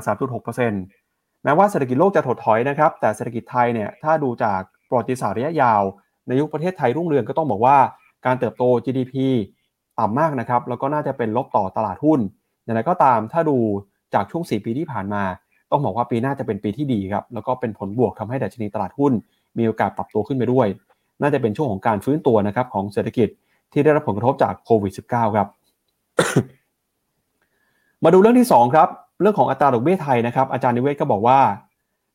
[0.71, 5.81] 3.6%แม้ว่าเศรษฐกิจโลกจะถดถอยนะครับแต่เศรษฐกิจไทยเนี่ยถ้าดูจากประวัติศาสตร์ระยะยาว
[6.27, 7.77] ในยุคประเทศไทยรุ่งเรืองก็ต้องบอกว่า
[8.25, 9.13] การเติบโต GDP
[9.99, 12.21] ต่ำมากนะครับแล้วก็น่าจะเป็นลบต่อตลาดหุ้น
[12.63, 13.57] อย่างไรก็ตามถ้าดู
[14.13, 15.23] จากช่วง 4 ปีที่ผ่านมา
[15.71, 19.13] ต้องบอกว่าปีหน้าจะเป็นปีที่ดีครับ แล้วก็เป็นผลบวกทำให้ดัชนีตลาดหุ้น
[19.57, 20.67] มีโอกาสปรับตัวขึ้นไปด้วย
[21.21, 23.27] น่าจะเป็นช่วงของการฟื้นตัวนะครับของเศรษฐกิจ
[23.71, 25.47] ที่ได้รับผลกระทบจากโควิด -19 ครับ
[28.03, 28.87] มาดูเรื่องที่ 2 ครับ
[29.21, 31.39] เรื่องของอัตราดอกเบี้ยไทยนะครับ อาจารย์นิเวศก็บอกว่า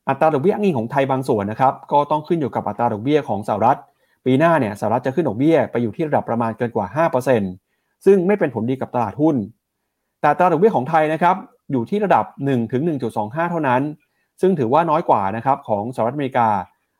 [0.08, 3.78] อัตราดอกเบี้ยอ้างอิงของไทยบางส่วนนะครับ ก็ต้องขึ้นอยู่กับอัตราดอกเบี้ยของสหรัฐ
[4.24, 6.86] ปีหน้าเนี่ยสหรัฐจะขึ้นดอกเบี้ยไปอยู่ที่ระดับประมาณเกินกว่า
[7.46, 9.36] 5%ซึ่งไม่เป็นผลดีกับตลาดหุ้น
[10.26, 11.36] แต่อัตราดอกเบี้ยของไทยนะครับ
[11.72, 12.82] อยู่ที่ระดับ1ถึง
[13.16, 13.82] 1.25 เท่านั้น
[14.40, 16.48] ซึ่งถือว่าน้อยกว่านะครับของสหรัฐอเมริกา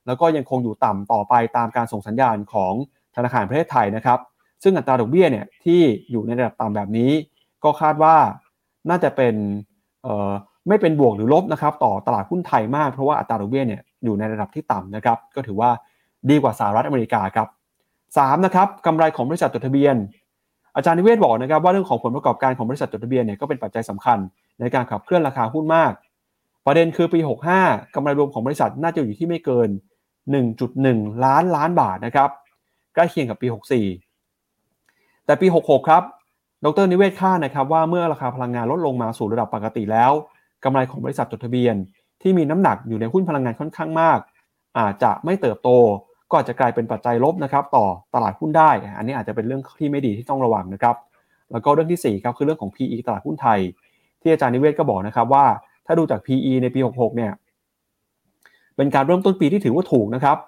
[0.07, 2.73] แล้วก็ยังคงอยู่ต่ำต่อไปตามการส่งสัญญาณของ
[3.17, 4.19] ธนาคารประเทศไทยนะครับ
[4.63, 7.11] ซึ่งอัตราดอกเบี้ยเนี่ยที่อยู่ในระดับต่ำแบบนี้
[7.65, 8.17] ก็คาดว่า
[8.91, 9.35] น่าจะเป็น
[10.69, 15.71] ไม่เป็นบวกหรือลบนะครับต่อตลาดหุ้นไทยมากเพราะว่าอัตราดอกเบี้ยเนี่ยอยู่ในระดับที่ต่ำนะครับ ก็ถือว่า
[16.31, 17.49] ดีกว่าสหรัฐอเมริกาครับ
[18.19, 19.97] สามนะครับกำไรของบริษัทจดทะเบียน
[20.77, 24.19] อาจารย์นิเวศบอกนะครับว่าเรื่องของผลประกอบการของบริษัทจดทะเบียนเนี่ยก็เป็นปัจจัยสำคัญ
[24.61, 25.93] ในการขับเคลื่อนราคาหุ้นมาก
[26.67, 27.21] ประเด็นคือปี
[27.57, 29.69] 65กำไรรวมของบริษัทน่าจะอยู่ที่ไม่เกิน
[30.47, 32.31] 1.1 ล้านล้านบาทนะครับ
[32.95, 33.47] ใกล้เคียงกับปี
[34.55, 36.03] 64 แต่ปี 66 ครับ
[36.65, 40.13] ดรนิเวศคาดนะครับว่าเมื่อราคาพลังงานลดลงมาสู่ระดับปกติแล้ว
[40.65, 41.75] กำไรของบริษัทจดทะเบียน
[42.23, 44.19] ที่มีน้ำหนักอยู่ในหุ้นพลังงานค่อนข้างมาก
[44.79, 45.71] อาจจะไม่เติบโต
[46.31, 50.97] ก็อาจจะกลายเป็นปัจจัยลบนะครับต่อตลาดหุ้นได้ อันนี้อาจจะเป็นเรื่องที่ไม่ดีที่ต้องระวังนะครับ
[51.53, 53.61] แล้วก็เรื่องที่4ครับคือเรื่องของ PE ตลาดหุ้นไทย
[54.21, 55.47] ที่อาจารย์นิเวศก็บอกนะครับว่า
[55.87, 57.33] ถ้าดูจาก PE ในปี 66 เนี่ย
[58.77, 60.39] เป็นการเริ่มต้นปีที่ถือว่าถูกนะครับ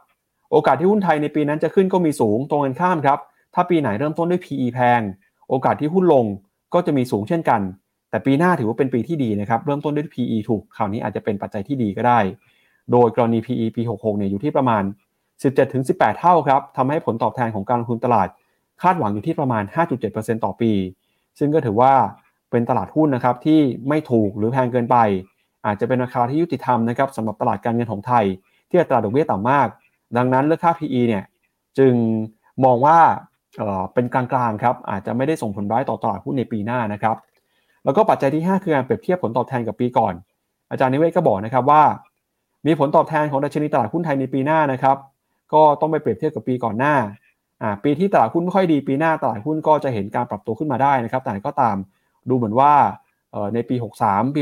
[0.53, 3.19] โอกาสที่หุ้นไทยในปีนั้นจะขึ้นก็มีสูงตรงกันข้ามครับ
[3.55, 5.01] ถ้าปีไหนเริ่มต้นด้วย PE แพง
[5.49, 6.25] โอกาสที่หุ้นลง
[6.75, 7.61] ก็จะมีสูงเช่นกัน
[8.11, 12.21] แต่ปีหน้าถือว่าเป็นปีที่ดีนะครับเริ่มต้นด้วย PE ถูกคราวนี้อาจจะเป็นปัจจัยที่ดีก็ได้
[12.93, 14.83] โดยกรณี PE ปี 66 เนี่ยอยู่ที่ประมาณ
[15.43, 18.29] 17-18 เท่าครับทำให้ผลตอบแทนของการลงทุนตลาด
[18.83, 19.65] คาดหวังอยู่ที่ประมาณ
[20.05, 20.73] 5.7%ต่อปี
[21.39, 21.93] ซึ่งก็ถือว่า
[22.51, 24.97] เป็นตลาดหุ้นนะครับที่ไม่ถูกหรือแพงเกินไป
[25.67, 28.25] อาจจะเป็นราคาที่ยุติธรรมนะครับสำหรับตลาดการเงินของไทย
[28.69, 29.69] ที่อัตราดอกเบี้ยต่ำมาก
[30.17, 31.25] ดังนั้นเลือกค่า PE เนี่ย
[31.79, 31.95] จึง
[32.65, 32.99] มองว่า
[33.57, 37.17] เเป็นกลางๆครับอาจจะไม่ได้ส่งผลร้ายต่อตลาดหุ้นในปีหน้านะครับ
[37.85, 40.15] แล้วก็ปัจจัยที่ 5 คือการเปรียบเทียบผลตอบแทนกับปีก่อน
[40.71, 41.83] อาจารย์นิเวศก็บอกนะครับว่า
[42.67, 44.97] มีผลตอบแทนของดัชนีตลาดหุ้นไทยในปีหน้านะครับ
[45.53, 46.95] ก็ต้องไปเปรียบเทียบกับปีก่อนหน้า
[47.63, 51.77] อ่าปีที่ตลาดหุ้นไม่ค่อยดีปีหน้าตลาดหุ้นก็จะเห็นการปรับตัวขึ้นมาได้นะครับ แต่ก็ตาม
[52.29, 52.73] ดูเหมือนว่า
[53.55, 54.41] ในปี 63 ปี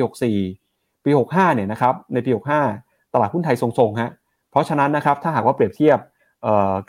[0.53, 2.31] 64 ปี 65 เนี่ยนะครับในปี
[2.73, 4.11] 65 ตลาดหุ้นไทยทรงๆฮะ
[4.51, 5.99] เพราะฉะนั้นนะครับถ้าหากว่าเปรียบเทียบ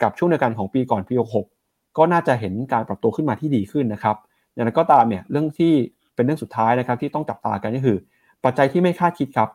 [0.02, 4.16] กับช่วงเดียวกันของปีก่อนปี 66 ก็น่าจะเห็นการปรับตัวขึ้นมาที่ดีขึ้นนะครับ
[4.54, 5.72] อย่างไรก็ตามเนี่ยเรื่องที่
[6.14, 7.96] เป็นเรื่องสุดท้ายนะครับที่ต้องจับตากันก็คือ
[8.44, 9.48] ปัจจัยที่ไม่คาดคิดครับ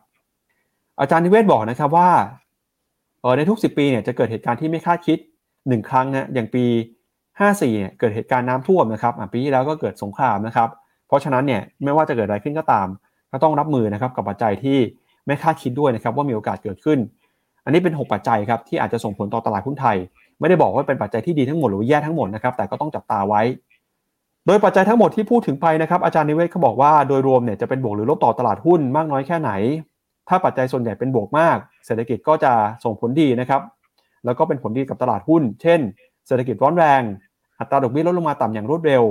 [1.00, 2.10] อาจารย์นิเวศบอกนะครับว่า
[3.36, 5.18] ในทุก 10 ปีเนี่ยจะเกิดเหตุการณ์ที่ไม่คาดคิด
[5.52, 6.64] 1 ครั้งนะอย่างปี
[7.20, 10.68] 54เนี่ยเกิดเหตุการณ์น้ำท่วมนะครับปีที่แล้วก็เกิดสงครามนะครับ
[11.08, 12.88] เพราะฉะนั้นเนี่ยไม่ว่าจะเกิดอะไรขึ้นก็ตาม
[13.32, 14.78] ก็ต้องรับมือนะครับกับปัจจัยที่
[15.26, 16.98] ไม่คาดคิดด้วยนะครับว่ามีโอกาสเกิดขึ้น
[17.64, 19.96] อันนี้เป็น 6 ปัจจัยครับที่อาจจะส่งผลต่อตลาดหุ้นไทย
[20.40, 23.42] ไม่ได้บอกว่าเป็นปัจจัยที่ดีทั้งหมดหรือแย่ทั้งหมดนะครับแต่ก็ต้องจับตาไว้
[24.46, 29.50] โดยปัจจัยทั้งหมดที่พูดถึงไปนะครับอาจารย์นิเวศเขาบอกว่าโดยรวมเนี่ยจะเป็นบวกหรือลบต่อตลาดหุ้นมากน้อยแค่ไหน
[30.28, 32.52] ถ้าปัจจัยส่วนใหญ่เป็นบวกมาก เศรษฐกิจก็จะ
[32.84, 33.62] ส่งผลดีนะครับ
[34.24, 35.80] แล้วก็เป็นผลดีกับตลาดหุ้น เช่น
[36.26, 37.02] เศรษฐกิจร้อนแรง
[37.58, 39.02] อัตราดอกเบี้ยลดลงมาต่ำอย่างรวดเร็ว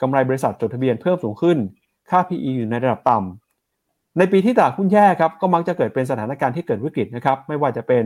[0.00, 1.58] กำไรบริษัทจดทะเบียนเพิ่มสูงขึ้น
[2.10, 8.04] ค่า PE อยู่ในระดับต่ำในปีที่ตลาดหุ้นแย่ครับก็มักจะเกิดเป็นสถานการณ์ที่เกิดวิกฤตนะครับ ไม่ว่าจะเป็น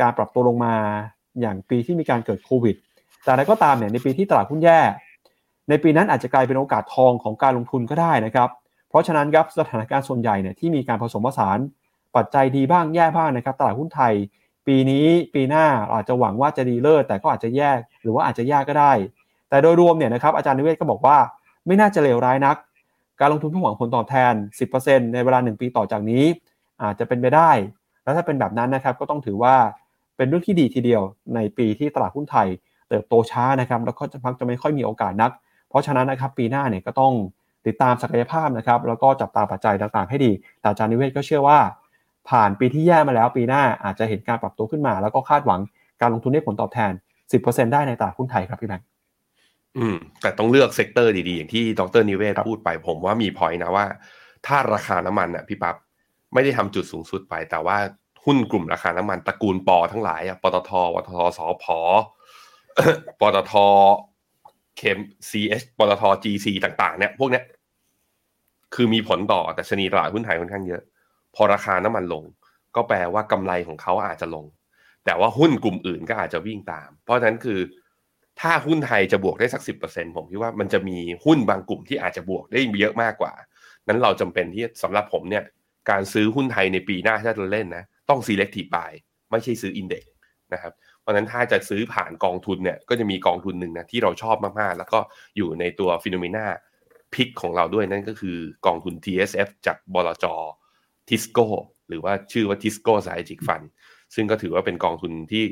[0.00, 0.74] การปรับตัวลงมา
[1.40, 2.76] อย่างปีที่มีการเกิดโควิด
[3.22, 4.80] แต่อะไรก็ตามเนี่ยในปีที่ตลาดหุ้นแย่
[5.68, 8.48] ในปีนั้นอาจจะกลายเป็นโอกาสทองของการลงทุนก็ได้นะครับ
[8.92, 11.58] เพราะฉะนั้นครับสถานการณ์ส่วนใหญ่เนี่ยที่มีการผสมผสาน
[12.16, 14.14] ปัจจัยดีบ้างแย่บ้างนะครับตลาดหุ้นไทย
[14.66, 17.70] ปีนี้ปีหน้าอาจจะหวังว่าจะดีเลิศแต่ก็อาจจะแย่
[18.02, 18.92] หรือว่าอาจจะยากก็ได้
[19.48, 21.16] แต่โดยรวมเนี่ยนะครับอาจารย์นิเวศก็บอกว่า
[21.66, 22.56] ไม่น่าจะเลวร้ายนัก
[23.20, 24.34] การลงทุนเพื่อหวังผลตอบแทน
[24.74, 26.24] 10%ในเวลา 1 ปีต่อจากนี้
[26.82, 27.50] อาจจะเป็นไปได้
[28.02, 29.54] แล้วถ้าเป็นแบบนั้นนะครับก็ต้องถือว่า
[30.16, 31.02] เป็นเรื่องที่ดีทีเดียว
[31.34, 32.48] ในปีที่ตลาดหุ้นไทย
[32.88, 35.30] เติบโตช้านะครับแล้วก็จะพักจะไม่ค่อยมีโอกาสนัก
[35.68, 37.12] เพราะฉะนั้นนะครับปีหน้าเนี่ยก็ต้อง
[37.66, 41.58] ติดตามศักยภาพนะครับ แล้วก็จับตาปัจจัยต่างๆ ให้ดี แต่อาจารย์นิเวศน์ก็เชื่อว่า
[42.30, 45.60] ผ่านปีที่แย่มาแล้วปีหน้าอาจจะเห็นการปรับตัวขึ้นมา แล้วก็คาดหวัง
[46.00, 46.92] การลงทุนได้ผลตอบแทน
[47.32, 48.86] 10%ได้ในตลาดหุ้นไทยครับพี่แบงค์
[49.78, 53.86] อืม แต่ต้องเลือก sector ดีๆ อย่างที่ดรนิเวศพูดไป ผมว่ามีพอยนะว่า
[54.46, 55.76] ถ้าราคาน้ำมันอะพี่ปับ๊บ
[56.32, 57.76] ไม่ได้ทำจุดสูงสุดไป แต่ว่า
[58.24, 61.64] หุ้นกลุ่มราคาน้ำมันตระกูลปอทั้งหลายอะปตท ปตทสผ
[63.20, 63.52] ปตท
[64.76, 64.98] เคม
[65.30, 67.44] ซีเอสปตทจีซีต่าง ๆ เนี่ย พวกเนี้ย
[68.74, 70.82] คือมีผลต่อดัชนีตลาดหุ้นไทยค่อนข้างเยอะ
[71.34, 72.24] พอราคาน้ำมันลง
[72.76, 74.44] ก็แปลว่ากำไรของเขาอาจจะลง
[75.04, 77.60] แต่ว่าหุ้นกลุ่มอื่นก็อาจจะวิ่งตาม เพราะฉะนั้นคือ
[78.40, 83.32] ถ้าหุ้นไทยจะบวกได้สักสิบเปอร์เซ็นผมคิดว่ามันจะมีหุ้นบางกลุ่มที่อาจจะบวกได้เยอะมากกว่า
[83.88, 85.44] นั้นเราจำเป็นที่สำหรับผมเนี่ย
[85.90, 88.92] การซื้อหุ้นไทยในปีหน้าถ้าจะเล่นนะต้อง selective buy
[89.30, 90.04] ไม่ใช่ซื้อ index
[90.52, 95.00] นะครับเพราะนั้นถ้าจะซื้อผ่านกองทุนเนี่ยก็จะมีกองทุนหนึ่งนะที่เราชอบมากๆ แล้วก็
[95.36, 98.36] อยู่ในตัว FINNOMENA Pick ของเราด้วยนั่นก็คือ
[98.66, 100.26] กองทุน TSF จากบลจ
[101.08, 101.46] ทิสโก้
[101.88, 103.62] หรือว่าชื่อว่าทิสโก้ Strategic Fund
[104.14, 105.44] ซึ่งก็ถือว่าเป็นกองทุนที่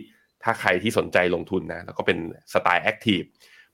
[0.45, 2.19] ถ้าใครที่สนใจลงทุนนะแล้วก็เป็น
[2.53, 3.21] สไตล์ active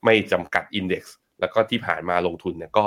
[0.05, 2.85] ไม่จำกัด index แล้วก็ที่ผ่านมาลงทุนเนี่ยก็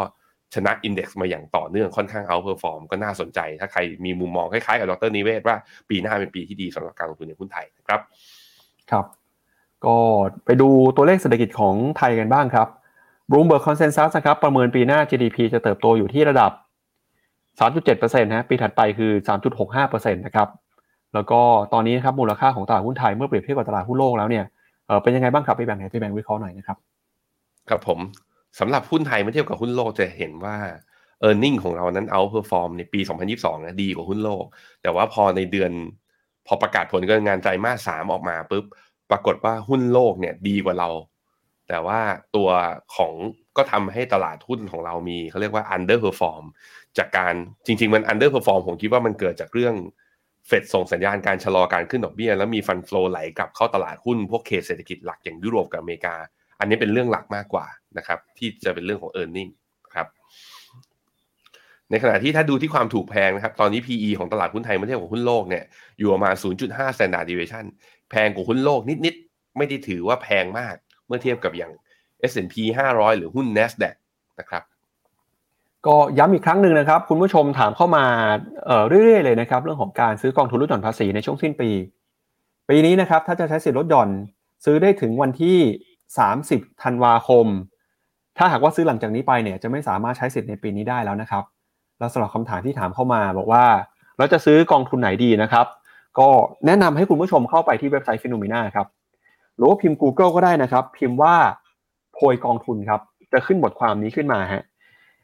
[0.56, 5.56] ชนะ index มาอย่างต่อเนื่องค่อนข้าง outperform ก็น่าสนใจ ถ้าใครมีมุมมองคล้ายๆกับดรนิเวศว่า
[5.90, 8.00] ปีหน้าเป็นปีที่ดีสำหรับการลงทุนในหุ้นไทยนะครับ
[8.92, 9.06] ครับ
[9.86, 9.96] ก็
[10.46, 12.68] ไปดูตัวเลขเศรษฐกิจของไทยกันบ้างครับ
[13.30, 16.52] Bloomberg Consensus นะครับประเมินปีหน้า GDP จะเติบโตอยู่ที่ระดับ
[17.60, 19.12] 3.7%นะปีถัดไปคือ
[19.68, 20.48] 3.65%นะครับ
[21.14, 21.42] แล้วก็
[21.74, 24.46] ตอนนี้นะครับมูลค่าของตลาดหุ้นไทยเมื่อเปรียบเทียบกับตลาดหุ้นโลกแล้วเนี่ย
[25.04, 26.78] เป็นยังไงบ้างครับไปแบ่งไหนไปแบ่งวิเคราะห์หน่อยนะครับ
[27.70, 28.00] ครับผม
[28.60, 30.56] สำหรับหุ้นไทยเมื่อเทียบกับหุ้นโลกจะเห็นว่า
[31.28, 33.00] e a r n i n g ของเรานั้น outperform ในปี
[33.34, 34.44] 2022 นะดีกว่าหุ้นโลก
[34.82, 35.72] แต่ว่าพอในเดือน
[36.48, 38.66] พอประกาศผลการงานไตรมาสสามออกมาปุ๊บ
[39.12, 40.90] ปรากฏว่าหุ้นโลกเนี่ยดีกว่าเรา
[41.70, 42.00] แต่ว่า
[42.36, 42.50] ตัว
[42.96, 43.14] ของ
[43.58, 46.44] ก็ทำให้ตลาดหุ้นของเรามีเขาเรียกว่า underperform
[46.98, 47.34] จากการ
[47.66, 49.76] จริง ๆ มัน underperform ผมคิดว่ามันเกิดจากเรื่อง
[50.48, 56.16] เฟดส่งสัญญาณการชะลอการขึ้นดอกเบี้ย แล้วมี fund flow ไหลกลับเข้าตลาดหุ้นพวกเคสเศรษฐกิจหลักอย่างยุโรปกับอเมริกา
[56.60, 57.66] อันนี้เป็นเรื่องหลักมากกว่า
[57.98, 59.52] นะครับที่จะเป็นเรื่องของ e a r n i n g
[59.96, 60.08] ครับ
[61.92, 65.64] ในขณะที่ถ้าดูที่ความถูกแพงนะครับ ตอนนี้ PE ของตลาดหุ้นไทยเมื่อเทียบกับหุ้นโลกเนี่ย
[66.00, 67.66] อยู่ประมาณ 0.5 standard deviation
[68.10, 70.76] แพงกว่าหุ้นโลกนิดๆ ไม่ได้ถือว่าแพงมาก
[71.10, 71.72] เมื่อเทียบกับอย่าง
[72.32, 72.56] S&P
[72.92, 73.96] 500 หรือหุ้น NASDAQ
[74.40, 74.64] นะครับ
[75.88, 78.06] ก็ย้ำอีกครั้งหนึ่งนะครับ คุณผู้ชมถามเข้ามา
[78.66, 81.70] เเรื่อยๆเลยนะครับ เรื่องของการซื้อกองทุนลดหย่อนภาษีในช่วงสิ้นปี
[82.70, 84.10] ปีนี้นะครับถ้าจะใช้สิทธิลดหย่อน
[84.66, 85.58] ซื้อได้ถึงวันที่
[86.20, 87.46] 30 ธันวาคม
[88.38, 91.44] ถ้าหากว่าซื้อหลังจากนี้ไปเนี่ยจะไม่สามารถใช้สิทธิ์ในปีนี้ได้แล้วนะครับ
[92.00, 93.66] แล้วสำหรับคำถามที่ถามเข้ามาบอกว่า
[94.18, 95.66] เราจะซื้อกองทุนไหนดีนะครับ
[96.20, 96.28] ก็
[96.66, 98.88] แนะนำให้คุณผู้ชมเข้าไปที่เว็บไซต์ฟิโนมิน่าครับ
[99.60, 101.36] หรือว่าพิมพ์ Google ก็ได้นะครับ พิมพ์ว่า
[102.14, 103.02] โพยกองทุนครับ
[103.34, 104.64] จะขึ้นบทความนี้ขึ้นมาฮะ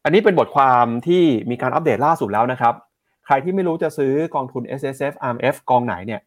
[0.03, 2.73] อันนี้เป็นบทความที่มีการอัปเดตล่าสุดแล้วนะครับ
[3.25, 6.21] ใครที่ไม่รู้จะซื้อกองทุน S S F R M F กองไหนเนี่ย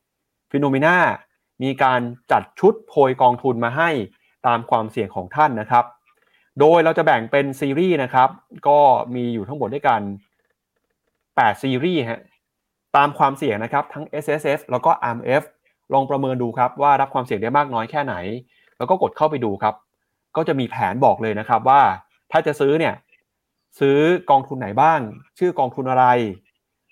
[0.51, 0.97] ฟิโนเมนา
[1.63, 2.01] มีการ
[2.33, 3.91] จัดชุดโพยกองทุนมาให้
[4.47, 5.85] ตามความเสี่ยงของท่านนะครับ
[6.61, 8.29] โดยเราจะแบ่งเป็นซีรีส์นะครับ
[8.69, 8.79] ก็
[9.15, 10.01] มีอยู่ทั้งหมดด้วยกัน
[10.83, 12.23] 8 ซีรีส์ฮะ
[12.97, 15.43] ตามความเสี่ยงนะครับ ทั้ง S S F แล้วก็ R M F
[15.93, 18.15] ลองประเมินดูครับว่ารับความเสี่ยงได้มากน้อยแค่ไหน
[18.79, 19.75] แล้วก็กดเข้าไปดูครับ
[20.37, 21.81] ก็จะมีแผนบอกเลยนะครับว่า
[22.33, 22.95] ถ้าจะซื้อเนี่ย
[23.81, 23.99] ซื้อ
[24.31, 25.01] กองทุนไหนบ้าง
[25.39, 26.05] ชื่อกองทุนอะไร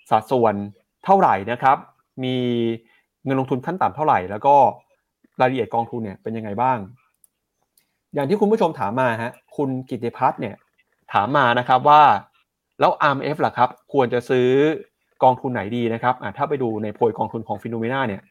[0.09, 0.53] สัดส่วน
[1.05, 1.77] เท่าไหร่นะครับ
[2.23, 2.35] มี
[3.25, 4.55] เงินลงทุนขั้นต่ำเท่าไหร่ แล้วก็
[5.39, 6.77] รายละเอียดกองทุนเนี่ยเป็นยังไงบ้าง
[8.13, 10.55] อย่างที่คุณผู้ชมถามมาฮะคุณกิติพัฒน์เนี่ย
[11.13, 12.01] ถามมานะครับว่า
[12.79, 14.49] แล้ว RMF ล่ะครับ ควรจะซื้อ
[15.23, 18.21] กองทุนไหนดีนะครับถ้าไปดูในโพยกองทุนของฟิโนเมนาเนี่ย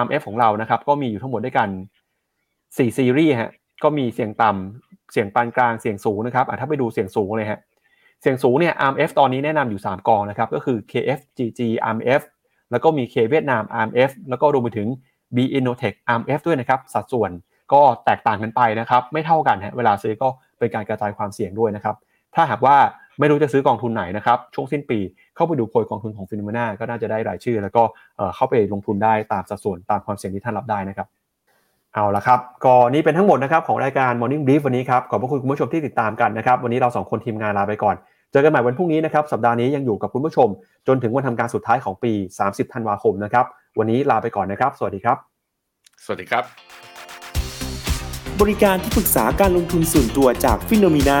[0.00, 1.68] RMF ของเรานะครับ ก็มีอยู่ทั้งหมดด้วยกัน
[2.36, 3.50] 4 ซีรีส์ฮะ
[3.82, 7.60] ก็มีเสียงต่ำเสียงปานกลางเสียงสูงนะครับถ้าไปดูเสียงสูงเลยฮะ
[8.20, 12.22] เสียงสูงเนี่ย RMF ตอนนี้แนะนำอยู่ 3 กองนะครับ ก็คือ KFGG RMF
[12.70, 14.88] แล้วก็มี K เวียดนาม RMF แล้วก็รวมไปถึง
[15.36, 17.30] B Innotech RMF ด้วยนะครับ สัดส่วน
[17.72, 20.28] ก็แตกต่างกันไปนะครับ ไม่เท่ากันฮะเวลาซื้อก็
[20.58, 21.96] เป็นการกระจายความเสี่ยงด้วยนะครับ
[22.34, 22.76] ถ้าหากว่า
[23.20, 24.98] ไม่รู้จะซื้อกองทุนไหนนะครับช่วงสิ้นปี
[25.36, 27.82] เข้าไปดูโพยกองทุนของฟิโนเมนาก็น่าจะได้รายชื่อ แล้วก็
[28.36, 31.06] เข้าไปลงทุนได้ตามสัดส่วนตามความเสี่ยงที่ท่านรับได้นะครับ
[31.94, 37.96] เอาละครับก็นี่เป็นทั้งหมดนะครับของรายการ Morning Brief วันนี้ครับขอบพระคุณคุณผู้ชมที่ติดตามกันนะครับวันนี้เราสองคนทีมงานลาไปก่อน
[38.32, 40.48] เจอกันใหม่วันพรุ่งนี้นะครับสัปดาห์นี้ยังอยู่กับคุณผู้ชม
[40.86, 43.44] จนถึงวันทำการสุดท้ายของปี 30 ธันวาคมนะครับ
[43.78, 45.16] วันนี้ลาไปก่อนนะครับ สวัสดีครับ
[46.04, 46.44] สวัสดีครับ
[48.40, 51.20] บริการที่ปรึกษาการลงทุนส่วนตัวจากฟิโนมีนา